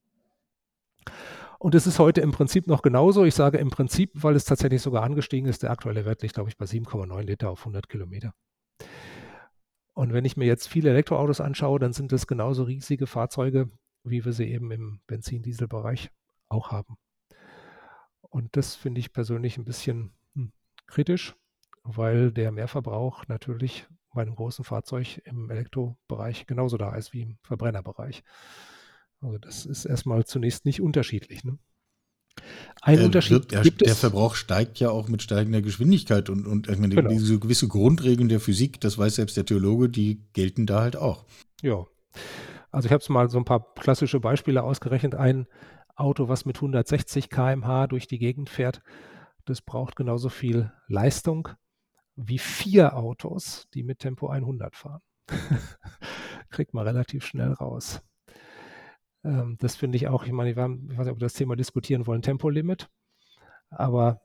Und 1.63 1.76
es 1.76 1.88
ist 1.88 1.97
heute 1.97 2.19
im 2.19 2.34
Prinzip 2.34 2.67
noch 2.67 2.82
genauso. 2.82 3.23
Ich 3.23 3.36
sage 3.36 3.58
im 3.58 3.69
Prinzip, 3.69 4.12
weil 4.15 4.36
es 4.36 4.43
tatsächlich 4.43 4.82
sogar 4.82 5.02
angestiegen 5.02 5.47
ist. 5.47 5.63
Der 5.63 5.71
aktuelle 5.71 6.04
Wert 6.04 6.21
liegt, 6.21 6.34
glaube 6.34 6.49
ich, 6.49 6.58
bei 6.58 6.65
7,9 6.65 7.21
Liter 7.21 7.49
auf 7.49 7.60
100 7.60 7.88
Kilometer. 7.88 8.34
Und 9.93 10.12
wenn 10.12 10.26
ich 10.26 10.36
mir 10.36 10.43
jetzt 10.43 10.67
viele 10.67 10.89
Elektroautos 10.89 11.39
anschaue, 11.39 11.80
dann 11.80 11.93
sind 11.93 12.12
das 12.12 12.28
genauso 12.28 12.63
riesige 12.63 13.08
Fahrzeuge, 13.08 13.69
wie 14.04 14.26
wir 14.26 14.34
sie 14.34 14.52
eben 14.52 14.71
im 14.71 14.99
Benzin-Diesel-Bereich 15.08 16.10
auch 16.49 16.71
haben. 16.73 16.97
Und 18.19 18.58
das 18.58 18.76
finde 18.76 18.99
ich 18.99 19.13
persönlich 19.13 19.58
ein 19.58 19.63
bisschen 19.63 20.12
hm, 20.36 20.52
kritisch, 20.86 21.34
weil 21.84 22.34
der 22.34 22.52
Mehrverbrauch 22.52 23.26
natürlich 23.30 23.88
bei 24.13 24.23
einem 24.23 24.36
großen 24.36 24.65
Fahrzeug 24.65 25.21
im 25.23 25.49
Elektrobereich 25.49 26.45
genauso 26.45 26.76
da 26.76 26.93
ist 26.93 27.13
wie 27.13 27.21
im 27.21 27.38
Verbrennerbereich. 27.41 28.21
Also 29.24 29.38
das 29.38 29.66
ist 29.66 29.86
erstmal 29.86 30.26
zunächst 30.26 30.66
nicht 30.66 30.82
unterschiedlich. 30.82 31.44
Ne? 31.44 31.58
Ein 32.82 33.00
äh, 33.00 33.06
Unterschied 33.06 33.52
der, 33.52 33.62
gibt 33.62 33.82
der 33.82 33.92
es. 33.92 34.00
Verbrauch 34.00 34.36
steigt 34.36 34.80
ja 34.80 34.90
auch 34.90 35.08
mit 35.08 35.22
steigender 35.22 35.62
Geschwindigkeit 35.62 36.30
und, 36.30 36.46
und 36.46 36.68
ich 36.68 36.78
meine, 36.78 36.96
genau. 36.96 37.10
diese 37.10 37.40
gewisse 37.40 37.68
Grundregeln 37.68 38.30
der 38.30 38.40
Physik, 38.40 38.82
das 38.82 38.98
weiß 38.98 39.16
selbst 39.16 39.38
der 39.38 39.46
Theologe, 39.46 39.90
die 39.90 40.22
gelten 40.34 40.66
da 40.66 40.82
halt 40.82 40.96
auch. 40.96 41.26
Ja. 41.62 41.86
Also 42.72 42.88
ich 42.88 42.92
habe 42.92 43.02
es 43.02 43.10
mal 43.10 43.30
so 43.30 43.38
ein 43.38 43.46
paar 43.46 43.74
klassische 43.76 44.20
Beispiele 44.20 44.64
ausgerechnet. 44.64 45.16
Ein 45.16 45.48
Auto, 45.96 46.28
was 46.28 46.46
mit 46.46 46.58
160 46.58 47.30
km/h 47.30 47.88
durch 47.88 48.08
die 48.08 48.18
Gegend 48.18 48.50
fährt, 48.50 48.82
das 49.46 49.62
braucht 49.62 49.96
genauso 49.96 50.30
viel 50.30 50.72
Leistung 50.88 51.50
wie 52.16 52.40
vier 52.40 52.96
Autos, 52.96 53.68
die 53.74 53.84
mit 53.84 54.00
Tempo 54.00 54.28
100 54.28 54.76
fahren. 54.76 55.02
Kriegt 56.50 56.74
man 56.74 56.86
relativ 56.86 57.26
schnell 57.26 57.54
raus. 57.54 58.02
Ähm, 59.24 59.58
das 59.60 59.76
finde 59.76 59.98
ich 59.98 60.08
auch, 60.08 60.26
ich 60.26 60.32
meine, 60.32 60.52
ich, 60.52 60.56
weiß 60.56 60.70
nicht, 60.70 61.00
ob 61.00 61.18
wir 61.18 61.26
das 61.26 61.34
Thema 61.34 61.56
diskutieren 61.56 62.08
wollen, 62.08 62.22
Tempolimit. 62.22 62.90
Aber 63.70 64.22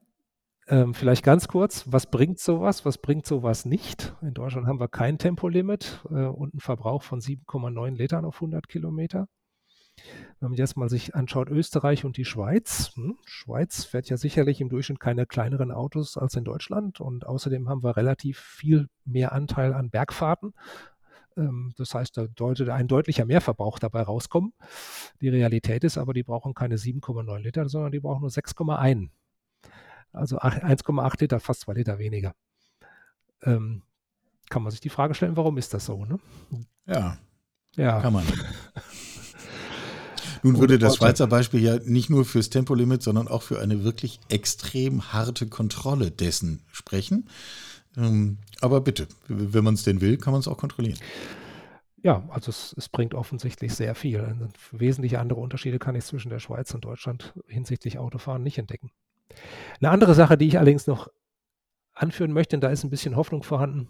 ähm, 0.69 0.93
vielleicht 0.93 1.25
ganz 1.25 1.49
kurz, 1.49 1.85
was 1.87 2.07
bringt 2.07 2.39
sowas, 2.39 2.85
was 2.85 2.99
bringt 2.99 3.27
sowas 3.27 3.65
nicht? 3.65 4.15
In 4.21 4.35
Deutschland 4.35 4.67
haben 4.67 4.81
wir 4.81 4.89
kein 4.89 5.19
Tempolimit 5.19 6.05
äh, 6.11 6.27
und 6.27 6.53
einen 6.53 6.61
Verbrauch 6.61 7.03
von 7.03 7.21
7,9 7.21 7.97
Litern 7.97 8.25
auf 8.25 8.37
100 8.37 8.69
Kilometer. 8.69 9.29
Wenn 10.41 10.51
man 10.51 10.59
jetzt 10.59 10.77
mal 10.77 10.89
sich 10.89 11.15
anschaut, 11.15 11.49
Österreich 11.49 12.05
und 12.05 12.17
die 12.17 12.25
Schweiz. 12.25 12.93
Hm, 12.95 13.17
Schweiz 13.25 13.85
fährt 13.85 14.09
ja 14.11 14.17
sicherlich 14.17 14.61
im 14.61 14.69
Durchschnitt 14.69 15.01
keine 15.01 15.27
kleineren 15.27 15.73
Autos 15.73 16.17
als 16.17 16.35
in 16.35 16.45
Deutschland 16.45 17.01
und 17.01 17.27
außerdem 17.27 17.69
haben 17.69 17.83
wir 17.83 17.97
relativ 17.97 18.39
viel 18.39 18.89
mehr 19.05 19.33
Anteil 19.33 19.73
an 19.73 19.91
Bergfahrten. 19.91 20.55
Ähm, 21.39 21.73
das 21.77 21.95
heißt, 21.95 22.17
da 22.17 22.27
sollte 22.37 22.73
ein 22.75 22.89
deutlicher 22.89 23.25
Mehrverbrauch 23.25 23.79
dabei 23.79 24.03
rauskommen. 24.03 24.53
Die 25.21 25.29
Realität 25.29 25.85
ist 25.85 25.97
aber, 25.97 26.13
die 26.13 26.25
brauchen 26.25 26.55
keine 26.55 26.77
7,9 26.77 27.39
Liter, 27.39 27.69
sondern 27.69 27.93
die 27.93 28.01
brauchen 28.01 28.23
nur 28.23 28.31
6,1. 28.31 29.11
Also 30.13 30.39
1,8 30.39 31.21
Liter, 31.21 31.41
fast 31.41 31.61
2 31.61 31.75
Liter 31.75 31.99
weniger. 31.99 32.35
Ähm, 33.43 33.83
kann 34.51 34.63
man 34.63 34.71
sich 34.71 34.81
die 34.81 34.89
Frage 34.89 35.15
stellen, 35.15 35.37
warum 35.37 35.59
ist 35.59 35.75
das 35.75 35.87
so? 35.87 36.05
Ne? 36.05 36.19
Ja, 36.87 37.19
ja, 37.77 38.01
kann 38.01 38.13
man. 38.13 38.25
Nun 40.43 40.59
würde 40.59 40.79
das 40.79 40.97
Schweizer 40.97 41.27
Beispiel 41.27 41.61
ja 41.61 41.79
nicht 41.85 42.11
nur 42.11 42.25
fürs 42.25 42.49
Tempolimit, 42.49 43.03
sondern 43.03 43.29
auch 43.29 43.43
für 43.43 43.61
eine 43.61 43.85
wirklich 43.85 44.21
extrem 44.29 45.13
harte 45.13 45.49
Kontrolle 45.49 46.11
dessen 46.11 46.63
sprechen. 46.73 47.29
Ähm, 47.99 48.39
aber 48.61 48.81
bitte, 48.81 49.09
wenn 49.27 49.65
man 49.65 49.75
es 49.75 49.83
denn 49.83 50.01
will, 50.01 50.17
kann 50.17 50.33
man 50.33 50.41
es 50.41 50.49
auch 50.49 50.57
kontrollieren. 50.57 50.99
Ja, 52.01 52.25
also 52.29 52.51
es, 52.51 52.75
es, 52.79 52.89
bringt 52.89 53.13
offensichtlich 53.13 53.75
sehr 53.75 53.95
viel. 53.97 54.49
Wesentliche 54.71 55.19
andere 55.19 55.41
Unterschiede 55.41 55.81
kann 55.81 55.97
ich 55.97 56.05
zwischen 56.05 56.31
der 56.31 56.39
Schweiz 56.39 56.73
und 56.73 56.85
Deutschland 56.85 57.35
hinsichtlich 57.49 57.99
Autofahren 57.99 58.45
nicht 58.45 58.59
entdecken. 58.59 58.93
Eine 59.81 59.91
andere 59.91 60.15
Sache, 60.15 60.39
die 60.39 60.47
ich 60.47 60.59
allerdings 60.59 60.87
noch 60.87 61.09
anführen 61.93 62.33
möchte, 62.33 62.57
und 62.57 62.61
da 62.61 62.69
ist 62.69 62.85
ein 62.85 62.91
bisschen 62.91 63.17
Hoffnung 63.17 63.43
vorhanden 63.43 63.89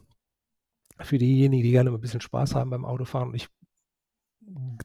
für 1.01 1.19
diejenigen, 1.19 1.63
die 1.63 1.71
gerne 1.71 1.91
ein 1.91 2.01
bisschen 2.01 2.23
Spaß 2.23 2.55
haben 2.55 2.71
beim 2.71 2.87
Autofahren. 2.87 3.29
Und 3.29 3.35
ich 3.35 3.49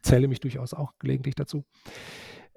zähle 0.01 0.27
mich 0.27 0.41
durchaus 0.41 0.73
auch 0.73 0.93
gelegentlich 0.99 1.35
dazu. 1.35 1.63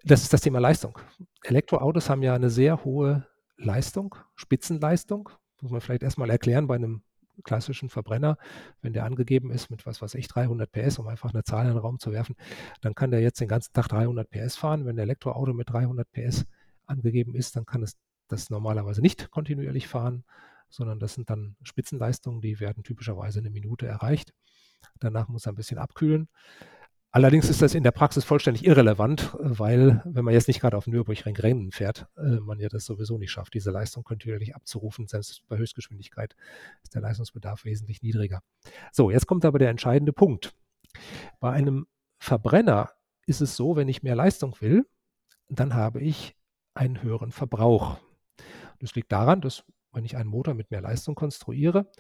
Das 0.05 0.23
ist 0.23 0.33
das 0.33 0.41
Thema 0.41 0.59
Leistung. 0.59 0.99
Elektroautos 1.45 2.11
haben 2.11 2.23
ja 2.23 2.35
eine 2.35 2.51
sehr 2.51 2.85
hohe 2.85 3.27
Leistung, 3.57 4.17
Spitzenleistung. 4.35 5.31
Muss 5.61 5.73
man 5.73 5.81
vielleicht 5.81 6.03
erstmal 6.03 6.31
erklären 6.31 6.67
bei 6.67 6.77
einem 6.77 7.03
klassischen 7.45 7.89
Verbrenner, 7.89 8.39
wenn 8.81 8.93
der 8.93 9.05
angegeben 9.05 9.51
ist 9.51 9.71
mit 9.71 9.87
was 9.87 10.01
weiß 10.01 10.15
ich, 10.15 10.29
300 10.29 10.71
PS, 10.71 10.99
um 10.99 11.09
einfach 11.09 11.33
eine 11.33 11.45
Zahl 11.45 11.67
in 11.67 11.73
den 11.73 11.79
Raum 11.79 11.99
zu 11.99 12.13
werfen, 12.13 12.37
dann 12.81 12.95
kann 12.95 13.11
der 13.11 13.21
jetzt 13.21 13.41
den 13.41 13.49
ganzen 13.49 13.73
Tag 13.73 13.89
300 13.89 14.29
PS 14.31 14.57
fahren. 14.57 14.87
Wenn 14.87 14.97
der 14.97 15.05
Elektroauto 15.05 15.53
mit 15.53 15.71
300 15.71 16.11
PS 16.11 16.47
angegeben 16.87 17.35
ist, 17.35 17.57
dann 17.57 17.67
kann 17.67 17.83
es 17.83 17.97
das 18.29 18.51
normalerweise 18.51 19.01
nicht 19.01 19.31
kontinuierlich 19.31 19.89
fahren, 19.89 20.25
sondern 20.69 20.99
das 20.99 21.15
sind 21.15 21.31
dann 21.31 21.57
Spitzenleistungen, 21.63 22.41
die 22.41 22.61
werden 22.61 22.83
typischerweise 22.83 23.39
eine 23.39 23.51
Minute 23.51 23.87
erreicht. 23.87 24.33
Danach 24.99 25.29
muss 25.29 25.47
er 25.47 25.53
ein 25.53 25.57
bisschen 25.57 25.79
abkühlen. 25.79 26.29
Allerdings 27.17 27.49
ist 27.49 27.63
das 27.63 27.75
in 27.75 27.83
der 27.83 27.93
Praxis 27.93 28.25
vollständig 28.25 28.67
irrelevant, 28.67 29.35
weil, 29.39 30.03
wenn 30.05 30.23
man 30.23 30.35
jetzt 30.35 30.49
nicht 30.49 30.61
gerade 30.61 30.77
auf 30.77 30.87
Nürburgring 30.87 31.35
Rennen 31.35 31.73
fährt, 31.73 32.09
äh, 32.19 32.41
man 32.41 32.61
ja 32.61 32.69
das 32.69 32.85
sowieso 32.85 33.17
nicht 33.17 33.31
schafft, 33.31 33.55
diese 33.55 33.71
Leistung 33.71 34.05
kontinuierlich 34.05 34.55
abzurufen. 34.55 35.07
Selbst 35.07 35.43
bei 35.49 35.57
Höchstgeschwindigkeit 35.57 36.37
ist 36.83 36.95
der 36.95 37.01
Leistungsbedarf 37.01 37.65
wesentlich 37.65 38.03
niedriger. 38.03 38.43
So, 38.93 39.11
jetzt 39.11 39.27
kommt 39.27 39.47
aber 39.47 39.59
der 39.59 39.71
entscheidende 39.71 40.13
Punkt. 40.13 40.53
Bei 41.41 41.53
einem 41.53 41.87
Verbrenner 42.19 42.91
ist 43.25 43.41
es 43.41 43.57
so, 43.57 43.77
wenn 43.77 43.89
ich 43.89 44.03
mehr 44.03 44.15
Leistung 44.15 44.55
will, 44.61 44.87
dann 45.49 45.73
habe 45.73 46.03
ich 46.03 46.37
einen 46.75 47.03
höheren 47.03 47.33
Verbrauch. 47.33 47.97
Das 48.79 48.95
liegt 48.95 49.11
daran, 49.11 49.41
dass 49.41 49.65
wenn 49.91 50.05
ich 50.05 50.19
einen 50.19 50.29
Motor 50.29 50.53
mit 50.53 50.71
mehr 50.71 50.83
Leistung 50.83 51.15
konstruiere, 51.15 51.91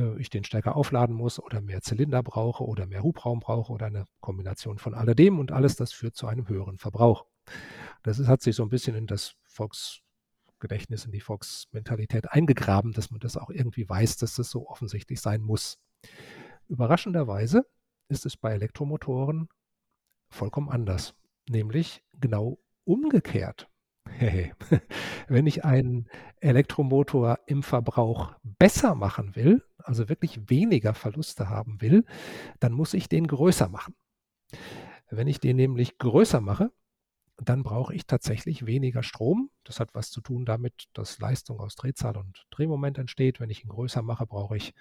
äh, 0.00 0.18
ich 0.18 0.30
den 0.30 0.44
stärker 0.44 0.76
aufladen 0.76 1.14
muss 1.14 1.38
oder 1.38 1.60
mehr 1.60 1.82
Zylinder 1.82 2.22
brauche 2.22 2.64
oder 2.64 2.86
mehr 2.86 3.02
Hubraum 3.02 3.40
brauche 3.40 3.72
oder 3.72 3.86
eine 3.86 4.04
Kombination 4.20 4.78
von 4.78 4.94
alledem 4.94 5.38
und 5.38 5.52
alles 5.52 5.76
das 5.76 5.92
führt 5.92 6.16
zu 6.16 6.26
einem 6.26 6.48
höheren 6.48 6.78
Verbrauch. 6.78 7.26
Das 8.02 8.18
ist, 8.18 8.28
hat 8.28 8.42
sich 8.42 8.56
so 8.56 8.62
ein 8.62 8.68
bisschen 8.68 8.96
in 8.96 9.06
das 9.06 9.34
Volksgedächtnis, 9.44 11.04
in 11.04 11.12
die 11.12 11.20
Volksmentalität 11.20 12.30
eingegraben, 12.30 12.92
dass 12.92 13.10
man 13.10 13.20
das 13.20 13.36
auch 13.36 13.50
irgendwie 13.50 13.88
weiß, 13.88 14.16
dass 14.16 14.36
das 14.36 14.50
so 14.50 14.68
offensichtlich 14.68 15.20
sein 15.20 15.42
muss. 15.42 15.78
Überraschenderweise 16.68 17.66
ist 18.08 18.26
es 18.26 18.36
bei 18.36 18.52
Elektromotoren 18.52 19.48
vollkommen 20.30 20.70
anders, 20.70 21.14
nämlich 21.48 22.02
genau 22.20 22.58
umgekehrt. 22.84 23.68
Wenn 25.28 25.46
ich 25.46 25.64
einen 25.64 26.08
Elektromotor 26.40 27.38
im 27.46 27.62
Verbrauch 27.62 28.34
besser 28.42 28.94
machen 28.94 29.36
will, 29.36 29.62
also 29.90 30.08
wirklich 30.08 30.48
weniger 30.48 30.94
Verluste 30.94 31.48
haben 31.48 31.80
will, 31.80 32.04
dann 32.60 32.72
muss 32.72 32.94
ich 32.94 33.08
den 33.08 33.26
größer 33.26 33.68
machen. 33.68 33.96
Wenn 35.10 35.26
ich 35.26 35.40
den 35.40 35.56
nämlich 35.56 35.98
größer 35.98 36.40
mache, 36.40 36.70
dann 37.36 37.64
brauche 37.64 37.92
ich 37.92 38.06
tatsächlich 38.06 38.66
weniger 38.66 39.02
Strom. 39.02 39.50
Das 39.64 39.80
hat 39.80 39.92
was 39.94 40.10
zu 40.10 40.20
tun 40.20 40.44
damit, 40.44 40.84
dass 40.92 41.18
Leistung 41.18 41.58
aus 41.58 41.74
Drehzahl 41.74 42.16
und 42.16 42.46
Drehmoment 42.50 42.98
entsteht. 42.98 43.40
Wenn 43.40 43.50
ich 43.50 43.64
ihn 43.64 43.70
größer 43.70 44.02
mache, 44.02 44.26
brauche 44.26 44.56
ich 44.56 44.74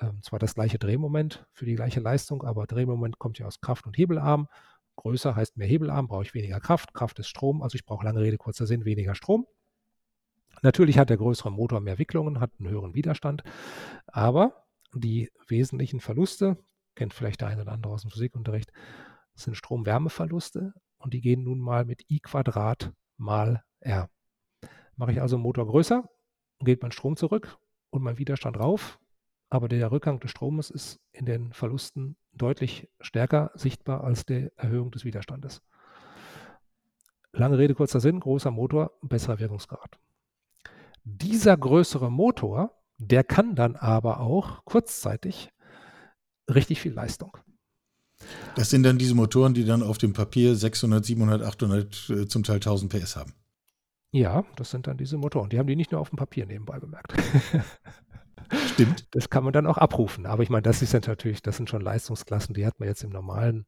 ähm, 0.00 0.20
zwar 0.22 0.40
das 0.40 0.56
gleiche 0.56 0.80
Drehmoment 0.80 1.46
für 1.52 1.64
die 1.64 1.76
gleiche 1.76 2.00
Leistung, 2.00 2.42
aber 2.42 2.66
Drehmoment 2.66 3.20
kommt 3.20 3.38
ja 3.38 3.46
aus 3.46 3.60
Kraft- 3.60 3.86
und 3.86 3.96
Hebelarm. 3.96 4.48
Größer 4.96 5.36
heißt 5.36 5.56
mehr 5.56 5.68
Hebelarm, 5.68 6.08
brauche 6.08 6.24
ich 6.24 6.34
weniger 6.34 6.58
Kraft. 6.58 6.94
Kraft 6.94 7.20
ist 7.20 7.28
Strom, 7.28 7.62
also 7.62 7.76
ich 7.76 7.84
brauche 7.84 8.04
lange 8.04 8.20
Rede, 8.20 8.38
kurzer 8.38 8.66
Sinn, 8.66 8.84
weniger 8.84 9.14
Strom. 9.14 9.46
Natürlich 10.62 10.98
hat 10.98 11.10
der 11.10 11.16
größere 11.16 11.50
Motor 11.50 11.80
mehr 11.80 11.98
Wicklungen, 11.98 12.40
hat 12.40 12.52
einen 12.58 12.68
höheren 12.68 12.94
Widerstand, 12.94 13.42
aber 14.06 14.64
die 14.94 15.30
wesentlichen 15.48 16.00
Verluste, 16.00 16.56
kennt 16.94 17.14
vielleicht 17.14 17.40
der 17.40 17.48
eine 17.48 17.62
oder 17.62 17.72
andere 17.72 17.92
aus 17.92 18.02
dem 18.02 18.10
Physikunterricht, 18.10 18.72
sind 19.34 19.56
Strom-Wärme-Verluste 19.56 20.72
und 20.98 21.14
die 21.14 21.20
gehen 21.20 21.42
nun 21.42 21.58
mal 21.58 21.84
mit 21.84 22.08
I 22.10 22.20
Quadrat 22.20 22.92
mal 23.16 23.64
R. 23.80 24.08
Mache 24.96 25.12
ich 25.12 25.20
also 25.20 25.36
einen 25.36 25.42
Motor 25.42 25.66
größer, 25.66 26.08
geht 26.60 26.82
mein 26.82 26.92
Strom 26.92 27.16
zurück 27.16 27.58
und 27.90 28.02
mein 28.02 28.18
Widerstand 28.18 28.58
rauf, 28.58 29.00
aber 29.50 29.68
der 29.68 29.90
Rückgang 29.90 30.20
des 30.20 30.30
Stromes 30.30 30.70
ist 30.70 31.00
in 31.12 31.26
den 31.26 31.52
Verlusten 31.52 32.16
deutlich 32.32 32.88
stärker 33.00 33.50
sichtbar 33.54 34.04
als 34.04 34.24
die 34.24 34.48
Erhöhung 34.56 34.90
des 34.90 35.04
Widerstandes. 35.04 35.62
Lange 37.32 37.58
Rede, 37.58 37.74
kurzer 37.74 38.00
Sinn, 38.00 38.20
großer 38.20 38.50
Motor, 38.50 38.92
besserer 39.02 39.38
Wirkungsgrad. 39.38 39.98
Dieser 41.04 41.56
größere 41.56 42.10
Motor, 42.10 42.82
der 42.98 43.24
kann 43.24 43.54
dann 43.54 43.76
aber 43.76 44.20
auch 44.20 44.64
kurzzeitig 44.64 45.50
richtig 46.48 46.80
viel 46.80 46.92
Leistung. 46.92 47.36
Das 48.54 48.70
sind 48.70 48.84
dann 48.84 48.98
diese 48.98 49.14
Motoren, 49.14 49.54
die 49.54 49.64
dann 49.64 49.82
auf 49.82 49.98
dem 49.98 50.12
Papier 50.12 50.54
600, 50.54 51.04
700, 51.04 51.42
800, 51.42 52.30
zum 52.30 52.42
Teil 52.44 52.56
1000 52.56 52.92
PS 52.92 53.16
haben. 53.16 53.34
Ja, 54.12 54.44
das 54.56 54.70
sind 54.70 54.86
dann 54.86 54.98
diese 54.98 55.16
Motoren. 55.16 55.48
Die 55.48 55.58
haben 55.58 55.66
die 55.66 55.76
nicht 55.76 55.90
nur 55.90 56.00
auf 56.00 56.10
dem 56.10 56.18
Papier 56.18 56.46
nebenbei 56.46 56.78
bemerkt. 56.78 57.14
Stimmt. 58.66 59.06
Das 59.14 59.30
kann 59.30 59.42
man 59.42 59.54
dann 59.54 59.66
auch 59.66 59.78
abrufen. 59.78 60.26
Aber 60.26 60.42
ich 60.42 60.50
meine, 60.50 60.62
das 60.62 60.82
ist 60.82 60.92
natürlich, 60.92 61.40
das 61.42 61.56
sind 61.56 61.70
schon 61.70 61.80
Leistungsklassen, 61.80 62.54
die 62.54 62.66
hat 62.66 62.78
man 62.78 62.88
jetzt 62.88 63.02
im 63.02 63.10
normalen 63.10 63.66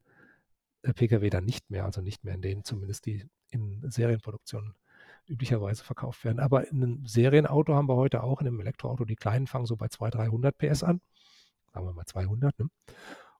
äh, 0.83 0.93
Pkw 0.93 1.29
dann 1.31 1.45
nicht 1.45 1.69
mehr, 1.71 1.85
also 1.85 2.01
nicht 2.01 2.23
mehr 2.23 2.35
in 2.35 2.41
denen 2.41 2.63
zumindest 2.63 3.07
die 3.07 3.25
in 3.49 3.83
Serienproduktion 3.89 4.75
üblicherweise 5.27 5.83
verkauft 5.83 6.23
werden. 6.23 6.39
Aber 6.39 6.67
in 6.69 6.83
einem 6.83 7.05
Serienauto 7.05 7.73
haben 7.73 7.87
wir 7.89 7.95
heute 7.95 8.23
auch, 8.23 8.41
in 8.41 8.47
einem 8.47 8.59
Elektroauto, 8.59 9.05
die 9.05 9.15
kleinen 9.15 9.47
fangen 9.47 9.65
so 9.65 9.75
bei 9.75 9.87
200, 9.87 10.31
300 10.31 10.57
PS 10.57 10.83
an. 10.83 11.01
Sagen 11.73 11.85
wir 11.85 11.93
mal 11.93 12.05
200. 12.05 12.59
Ne? 12.59 12.69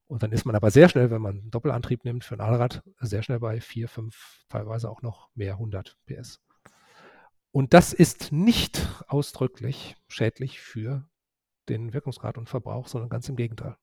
Und 0.08 0.24
dann 0.24 0.32
ist 0.32 0.46
man 0.46 0.56
aber 0.56 0.72
sehr 0.72 0.90
schnell, 0.90 1.10
wenn 1.10 1.22
man 1.22 1.40
einen 1.40 1.52
Doppelantrieb 1.52 2.04
nimmt 2.06 2.24
für 2.24 2.36
ein 2.36 2.42
Allrad, 2.42 2.84
sehr 3.00 3.24
schnell 3.24 3.40
bei 3.40 3.60
4, 3.60 3.88
5, 3.88 4.46
teilweise 4.50 4.90
auch 4.90 5.02
noch 5.02 5.30
mehr 5.34 5.54
100 5.54 5.98
PS. 6.06 6.42
Und 7.52 7.74
das 7.74 7.94
ist 7.94 8.32
nicht 8.32 8.88
ausdrücklich 9.08 9.96
schädlich 10.08 10.60
für 10.60 11.08
den 11.70 11.94
Wirkungsgrad 11.94 12.38
und 12.38 12.50
Verbrauch, 12.50 12.88
sondern 12.88 13.10
ganz 13.10 13.30
im 13.30 13.36
Gegenteil. 13.36 13.78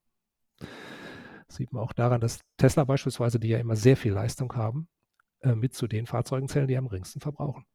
Das 0.58 1.56
sieht 1.56 1.72
man 1.72 1.82
auch 1.82 1.92
daran, 1.92 2.20
dass 2.20 2.40
Tesla 2.56 2.84
beispielsweise, 2.84 3.40
die 3.40 3.48
ja 3.48 3.58
immer 3.58 3.76
sehr 3.76 3.96
viel 3.96 4.12
Leistung 4.12 4.54
haben, 4.54 4.88
äh, 5.40 5.54
mit 5.54 5.74
zu 5.74 5.86
den 5.86 6.06
Fahrzeugen 6.06 6.48
zählen, 6.48 6.68
die 6.68 6.76
am 6.76 6.88
geringsten 6.88 7.20
verbrauchen. 7.20 7.66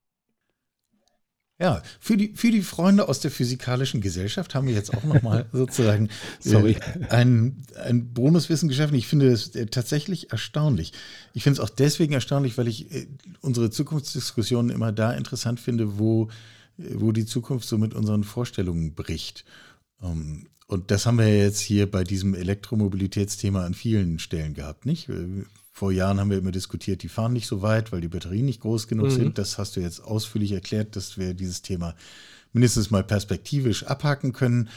Ja, 1.60 1.82
für 2.00 2.18
die, 2.18 2.34
für 2.36 2.52
die 2.52 2.62
Freunde 2.62 3.10
aus 3.10 3.20
der 3.20 3.32
physikalischen 3.32 4.00
Gesellschaft 4.00 4.54
haben 4.54 4.68
wir 4.68 4.76
jetzt 4.76 4.94
auch 4.94 5.04
nochmal 5.04 5.48
sozusagen 5.52 6.10
Sorry. 6.40 6.74
Äh, 6.74 7.08
ein, 7.10 7.64
ein 7.84 8.14
Bonuswissen 8.14 8.70
geschaffen. 8.70 8.96
Ich 8.96 9.08
finde 9.08 9.30
es 9.30 9.56
äh, 9.56 9.66
tatsächlich 9.66 10.32
erstaunlich. 10.32 10.94
Ich 11.34 11.42
finde 11.42 11.60
es 11.60 11.68
auch 11.68 11.74
deswegen 11.74 12.14
erstaunlich, 12.14 12.60
weil 12.60 12.68
ich 12.68 12.92
äh, 12.94 13.08
unsere 13.42 13.72
Zukunftsdiskussionen 13.72 14.70
immer 14.70 14.92
da 14.92 15.14
interessant 15.14 15.60
finde, 15.60 15.98
wo, 15.98 16.30
wo 16.78 17.12
die 17.12 17.26
Zukunft 17.26 17.68
so 17.68 17.80
mit 17.80 17.96
unseren 17.96 18.24
Vorstellungen 18.24 18.94
bricht. 18.94 19.44
Um, 20.00 20.46
und 20.68 20.92
das 20.92 21.08
haben 21.08 21.18
wir 21.18 21.36
jetzt 21.36 21.60
hier 21.60 21.90
bei 21.90 22.04
diesem 22.04 22.36
Elektromobilitätsthema 22.36 23.66
an 23.66 23.74
vielen 23.74 24.20
Stellen 24.20 24.54
gehabt, 24.54 24.86
nicht? 24.86 25.10
Vor 25.78 25.92
Jahren 25.92 26.20
haben 26.20 26.32
wir 26.32 26.40
immer 26.40 26.50
diskutiert, 26.50 27.04
die 27.04 27.08
fahren 27.08 27.34
nicht 27.34 27.46
so 27.46 27.62
weit, 27.62 27.92
weil 27.92 28.02
die 28.02 28.08
Batterien 28.08 28.48
nicht 28.48 28.62
groß 28.62 28.88
genug 28.88 29.10
mhm. 29.10 29.12
sind. 29.12 29.38
Das 29.38 29.60
hast 29.60 29.76
du 29.76 29.80
jetzt 29.80 30.00
ausführlich 30.00 30.52
erklärt, 30.54 30.96
dass 30.96 31.20
wir 31.20 31.36
dieses 31.36 31.62
Thema 31.62 31.94
mindestens 32.52 32.90
mal 32.90 33.04
perspektivisch 33.04 33.84
abhaken 33.84 34.34
können. 34.34 34.70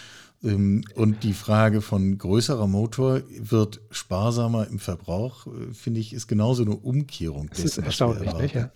Ähm, 0.44 0.84
und 0.96 1.24
die 1.24 1.32
Frage 1.32 1.80
von 1.80 2.18
größerer 2.18 2.66
Motor 2.66 3.22
wird 3.30 3.80
sparsamer 3.90 4.66
im 4.66 4.78
Verbrauch, 4.78 5.46
äh, 5.46 5.72
finde 5.72 6.00
ich, 6.00 6.12
ist 6.12 6.26
genauso 6.26 6.64
eine 6.64 6.76
Umkehrung. 6.76 7.48
Das 7.48 7.62
dessen, 7.62 7.80
ist 7.80 7.86
erstaunlich, 7.86 8.34
nicht? 8.34 8.54
Ja. 8.56 8.70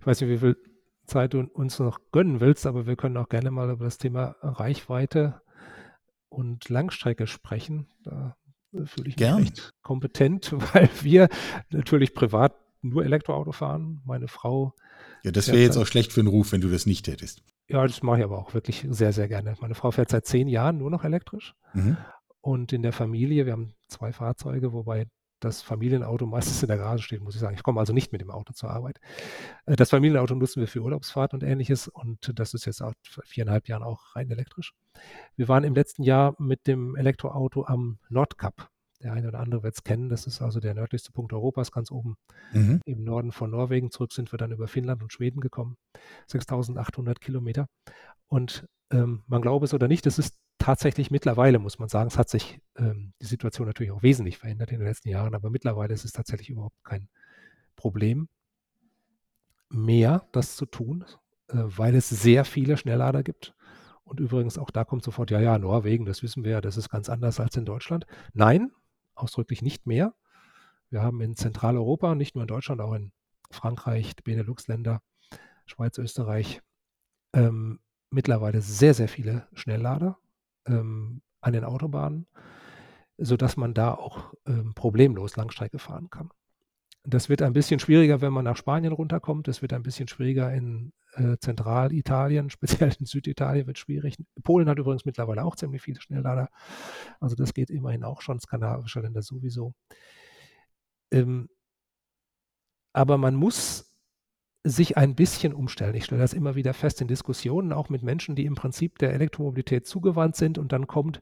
Ich 0.00 0.06
weiß 0.06 0.22
nicht, 0.22 0.30
wie 0.30 0.38
viel 0.38 0.56
Zeit 1.04 1.34
du 1.34 1.40
uns 1.52 1.78
noch 1.78 2.00
gönnen 2.12 2.40
willst, 2.40 2.64
aber 2.64 2.86
wir 2.86 2.96
können 2.96 3.18
auch 3.18 3.28
gerne 3.28 3.50
mal 3.50 3.68
über 3.68 3.84
das 3.84 3.98
Thema 3.98 4.36
Reichweite 4.40 5.42
und 6.30 6.70
Langstrecke 6.70 7.26
sprechen. 7.26 7.88
Da 8.04 8.38
fühle 8.72 8.86
ich 8.86 9.04
mich 9.04 9.16
Gern. 9.16 9.42
echt 9.42 9.70
kompetent, 9.82 10.52
weil 10.74 10.88
wir 11.02 11.28
natürlich 11.70 12.14
privat 12.14 12.54
nur 12.82 13.04
Elektroauto 13.04 13.52
fahren. 13.52 14.02
Meine 14.04 14.28
Frau. 14.28 14.74
Ja, 15.24 15.32
das 15.32 15.48
wäre 15.48 15.58
jetzt 15.58 15.76
auch 15.76 15.86
schlecht 15.86 16.12
für 16.12 16.22
den 16.22 16.28
Ruf, 16.28 16.52
wenn 16.52 16.60
du 16.60 16.68
das 16.68 16.86
nicht 16.86 17.08
hättest. 17.08 17.42
Ja, 17.68 17.86
das 17.86 18.02
mache 18.02 18.18
ich 18.18 18.24
aber 18.24 18.38
auch 18.38 18.54
wirklich 18.54 18.86
sehr, 18.88 19.12
sehr 19.12 19.28
gerne. 19.28 19.54
Meine 19.60 19.74
Frau 19.74 19.90
fährt 19.90 20.10
seit 20.10 20.26
zehn 20.26 20.48
Jahren 20.48 20.78
nur 20.78 20.90
noch 20.90 21.04
elektrisch. 21.04 21.54
Mhm. 21.74 21.96
Und 22.40 22.72
in 22.72 22.82
der 22.82 22.92
Familie, 22.92 23.46
wir 23.46 23.52
haben 23.52 23.74
zwei 23.88 24.12
Fahrzeuge, 24.12 24.72
wobei 24.72 25.06
das 25.40 25.62
Familienauto 25.62 26.26
meistens 26.26 26.62
in 26.62 26.68
der 26.68 26.78
Garage 26.78 27.02
steht, 27.02 27.22
muss 27.22 27.34
ich 27.34 27.40
sagen. 27.40 27.54
Ich 27.54 27.62
komme 27.62 27.80
also 27.80 27.92
nicht 27.92 28.12
mit 28.12 28.20
dem 28.20 28.30
Auto 28.30 28.52
zur 28.52 28.70
Arbeit. 28.70 29.00
Äh, 29.66 29.76
das 29.76 29.90
Familienauto 29.90 30.34
nutzen 30.34 30.60
wir 30.60 30.68
für 30.68 30.80
Urlaubsfahrt 30.80 31.34
und 31.34 31.42
ähnliches 31.42 31.88
und 31.88 32.32
das 32.38 32.54
ist 32.54 32.66
jetzt 32.66 32.78
seit 32.78 32.96
viereinhalb 33.24 33.68
Jahren 33.68 33.82
auch 33.82 34.16
rein 34.16 34.30
elektrisch. 34.30 34.74
Wir 35.36 35.48
waren 35.48 35.64
im 35.64 35.74
letzten 35.74 36.02
Jahr 36.02 36.34
mit 36.38 36.66
dem 36.66 36.96
Elektroauto 36.96 37.64
am 37.64 37.98
Nordkap. 38.08 38.68
Der 39.00 39.12
eine 39.12 39.28
oder 39.28 39.38
andere 39.38 39.62
wird 39.62 39.74
es 39.76 39.84
kennen. 39.84 40.08
Das 40.08 40.26
ist 40.26 40.42
also 40.42 40.58
der 40.58 40.74
nördlichste 40.74 41.12
Punkt 41.12 41.32
Europas, 41.32 41.70
ganz 41.70 41.92
oben 41.92 42.16
mhm. 42.52 42.80
im 42.84 43.04
Norden 43.04 43.30
von 43.30 43.50
Norwegen. 43.50 43.92
Zurück 43.92 44.12
sind 44.12 44.32
wir 44.32 44.38
dann 44.38 44.50
über 44.50 44.66
Finnland 44.66 45.02
und 45.02 45.12
Schweden 45.12 45.40
gekommen. 45.40 45.76
6800 46.26 47.20
Kilometer. 47.20 47.68
Und 48.26 48.66
ähm, 48.90 49.22
man 49.28 49.40
glaube 49.40 49.66
es 49.66 49.74
oder 49.74 49.86
nicht, 49.86 50.04
das 50.04 50.18
ist 50.18 50.36
tatsächlich 50.58 51.10
mittlerweile, 51.10 51.58
muss 51.58 51.78
man 51.78 51.88
sagen, 51.88 52.08
es 52.08 52.18
hat 52.18 52.28
sich 52.28 52.60
ähm, 52.76 53.12
die 53.20 53.26
Situation 53.26 53.66
natürlich 53.66 53.92
auch 53.92 54.02
wesentlich 54.02 54.38
verändert 54.38 54.70
in 54.70 54.78
den 54.78 54.88
letzten 54.88 55.08
Jahren, 55.08 55.34
aber 55.34 55.50
mittlerweile 55.50 55.94
ist 55.94 56.04
es 56.04 56.12
tatsächlich 56.12 56.50
überhaupt 56.50 56.82
kein 56.84 57.08
Problem 57.76 58.28
mehr, 59.70 60.26
das 60.32 60.56
zu 60.56 60.66
tun, 60.66 61.04
äh, 61.48 61.54
weil 61.56 61.94
es 61.94 62.08
sehr 62.08 62.44
viele 62.44 62.76
Schnelllader 62.76 63.22
gibt. 63.22 63.54
Und 64.04 64.20
übrigens 64.20 64.58
auch 64.58 64.70
da 64.70 64.84
kommt 64.84 65.04
sofort, 65.04 65.30
ja, 65.30 65.40
ja, 65.40 65.58
Norwegen, 65.58 66.06
das 66.06 66.22
wissen 66.22 66.44
wir 66.44 66.52
ja, 66.52 66.60
das 66.60 66.76
ist 66.76 66.88
ganz 66.88 67.08
anders 67.08 67.40
als 67.40 67.56
in 67.56 67.66
Deutschland. 67.66 68.06
Nein, 68.32 68.72
ausdrücklich 69.14 69.62
nicht 69.62 69.86
mehr. 69.86 70.14
Wir 70.90 71.02
haben 71.02 71.20
in 71.20 71.36
Zentraleuropa, 71.36 72.14
nicht 72.14 72.34
nur 72.34 72.42
in 72.42 72.48
Deutschland, 72.48 72.80
auch 72.80 72.94
in 72.94 73.12
Frankreich, 73.50 74.16
Benelux-Länder, 74.24 75.02
Schweiz, 75.66 75.98
Österreich, 75.98 76.62
ähm, 77.34 77.80
mittlerweile 78.10 78.62
sehr, 78.62 78.94
sehr 78.94 79.08
viele 79.08 79.46
Schnelllader 79.52 80.18
ähm, 80.68 81.22
an 81.40 81.52
den 81.52 81.64
Autobahnen, 81.64 82.26
sodass 83.16 83.56
man 83.56 83.74
da 83.74 83.94
auch 83.94 84.34
ähm, 84.46 84.74
problemlos 84.74 85.36
Langstrecke 85.36 85.78
fahren 85.78 86.10
kann. 86.10 86.30
Das 87.04 87.28
wird 87.28 87.42
ein 87.42 87.52
bisschen 87.52 87.80
schwieriger, 87.80 88.20
wenn 88.20 88.32
man 88.32 88.44
nach 88.44 88.56
Spanien 88.56 88.92
runterkommt. 88.92 89.48
Das 89.48 89.62
wird 89.62 89.72
ein 89.72 89.82
bisschen 89.82 90.08
schwieriger 90.08 90.52
in 90.52 90.92
äh, 91.14 91.36
Zentralitalien, 91.38 92.50
speziell 92.50 92.94
in 92.98 93.06
Süditalien 93.06 93.66
wird 93.66 93.78
schwierig. 93.78 94.16
Polen 94.42 94.68
hat 94.68 94.78
übrigens 94.78 95.04
mittlerweile 95.04 95.44
auch 95.44 95.56
ziemlich 95.56 95.82
viele 95.82 96.00
Schnelllader. 96.00 96.48
Also 97.20 97.36
das 97.36 97.54
geht 97.54 97.70
immerhin 97.70 98.04
auch 98.04 98.20
schon, 98.20 98.40
skandinavische 98.40 99.00
Länder 99.00 99.22
sowieso. 99.22 99.74
Ähm, 101.10 101.48
aber 102.92 103.16
man 103.16 103.34
muss 103.34 103.87
sich 104.68 104.96
ein 104.96 105.14
bisschen 105.14 105.52
umstellen. 105.54 105.94
Ich 105.94 106.04
stelle 106.04 106.20
das 106.20 106.32
immer 106.32 106.54
wieder 106.54 106.74
fest 106.74 107.00
in 107.00 107.08
Diskussionen, 107.08 107.72
auch 107.72 107.88
mit 107.88 108.02
Menschen, 108.02 108.36
die 108.36 108.44
im 108.44 108.54
Prinzip 108.54 108.98
der 108.98 109.12
Elektromobilität 109.12 109.86
zugewandt 109.86 110.36
sind 110.36 110.58
und 110.58 110.72
dann 110.72 110.86
kommt, 110.86 111.20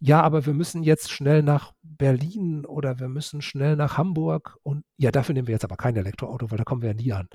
ja, 0.00 0.20
aber 0.20 0.46
wir 0.46 0.54
müssen 0.54 0.82
jetzt 0.82 1.10
schnell 1.10 1.42
nach 1.42 1.72
Berlin 1.82 2.64
oder 2.66 2.98
wir 2.98 3.08
müssen 3.08 3.40
schnell 3.40 3.76
nach 3.76 3.98
Hamburg 3.98 4.58
und 4.62 4.84
ja, 4.96 5.10
dafür 5.10 5.34
nehmen 5.34 5.48
wir 5.48 5.52
jetzt 5.52 5.64
aber 5.64 5.76
kein 5.76 5.96
Elektroauto, 5.96 6.50
weil 6.50 6.58
da 6.58 6.64
kommen 6.64 6.82
wir 6.82 6.90
ja 6.90 6.96
nie 6.96 7.12
an. 7.12 7.28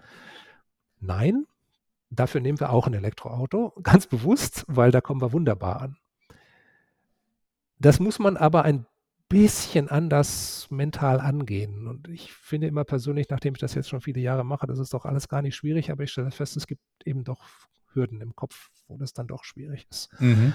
Nein, 0.99 1.45
dafür 2.09 2.41
nehmen 2.41 2.59
wir 2.59 2.71
auch 2.71 2.87
ein 2.87 2.93
Elektroauto, 2.93 3.73
ganz 3.83 4.07
bewusst, 4.07 4.65
weil 4.67 4.91
da 4.91 5.01
kommen 5.01 5.21
wir 5.21 5.33
wunderbar 5.33 5.81
an. 5.81 5.97
Das 7.79 7.99
muss 7.99 8.19
man 8.19 8.37
aber 8.37 8.63
ein 8.63 8.85
bisschen 9.29 9.89
anders 9.89 10.67
mental 10.69 11.19
angehen. 11.19 11.87
Und 11.87 12.07
ich 12.07 12.31
finde 12.31 12.67
immer 12.67 12.83
persönlich, 12.83 13.29
nachdem 13.29 13.53
ich 13.55 13.59
das 13.59 13.73
jetzt 13.73 13.89
schon 13.89 14.01
viele 14.01 14.21
Jahre 14.21 14.45
mache, 14.45 14.67
das 14.67 14.79
ist 14.79 14.93
doch 14.93 15.05
alles 15.05 15.27
gar 15.27 15.41
nicht 15.41 15.55
schwierig, 15.55 15.91
aber 15.91 16.03
ich 16.03 16.11
stelle 16.11 16.31
fest, 16.31 16.55
es 16.55 16.67
gibt 16.67 16.81
eben 17.05 17.23
doch 17.23 17.43
Hürden 17.93 18.21
im 18.21 18.35
Kopf, 18.35 18.69
wo 18.87 18.97
das 18.97 19.13
dann 19.13 19.27
doch 19.27 19.43
schwierig 19.43 19.87
ist. 19.89 20.09
Mhm. 20.19 20.53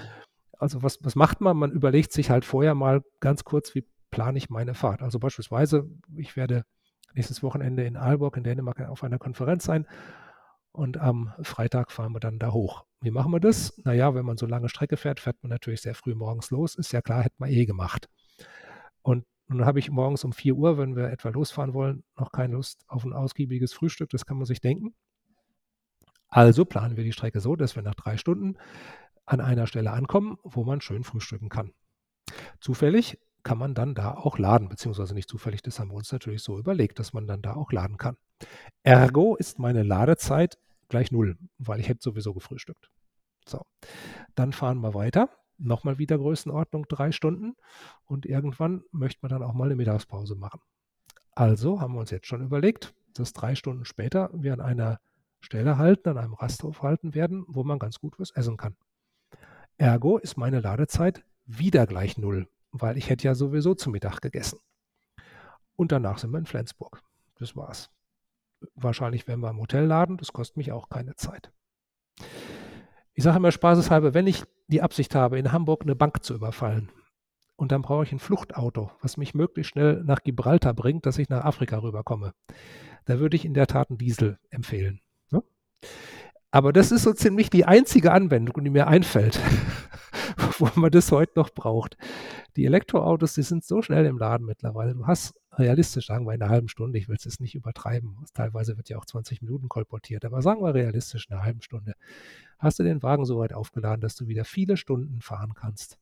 Also 0.57 0.81
was, 0.81 1.03
was 1.03 1.15
macht 1.15 1.41
man? 1.41 1.57
Man 1.57 1.71
überlegt 1.71 2.13
sich 2.13 2.29
halt 2.29 2.45
vorher 2.45 2.73
mal 2.73 3.03
ganz 3.19 3.43
kurz, 3.43 3.75
wie 3.75 3.85
plane 4.11 4.37
ich 4.37 4.49
meine 4.49 4.73
Fahrt. 4.73 5.01
Also 5.01 5.19
beispielsweise, 5.19 5.89
ich 6.15 6.35
werde 6.35 6.65
nächstes 7.13 7.43
Wochenende 7.43 7.83
in 7.83 7.97
Aalborg 7.97 8.37
in 8.37 8.43
Dänemark 8.43 8.81
auf 8.81 9.03
einer 9.03 9.19
Konferenz 9.19 9.65
sein 9.65 9.87
und 10.71 10.97
am 10.97 11.33
Freitag 11.41 11.91
fahren 11.91 12.13
wir 12.13 12.19
dann 12.19 12.39
da 12.39 12.51
hoch. 12.51 12.85
Wie 13.01 13.11
machen 13.11 13.31
wir 13.31 13.39
das? 13.39 13.77
Naja, 13.83 14.15
wenn 14.15 14.25
man 14.25 14.37
so 14.37 14.45
lange 14.45 14.69
Strecke 14.69 14.97
fährt, 14.97 15.19
fährt 15.19 15.37
man 15.43 15.49
natürlich 15.49 15.81
sehr 15.81 15.93
früh 15.93 16.15
morgens 16.15 16.49
los. 16.49 16.75
Ist 16.75 16.91
ja 16.91 17.01
klar, 17.01 17.23
hätte 17.23 17.35
man 17.37 17.49
eh 17.49 17.65
gemacht. 17.65 18.09
Und 19.03 19.25
nun 19.47 19.65
habe 19.65 19.79
ich 19.79 19.91
morgens 19.91 20.23
um 20.23 20.33
4 20.33 20.55
Uhr, 20.55 20.77
wenn 20.77 20.95
wir 20.95 21.09
etwa 21.09 21.29
losfahren 21.29 21.73
wollen, 21.73 22.03
noch 22.17 22.31
keine 22.31 22.53
Lust 22.53 22.83
auf 22.87 23.03
ein 23.03 23.13
ausgiebiges 23.13 23.73
Frühstück. 23.73 24.09
Das 24.09 24.25
kann 24.25 24.37
man 24.37 24.45
sich 24.45 24.61
denken. 24.61 24.95
Also 26.29 26.65
planen 26.65 26.97
wir 26.97 27.03
die 27.03 27.11
Strecke 27.11 27.39
so, 27.39 27.55
dass 27.55 27.75
wir 27.75 27.83
nach 27.83 27.93
drei 27.93 28.17
Stunden 28.17 28.57
an 29.25 29.39
einer 29.39 29.67
Stelle 29.67 29.91
ankommen, 29.91 30.37
wo 30.43 30.63
man 30.63 30.81
schön 30.81 31.03
frühstücken 31.03 31.49
kann. 31.49 31.73
Zufällig 32.59 33.19
kann 33.43 33.57
man 33.57 33.75
dann 33.75 33.93
da 33.93 34.15
auch 34.15 34.39
laden, 34.39 34.69
beziehungsweise 34.69 35.13
nicht 35.13 35.29
zufällig, 35.29 35.61
das 35.61 35.79
haben 35.79 35.89
wir 35.89 35.95
uns 35.95 36.11
natürlich 36.11 36.41
so 36.41 36.57
überlegt, 36.57 36.97
dass 36.97 37.13
man 37.13 37.27
dann 37.27 37.41
da 37.41 37.53
auch 37.53 37.71
laden 37.71 37.97
kann. 37.97 38.17
Ergo 38.83 39.35
ist 39.35 39.59
meine 39.59 39.83
Ladezeit 39.83 40.57
gleich 40.87 41.11
null, 41.11 41.37
weil 41.57 41.79
ich 41.79 41.89
hätte 41.89 42.01
sowieso 42.01 42.33
gefrühstückt. 42.33 42.89
So, 43.45 43.61
dann 44.35 44.53
fahren 44.53 44.79
wir 44.79 44.93
weiter 44.93 45.29
nochmal 45.57 45.97
wieder 45.97 46.17
Größenordnung 46.17 46.87
drei 46.87 47.11
Stunden 47.11 47.55
und 48.05 48.25
irgendwann 48.25 48.83
möchte 48.91 49.19
man 49.21 49.29
dann 49.29 49.43
auch 49.43 49.53
mal 49.53 49.65
eine 49.65 49.75
Mittagspause 49.75 50.35
machen. 50.35 50.61
Also 51.35 51.81
haben 51.81 51.93
wir 51.93 51.99
uns 51.99 52.11
jetzt 52.11 52.27
schon 52.27 52.43
überlegt, 52.43 52.93
dass 53.13 53.33
drei 53.33 53.55
Stunden 53.55 53.85
später 53.85 54.29
wir 54.33 54.53
an 54.53 54.61
einer 54.61 54.99
Stelle 55.39 55.77
halten, 55.77 56.09
an 56.09 56.17
einem 56.17 56.33
Rasthof 56.33 56.81
halten 56.81 57.13
werden, 57.13 57.45
wo 57.47 57.63
man 57.63 57.79
ganz 57.79 57.99
gut 57.99 58.19
was 58.19 58.31
essen 58.31 58.57
kann. 58.57 58.75
Ergo 59.77 60.17
ist 60.17 60.37
meine 60.37 60.59
Ladezeit 60.59 61.23
wieder 61.45 61.85
gleich 61.87 62.17
null, 62.17 62.47
weil 62.71 62.97
ich 62.97 63.09
hätte 63.09 63.25
ja 63.25 63.35
sowieso 63.35 63.75
zu 63.75 63.89
Mittag 63.89 64.21
gegessen. 64.21 64.59
Und 65.75 65.91
danach 65.91 66.19
sind 66.19 66.31
wir 66.31 66.37
in 66.37 66.45
Flensburg. 66.45 67.01
Das 67.35 67.55
war's. 67.55 67.89
Wahrscheinlich 68.75 69.27
werden 69.27 69.41
wir 69.41 69.49
im 69.49 69.59
Hotel 69.59 69.85
laden, 69.85 70.17
das 70.17 70.31
kostet 70.31 70.57
mich 70.57 70.71
auch 70.71 70.87
keine 70.87 71.15
Zeit. 71.15 71.51
Ich 73.13 73.23
sage 73.23 73.37
immer 73.37 73.51
spaßeshalber, 73.51 74.13
wenn 74.13 74.27
ich 74.27 74.43
die 74.67 74.81
Absicht 74.81 75.15
habe, 75.15 75.37
in 75.37 75.51
Hamburg 75.51 75.83
eine 75.83 75.95
Bank 75.95 76.23
zu 76.23 76.33
überfallen, 76.33 76.89
und 77.55 77.71
dann 77.71 77.81
brauche 77.81 78.03
ich 78.03 78.11
ein 78.11 78.19
Fluchtauto, 78.19 78.91
was 79.01 79.17
mich 79.17 79.33
möglichst 79.33 79.71
schnell 79.71 80.03
nach 80.03 80.23
Gibraltar 80.23 80.73
bringt, 80.73 81.05
dass 81.05 81.17
ich 81.17 81.29
nach 81.29 81.45
Afrika 81.45 81.77
rüberkomme. 81.77 82.33
Da 83.05 83.19
würde 83.19 83.35
ich 83.35 83.45
in 83.45 83.53
der 83.53 83.67
Tat 83.67 83.89
einen 83.89 83.97
Diesel 83.97 84.39
empfehlen. 84.49 85.01
Ne? 85.31 85.43
Aber 86.51 86.73
das 86.73 86.91
ist 86.91 87.03
so 87.03 87.13
ziemlich 87.13 87.49
die 87.49 87.65
einzige 87.65 88.11
Anwendung, 88.11 88.63
die 88.63 88.69
mir 88.69 88.87
einfällt, 88.87 89.39
wo 90.57 90.69
man 90.75 90.91
das 90.91 91.11
heute 91.11 91.33
noch 91.35 91.51
braucht. 91.51 91.97
Die 92.55 92.65
Elektroautos, 92.65 93.35
die 93.35 93.43
sind 93.43 93.63
so 93.63 93.81
schnell 93.81 94.05
im 94.05 94.17
Laden 94.17 94.45
mittlerweile. 94.45 94.95
Du 94.95 95.05
hast 95.05 95.33
realistisch, 95.57 96.07
sagen 96.07 96.25
wir 96.25 96.33
in 96.33 96.41
einer 96.41 96.51
halben 96.51 96.67
Stunde, 96.67 96.97
ich 96.97 97.07
will 97.07 97.15
es 97.15 97.25
jetzt 97.25 97.39
nicht 97.39 97.55
übertreiben, 97.55 98.17
teilweise 98.33 98.77
wird 98.77 98.89
ja 98.89 98.97
auch 98.97 99.05
20 99.05 99.41
Minuten 99.41 99.69
kolportiert, 99.69 100.25
aber 100.25 100.41
sagen 100.41 100.61
wir 100.61 100.73
realistisch 100.73 101.27
in 101.27 101.35
einer 101.35 101.45
halben 101.45 101.61
Stunde, 101.61 101.93
hast 102.59 102.79
du 102.79 102.83
den 102.83 103.03
Wagen 103.03 103.25
so 103.25 103.39
weit 103.39 103.53
aufgeladen, 103.53 104.01
dass 104.01 104.15
du 104.15 104.27
wieder 104.27 104.45
viele 104.45 104.77
Stunden 104.77 105.21
fahren 105.21 105.53
kannst. 105.53 105.97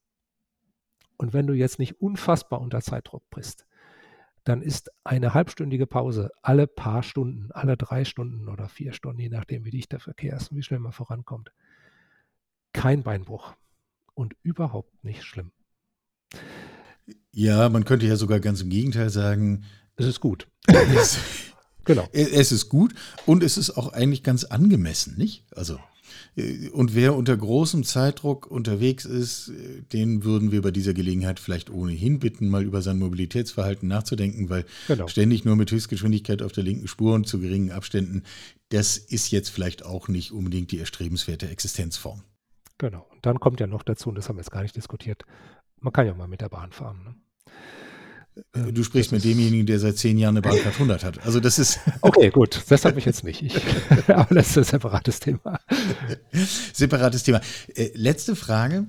Und 1.17 1.33
wenn 1.33 1.47
du 1.47 1.53
jetzt 1.53 1.79
nicht 1.79 2.01
unfassbar 2.01 2.61
unter 2.61 2.81
Zeitdruck 2.81 3.29
bist, 3.29 3.65
dann 4.43 4.61
ist 4.61 4.91
eine 5.03 5.33
halbstündige 5.33 5.85
Pause 5.85 6.31
alle 6.41 6.65
paar 6.65 7.03
Stunden, 7.03 7.51
alle 7.51 7.77
drei 7.77 8.05
Stunden 8.05 8.49
oder 8.49 8.67
vier 8.67 8.93
Stunden, 8.93 9.19
je 9.19 9.29
nachdem, 9.29 9.65
wie 9.65 9.69
dicht 9.69 9.91
der 9.91 9.99
Verkehr 9.99 10.35
ist 10.35 10.51
und 10.51 10.57
wie 10.57 10.63
schnell 10.63 10.79
man 10.79 10.93
vorankommt, 10.93 11.51
kein 12.73 13.03
Beinbruch 13.03 13.53
und 14.15 14.35
überhaupt 14.41 15.03
nicht 15.03 15.23
schlimm. 15.23 15.51
Ja, 17.33 17.69
man 17.69 17.85
könnte 17.85 18.05
ja 18.05 18.15
sogar 18.15 18.39
ganz 18.39 18.61
im 18.61 18.69
Gegenteil 18.69 19.09
sagen, 19.09 19.63
es 19.95 20.05
ist 20.05 20.19
gut. 20.19 20.47
Es, 20.67 21.17
genau. 21.85 22.07
Es 22.11 22.51
ist 22.51 22.69
gut 22.69 22.93
und 23.25 23.43
es 23.43 23.57
ist 23.57 23.71
auch 23.71 23.93
eigentlich 23.93 24.23
ganz 24.23 24.43
angemessen, 24.43 25.15
nicht? 25.17 25.45
Also 25.55 25.77
äh, 26.35 26.69
und 26.69 26.95
wer 26.95 27.15
unter 27.15 27.35
großem 27.35 27.83
Zeitdruck 27.83 28.47
unterwegs 28.47 29.05
ist, 29.05 29.49
äh, 29.49 29.81
den 29.93 30.23
würden 30.23 30.51
wir 30.51 30.61
bei 30.61 30.71
dieser 30.71 30.93
Gelegenheit 30.93 31.39
vielleicht 31.39 31.69
ohnehin 31.69 32.19
bitten, 32.19 32.49
mal 32.49 32.63
über 32.63 32.81
sein 32.81 32.99
Mobilitätsverhalten 32.99 33.87
nachzudenken, 33.87 34.49
weil 34.49 34.65
genau. 34.87 35.07
ständig 35.07 35.45
nur 35.45 35.55
mit 35.55 35.71
Höchstgeschwindigkeit 35.71 36.41
auf 36.41 36.51
der 36.51 36.63
linken 36.63 36.87
Spur 36.87 37.13
und 37.15 37.27
zu 37.27 37.39
geringen 37.39 37.71
Abständen, 37.71 38.23
das 38.69 38.97
ist 38.97 39.31
jetzt 39.31 39.49
vielleicht 39.49 39.85
auch 39.85 40.07
nicht 40.07 40.31
unbedingt 40.31 40.71
die 40.71 40.79
erstrebenswerte 40.79 41.49
Existenzform. 41.49 42.23
Genau. 42.81 43.05
Und 43.11 43.23
dann 43.27 43.39
kommt 43.39 43.59
ja 43.59 43.67
noch 43.67 43.83
dazu, 43.83 44.09
und 44.09 44.15
das 44.15 44.27
haben 44.27 44.37
wir 44.37 44.41
jetzt 44.41 44.49
gar 44.49 44.63
nicht 44.63 44.75
diskutiert, 44.75 45.23
man 45.81 45.93
kann 45.93 46.07
ja 46.07 46.15
mal 46.15 46.27
mit 46.27 46.41
der 46.41 46.49
Bahn 46.49 46.71
fahren. 46.71 47.15
Ne? 48.33 48.63
Äh, 48.69 48.73
du 48.73 48.83
sprichst 48.83 49.11
mit 49.11 49.23
demjenigen, 49.23 49.67
der 49.67 49.79
seit 49.79 49.97
zehn 49.97 50.17
Jahren 50.17 50.35
eine 50.35 50.41
Bahncard 50.41 50.73
100 50.73 51.03
hat. 51.03 51.23
Also 51.23 51.39
das 51.39 51.59
ist. 51.59 51.79
Okay, 52.01 52.31
gut. 52.31 52.59
Das 52.69 52.83
habe 52.83 52.97
ich 52.97 53.05
jetzt 53.05 53.23
nicht. 53.23 53.43
Ich, 53.43 53.55
aber 54.07 54.33
das 54.33 54.49
ist 54.49 54.57
ein 54.57 54.63
separates 54.63 55.19
Thema. 55.19 55.59
separates 56.73 57.21
Thema. 57.21 57.41
Äh, 57.75 57.91
letzte 57.93 58.35
Frage. 58.35 58.87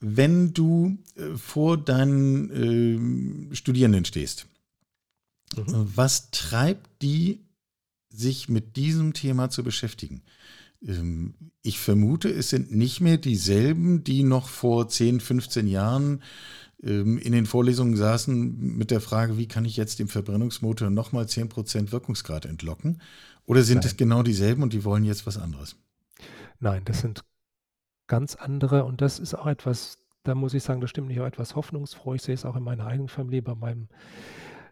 Wenn 0.00 0.54
du 0.54 0.96
äh, 1.16 1.36
vor 1.36 1.76
deinen 1.76 3.50
äh, 3.50 3.54
Studierenden 3.54 4.06
stehst, 4.06 4.46
mhm. 5.56 5.92
was 5.94 6.30
treibt 6.30 7.02
die, 7.02 7.44
sich 8.08 8.48
mit 8.48 8.76
diesem 8.76 9.12
Thema 9.12 9.50
zu 9.50 9.62
beschäftigen? 9.62 10.22
Ähm, 10.86 11.34
ich 11.62 11.78
vermute, 11.78 12.30
es 12.30 12.50
sind 12.50 12.74
nicht 12.74 13.00
mehr 13.00 13.18
dieselben, 13.18 14.04
die 14.04 14.22
noch 14.22 14.48
vor 14.48 14.88
10, 14.88 15.20
15 15.20 15.66
Jahren 15.66 16.22
ähm, 16.82 17.18
in 17.18 17.32
den 17.32 17.46
Vorlesungen 17.46 17.96
saßen 17.96 18.76
mit 18.76 18.90
der 18.90 19.00
Frage, 19.00 19.36
wie 19.36 19.48
kann 19.48 19.64
ich 19.64 19.76
jetzt 19.76 19.98
dem 19.98 20.08
Verbrennungsmotor 20.08 20.90
nochmal 20.90 21.24
10% 21.24 21.92
Wirkungsgrad 21.92 22.46
entlocken? 22.46 23.00
Oder 23.46 23.62
sind 23.62 23.84
es 23.84 23.96
genau 23.96 24.22
dieselben 24.22 24.62
und 24.62 24.72
die 24.72 24.84
wollen 24.84 25.04
jetzt 25.04 25.26
was 25.26 25.38
anderes? 25.38 25.76
Nein, 26.58 26.82
das 26.84 27.00
sind 27.00 27.24
ganz 28.06 28.34
andere 28.34 28.84
und 28.84 29.00
das 29.00 29.18
ist 29.18 29.34
auch 29.34 29.46
etwas, 29.46 29.98
da 30.22 30.34
muss 30.34 30.54
ich 30.54 30.62
sagen, 30.62 30.80
das 30.80 30.90
stimmt 30.90 31.08
nicht 31.08 31.20
auch 31.20 31.26
etwas 31.26 31.54
hoffnungsfroh. 31.54 32.14
Ich 32.14 32.22
sehe 32.22 32.34
es 32.34 32.44
auch 32.44 32.56
in 32.56 32.62
meiner 32.62 32.86
eigenen 32.86 33.08
Familie, 33.08 33.42
bei 33.42 33.54
meinem 33.54 33.88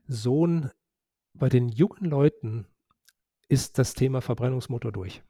Sohn, 0.06 0.70
bei 1.34 1.48
den 1.48 1.68
jungen 1.68 2.04
Leuten 2.04 2.66
ist 3.48 3.78
das 3.78 3.94
Thema 3.94 4.20
Verbrennungsmotor 4.20 4.92
durch. 4.92 5.22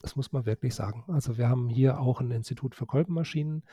Das 0.00 0.16
muss 0.16 0.32
man 0.32 0.46
wirklich 0.46 0.74
sagen. 0.74 1.04
Also 1.08 1.38
wir 1.38 1.48
haben 1.48 1.68
hier 1.68 2.00
auch 2.00 2.20
ein 2.20 2.30
Institut 2.30 2.74
für 2.74 2.86
Kolbenmaschinen, 2.86 3.64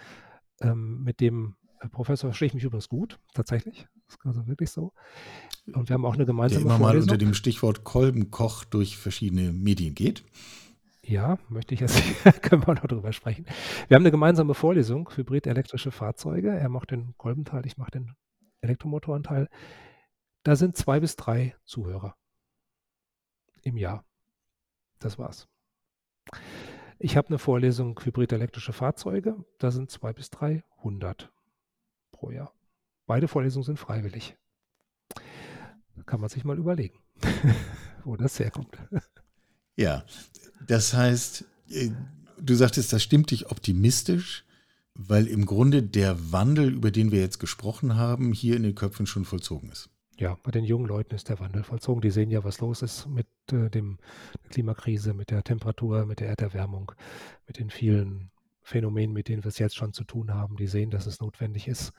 ähm, 0.62 1.04
mit 1.04 1.20
dem 1.20 1.56
Professor 1.92 2.30
verstehe 2.30 2.48
ich 2.48 2.54
mich 2.54 2.64
übrigens 2.64 2.90
gut, 2.90 3.20
tatsächlich. 3.34 3.88
Das 4.08 4.16
ist 4.16 4.26
also 4.26 4.48
wirklich 4.48 4.72
so. 4.72 4.94
Und 5.74 5.90
wir 5.90 5.96
haben 5.96 6.06
auch 6.06 6.14
eine 6.14 6.26
gemeinsame 6.26 6.64
Der 6.64 6.76
immer 6.76 6.78
Vorlesung. 6.78 7.08
mal 7.08 7.14
unter 7.14 7.18
dem 7.18 7.34
Stichwort 7.34 7.84
Kolbenkoch 7.84 8.64
durch 8.64 8.98
verschiedene 8.98 9.52
Medien 9.52 9.96
geht. 9.96 10.24
Ja, 11.04 11.38
möchte 11.50 11.74
ich 11.74 11.82
jetzt, 11.82 12.02
können 12.42 12.66
wir 12.66 12.74
noch 12.76 12.88
drüber 12.88 13.14
sprechen. 13.14 13.46
Wir 13.88 13.96
haben 13.96 14.04
eine 14.04 14.12
gemeinsame 14.12 14.54
Vorlesung, 14.54 15.10
Hybrid-elektrische 15.16 15.92
Fahrzeuge. 15.92 16.50
Er 16.50 16.70
macht 16.70 16.92
den 16.92 17.16
Kolbenteil, 17.18 17.66
ich 17.66 17.78
mache 17.78 17.92
den 17.92 18.16
Elektromotorenteil. 18.62 19.50
Da 20.44 20.56
sind 20.56 20.78
zwei 20.78 21.00
bis 21.00 21.16
drei 21.16 21.56
Zuhörer 21.66 22.16
im 23.62 23.78
Jahr. 23.78 24.06
Das 25.00 25.20
war's. 25.20 25.48
Ich 27.00 27.18
habe 27.18 27.28
eine 27.30 27.40
Vorlesung 27.40 28.00
Hybrid-elektrische 28.04 28.74
Fahrzeuge. 28.74 29.36
Da 29.60 29.72
sind 29.72 29.92
zwei 29.92 30.14
bis 30.14 30.30
drei 30.30 30.64
hundert 30.82 31.32
pro 32.12 32.32
Jahr. 32.32 32.54
Beide 33.06 33.28
Vorlesungen 33.28 33.66
sind 33.66 33.80
freiwillig. 33.80 34.36
Da 35.96 36.04
kann 36.04 36.20
man 36.20 36.30
sich 36.30 36.44
mal 36.44 36.58
überlegen, 36.58 37.00
wo 38.04 38.16
das 38.16 38.40
herkommt. 38.40 38.78
Ja, 39.76 40.06
das 40.66 40.94
heißt, 40.94 41.46
äh, 41.70 41.92
du 42.40 42.56
sagtest, 42.56 42.94
das 42.94 43.04
stimmt 43.04 43.32
dich 43.32 43.52
optimistisch, 43.52 44.46
weil 44.94 45.28
im 45.28 45.46
Grunde 45.46 45.84
der 45.84 46.32
Wandel, 46.32 46.74
über 46.74 46.92
den 46.92 47.12
wir 47.12 47.20
jetzt 47.20 47.40
gesprochen 47.40 47.96
haben, 47.96 48.32
hier 48.32 48.56
in 48.56 48.64
den 48.64 48.76
Köpfen 48.76 49.06
schon 49.06 49.26
vollzogen 49.26 49.70
ist. 49.70 49.90
Ja, 50.18 50.38
bei 50.44 50.52
den 50.52 50.64
jungen 50.64 50.88
Leuten 50.88 51.14
ist 51.14 51.28
der 51.28 51.40
Wandel 51.40 51.64
vollzogen. 51.64 52.02
Die 52.02 52.10
sehen 52.10 52.32
ja, 52.32 52.44
was 52.44 52.62
los 52.62 52.82
ist 52.82 53.08
mit 53.08 53.28
äh, 53.52 53.70
dem, 53.70 53.98
der 54.44 54.50
Klimakrise, 54.50 55.14
mit 55.14 55.30
der 55.30 55.44
Temperatur, 55.44 56.06
mit 56.06 56.22
der 56.22 56.30
Erderwärmung, 56.30 56.94
mit 57.48 57.60
den 57.60 57.70
vielen 57.70 58.32
Phänomenen, 58.62 59.14
mit 59.14 59.28
denen 59.28 59.44
wir 59.44 59.50
es 59.50 59.60
jetzt 59.60 59.76
schon 59.76 59.92
zu 59.92 60.06
tun 60.06 60.34
haben. 60.34 60.56
Die 60.56 60.68
sehen, 60.68 60.90
dass 60.90 61.06
es 61.06 61.20
notwendig 61.20 61.68
ist, 61.68 61.92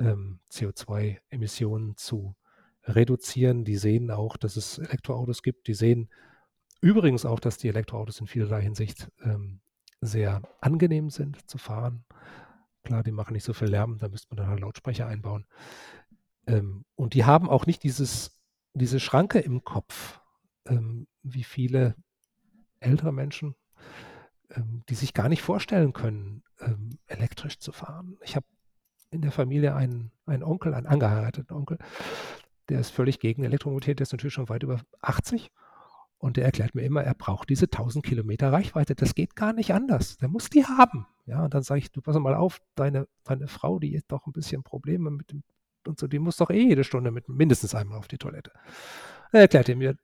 ähm, 0.00 0.40
CO2-Emissionen 0.50 1.96
zu 1.96 2.34
reduzieren. 2.84 3.64
Die 3.64 3.76
sehen 3.76 4.10
auch, 4.10 4.38
dass 4.38 4.56
es 4.56 4.78
Elektroautos 4.78 5.42
gibt. 5.42 5.68
Die 5.68 5.74
sehen 5.74 6.08
übrigens 6.80 7.26
auch, 7.26 7.38
dass 7.38 7.58
die 7.58 7.68
Elektroautos 7.68 8.18
in 8.18 8.26
vielerlei 8.26 8.62
Hinsicht 8.62 9.10
ähm, 9.22 9.60
sehr 10.00 10.40
angenehm 10.60 11.10
sind 11.10 11.48
zu 11.48 11.58
fahren. 11.58 12.04
Klar, 12.82 13.02
die 13.02 13.12
machen 13.12 13.34
nicht 13.34 13.44
so 13.44 13.52
viel 13.52 13.68
Lärm, 13.68 13.98
da 13.98 14.08
müsste 14.08 14.28
man 14.30 14.38
dann 14.38 14.48
halt 14.48 14.60
Lautsprecher 14.60 15.06
einbauen. 15.06 15.46
Ähm, 16.46 16.84
und 16.94 17.14
die 17.14 17.24
haben 17.24 17.48
auch 17.48 17.66
nicht 17.66 17.82
dieses, 17.82 18.42
diese 18.74 19.00
Schranke 19.00 19.38
im 19.38 19.64
Kopf, 19.64 20.20
ähm, 20.66 21.06
wie 21.22 21.44
viele 21.44 21.96
ältere 22.80 23.12
Menschen, 23.12 23.54
ähm, 24.50 24.82
die 24.88 24.94
sich 24.94 25.14
gar 25.14 25.28
nicht 25.28 25.42
vorstellen 25.42 25.92
können, 25.92 26.42
ähm, 26.60 26.98
elektrisch 27.06 27.58
zu 27.58 27.72
fahren. 27.72 28.18
Ich 28.22 28.36
habe 28.36 28.46
in 29.10 29.22
der 29.22 29.32
Familie 29.32 29.74
einen, 29.74 30.10
einen 30.26 30.42
Onkel, 30.42 30.74
einen 30.74 30.86
angeheirateten 30.86 31.54
Onkel, 31.54 31.78
der 32.68 32.80
ist 32.80 32.90
völlig 32.90 33.20
gegen 33.20 33.44
Elektromobilität, 33.44 33.98
der 33.98 34.04
ist 34.04 34.12
natürlich 34.12 34.34
schon 34.34 34.48
weit 34.48 34.62
über 34.62 34.80
80. 35.00 35.50
Und 36.18 36.36
der 36.36 36.44
erklärt 36.44 36.76
mir 36.76 36.82
immer, 36.82 37.02
er 37.02 37.14
braucht 37.14 37.50
diese 37.50 37.64
1000 37.64 38.04
Kilometer 38.04 38.52
Reichweite. 38.52 38.94
Das 38.94 39.16
geht 39.16 39.34
gar 39.34 39.52
nicht 39.52 39.74
anders. 39.74 40.18
Der 40.18 40.28
muss 40.28 40.48
die 40.48 40.64
haben. 40.64 41.06
Ja, 41.26 41.44
und 41.44 41.52
dann 41.52 41.64
sage 41.64 41.80
ich, 41.80 41.90
du 41.90 42.00
pass 42.00 42.16
mal 42.16 42.36
auf, 42.36 42.62
deine, 42.76 43.08
deine 43.24 43.48
Frau, 43.48 43.80
die 43.80 43.98
hat 43.98 44.04
doch 44.06 44.26
ein 44.26 44.32
bisschen 44.32 44.62
Probleme 44.62 45.10
mit 45.10 45.32
dem 45.32 45.42
und 45.88 45.98
so, 45.98 46.06
die 46.06 46.18
muss 46.18 46.36
doch 46.36 46.50
eh 46.50 46.68
jede 46.68 46.84
Stunde 46.84 47.10
mit 47.10 47.28
mindestens 47.28 47.74
einmal 47.74 47.98
auf 47.98 48.08
die 48.08 48.18
Toilette. 48.18 48.52
Er 49.32 49.42
erklärte 49.42 49.74
mir, 49.76 49.96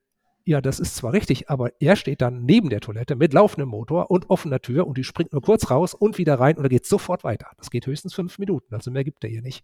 ja, 0.45 0.61
das 0.61 0.79
ist 0.79 0.95
zwar 0.95 1.13
richtig, 1.13 1.49
aber 1.49 1.71
er 1.79 1.95
steht 1.95 2.21
dann 2.21 2.43
neben 2.43 2.69
der 2.69 2.79
Toilette 2.79 3.15
mit 3.15 3.33
laufendem 3.33 3.69
Motor 3.69 4.09
und 4.09 4.29
offener 4.29 4.59
Tür 4.59 4.87
und 4.87 4.97
die 4.97 5.03
springt 5.03 5.31
nur 5.31 5.41
kurz 5.41 5.69
raus 5.69 5.93
und 5.93 6.17
wieder 6.17 6.39
rein 6.39 6.57
und 6.57 6.63
er 6.63 6.69
geht 6.69 6.87
sofort 6.87 7.23
weiter. 7.23 7.51
Das 7.57 7.69
geht 7.69 7.85
höchstens 7.85 8.13
fünf 8.13 8.39
Minuten, 8.39 8.73
also 8.73 8.89
mehr 8.89 9.03
gibt 9.03 9.23
er 9.23 9.29
ihr 9.29 9.41
nicht. 9.41 9.63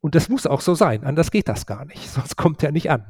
Und 0.00 0.14
das 0.14 0.28
muss 0.28 0.46
auch 0.46 0.60
so 0.60 0.74
sein, 0.74 1.04
anders 1.04 1.30
geht 1.30 1.48
das 1.48 1.66
gar 1.66 1.84
nicht, 1.84 2.08
sonst 2.08 2.36
kommt 2.36 2.62
er 2.62 2.72
nicht 2.72 2.90
an. 2.90 3.04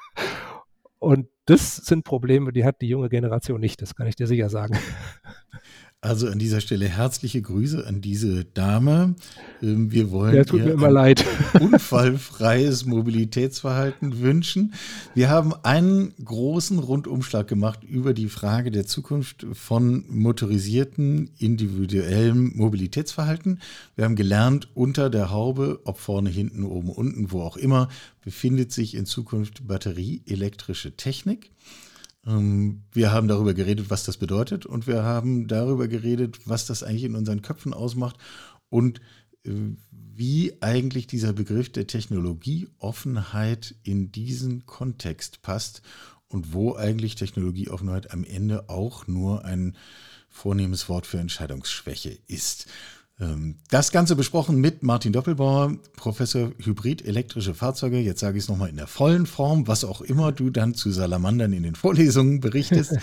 und 0.98 1.28
das 1.44 1.76
sind 1.76 2.04
Probleme, 2.04 2.52
die 2.52 2.64
hat 2.64 2.80
die 2.80 2.88
junge 2.88 3.10
Generation 3.10 3.60
nicht, 3.60 3.82
das 3.82 3.94
kann 3.94 4.06
ich 4.06 4.16
dir 4.16 4.26
sicher 4.26 4.48
sagen. 4.48 4.78
Also 6.04 6.28
an 6.28 6.38
dieser 6.38 6.60
Stelle 6.60 6.86
herzliche 6.86 7.40
Grüße 7.40 7.86
an 7.86 8.02
diese 8.02 8.44
Dame. 8.44 9.14
Ähm, 9.62 9.90
wir 9.90 10.10
wollen 10.10 10.34
ja, 10.34 10.44
tut 10.44 10.62
mir 10.62 10.72
immer 10.72 10.90
leid. 10.90 11.24
unfallfreies 11.60 12.84
Mobilitätsverhalten 12.84 14.20
wünschen. 14.20 14.74
Wir 15.14 15.30
haben 15.30 15.54
einen 15.62 16.12
großen 16.22 16.78
Rundumschlag 16.78 17.48
gemacht 17.48 17.84
über 17.84 18.12
die 18.12 18.28
Frage 18.28 18.70
der 18.70 18.86
Zukunft 18.86 19.46
von 19.54 20.04
motorisierten 20.10 21.30
individuellem 21.38 22.52
Mobilitätsverhalten. 22.54 23.62
Wir 23.96 24.04
haben 24.04 24.16
gelernt, 24.16 24.68
unter 24.74 25.08
der 25.08 25.30
Haube, 25.30 25.80
ob 25.84 25.98
vorne, 25.98 26.28
hinten, 26.28 26.64
oben, 26.64 26.90
unten, 26.90 27.32
wo 27.32 27.40
auch 27.40 27.56
immer, 27.56 27.88
befindet 28.22 28.72
sich 28.72 28.94
in 28.94 29.06
Zukunft 29.06 29.66
batterieelektrische 29.66 30.98
Technik. 30.98 31.50
Ähm, 32.26 32.82
wir 32.92 33.12
haben 33.12 33.28
darüber 33.28 33.54
geredet, 33.54 33.90
was 33.90 34.04
das 34.04 34.16
bedeutet 34.16 34.66
und 34.66 34.86
wir 34.86 35.02
haben 35.02 35.46
darüber 35.46 35.88
geredet, 35.88 36.40
was 36.46 36.66
das 36.66 36.82
eigentlich 36.82 37.04
in 37.04 37.16
unseren 37.16 37.42
Köpfen 37.42 37.74
ausmacht 37.74 38.16
und 38.68 39.00
äh, 39.44 39.50
wie 40.16 40.52
eigentlich 40.60 41.06
dieser 41.06 41.32
Begriff 41.32 41.72
der 41.72 41.86
Technologieoffenheit 41.86 43.74
in 43.82 44.12
diesen 44.12 44.64
Kontext 44.64 45.42
passt 45.42 45.82
und 46.28 46.52
wo 46.52 46.74
eigentlich 46.74 47.16
Technologieoffenheit 47.16 48.12
am 48.12 48.24
Ende 48.24 48.68
auch 48.68 49.06
nur 49.06 49.44
ein 49.44 49.76
vornehmes 50.28 50.88
Wort 50.88 51.06
für 51.06 51.18
Entscheidungsschwäche 51.18 52.16
ist. 52.26 52.66
Ähm, 53.20 53.56
das 53.70 53.92
Ganze 53.92 54.16
besprochen 54.16 54.60
mit 54.60 54.82
Martin 54.82 55.12
Doppelbauer, 55.12 55.74
Professor 55.96 56.50
Hybrid 56.58 57.04
elektrische 57.04 57.54
Fahrzeuge. 57.54 57.98
Jetzt 57.98 58.20
sage 58.20 58.38
ich 58.38 58.44
es 58.44 58.48
nochmal 58.48 58.68
in 58.68 58.76
der 58.76 58.86
vollen 58.86 59.26
Form, 59.26 59.66
was 59.66 59.84
auch 59.84 60.00
immer 60.00 60.32
du 60.32 60.50
dann 60.50 60.74
zu 60.74 60.90
Salamandern 60.90 61.52
in 61.52 61.62
den 61.62 61.74
Vorlesungen 61.76 62.40
berichtest. 62.40 62.96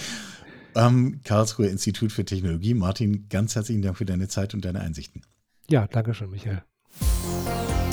am 0.73 1.19
Karlsruher 1.23 1.69
Institut 1.69 2.11
für 2.11 2.23
Technologie. 2.23 2.73
Martin, 2.73 3.27
ganz 3.29 3.55
herzlichen 3.55 3.81
Dank 3.81 3.97
für 3.97 4.05
deine 4.05 4.27
Zeit 4.27 4.53
und 4.53 4.63
deine 4.63 4.79
Einsichten. 4.79 5.21
Ja, 5.69 5.87
danke 5.87 6.13
schön, 6.13 6.29
Michael. 6.29 6.63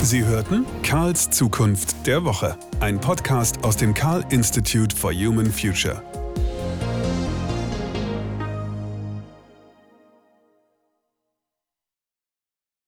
Sie 0.01 0.23
hörten 0.23 0.65
Karls 0.81 1.29
Zukunft 1.29 2.07
der 2.07 2.23
Woche, 2.23 2.57
ein 2.79 3.01
Podcast 3.01 3.63
aus 3.65 3.75
dem 3.75 3.93
Karl 3.93 4.23
Institute 4.29 4.95
for 4.95 5.11
Human 5.11 5.51
Future. 5.51 6.01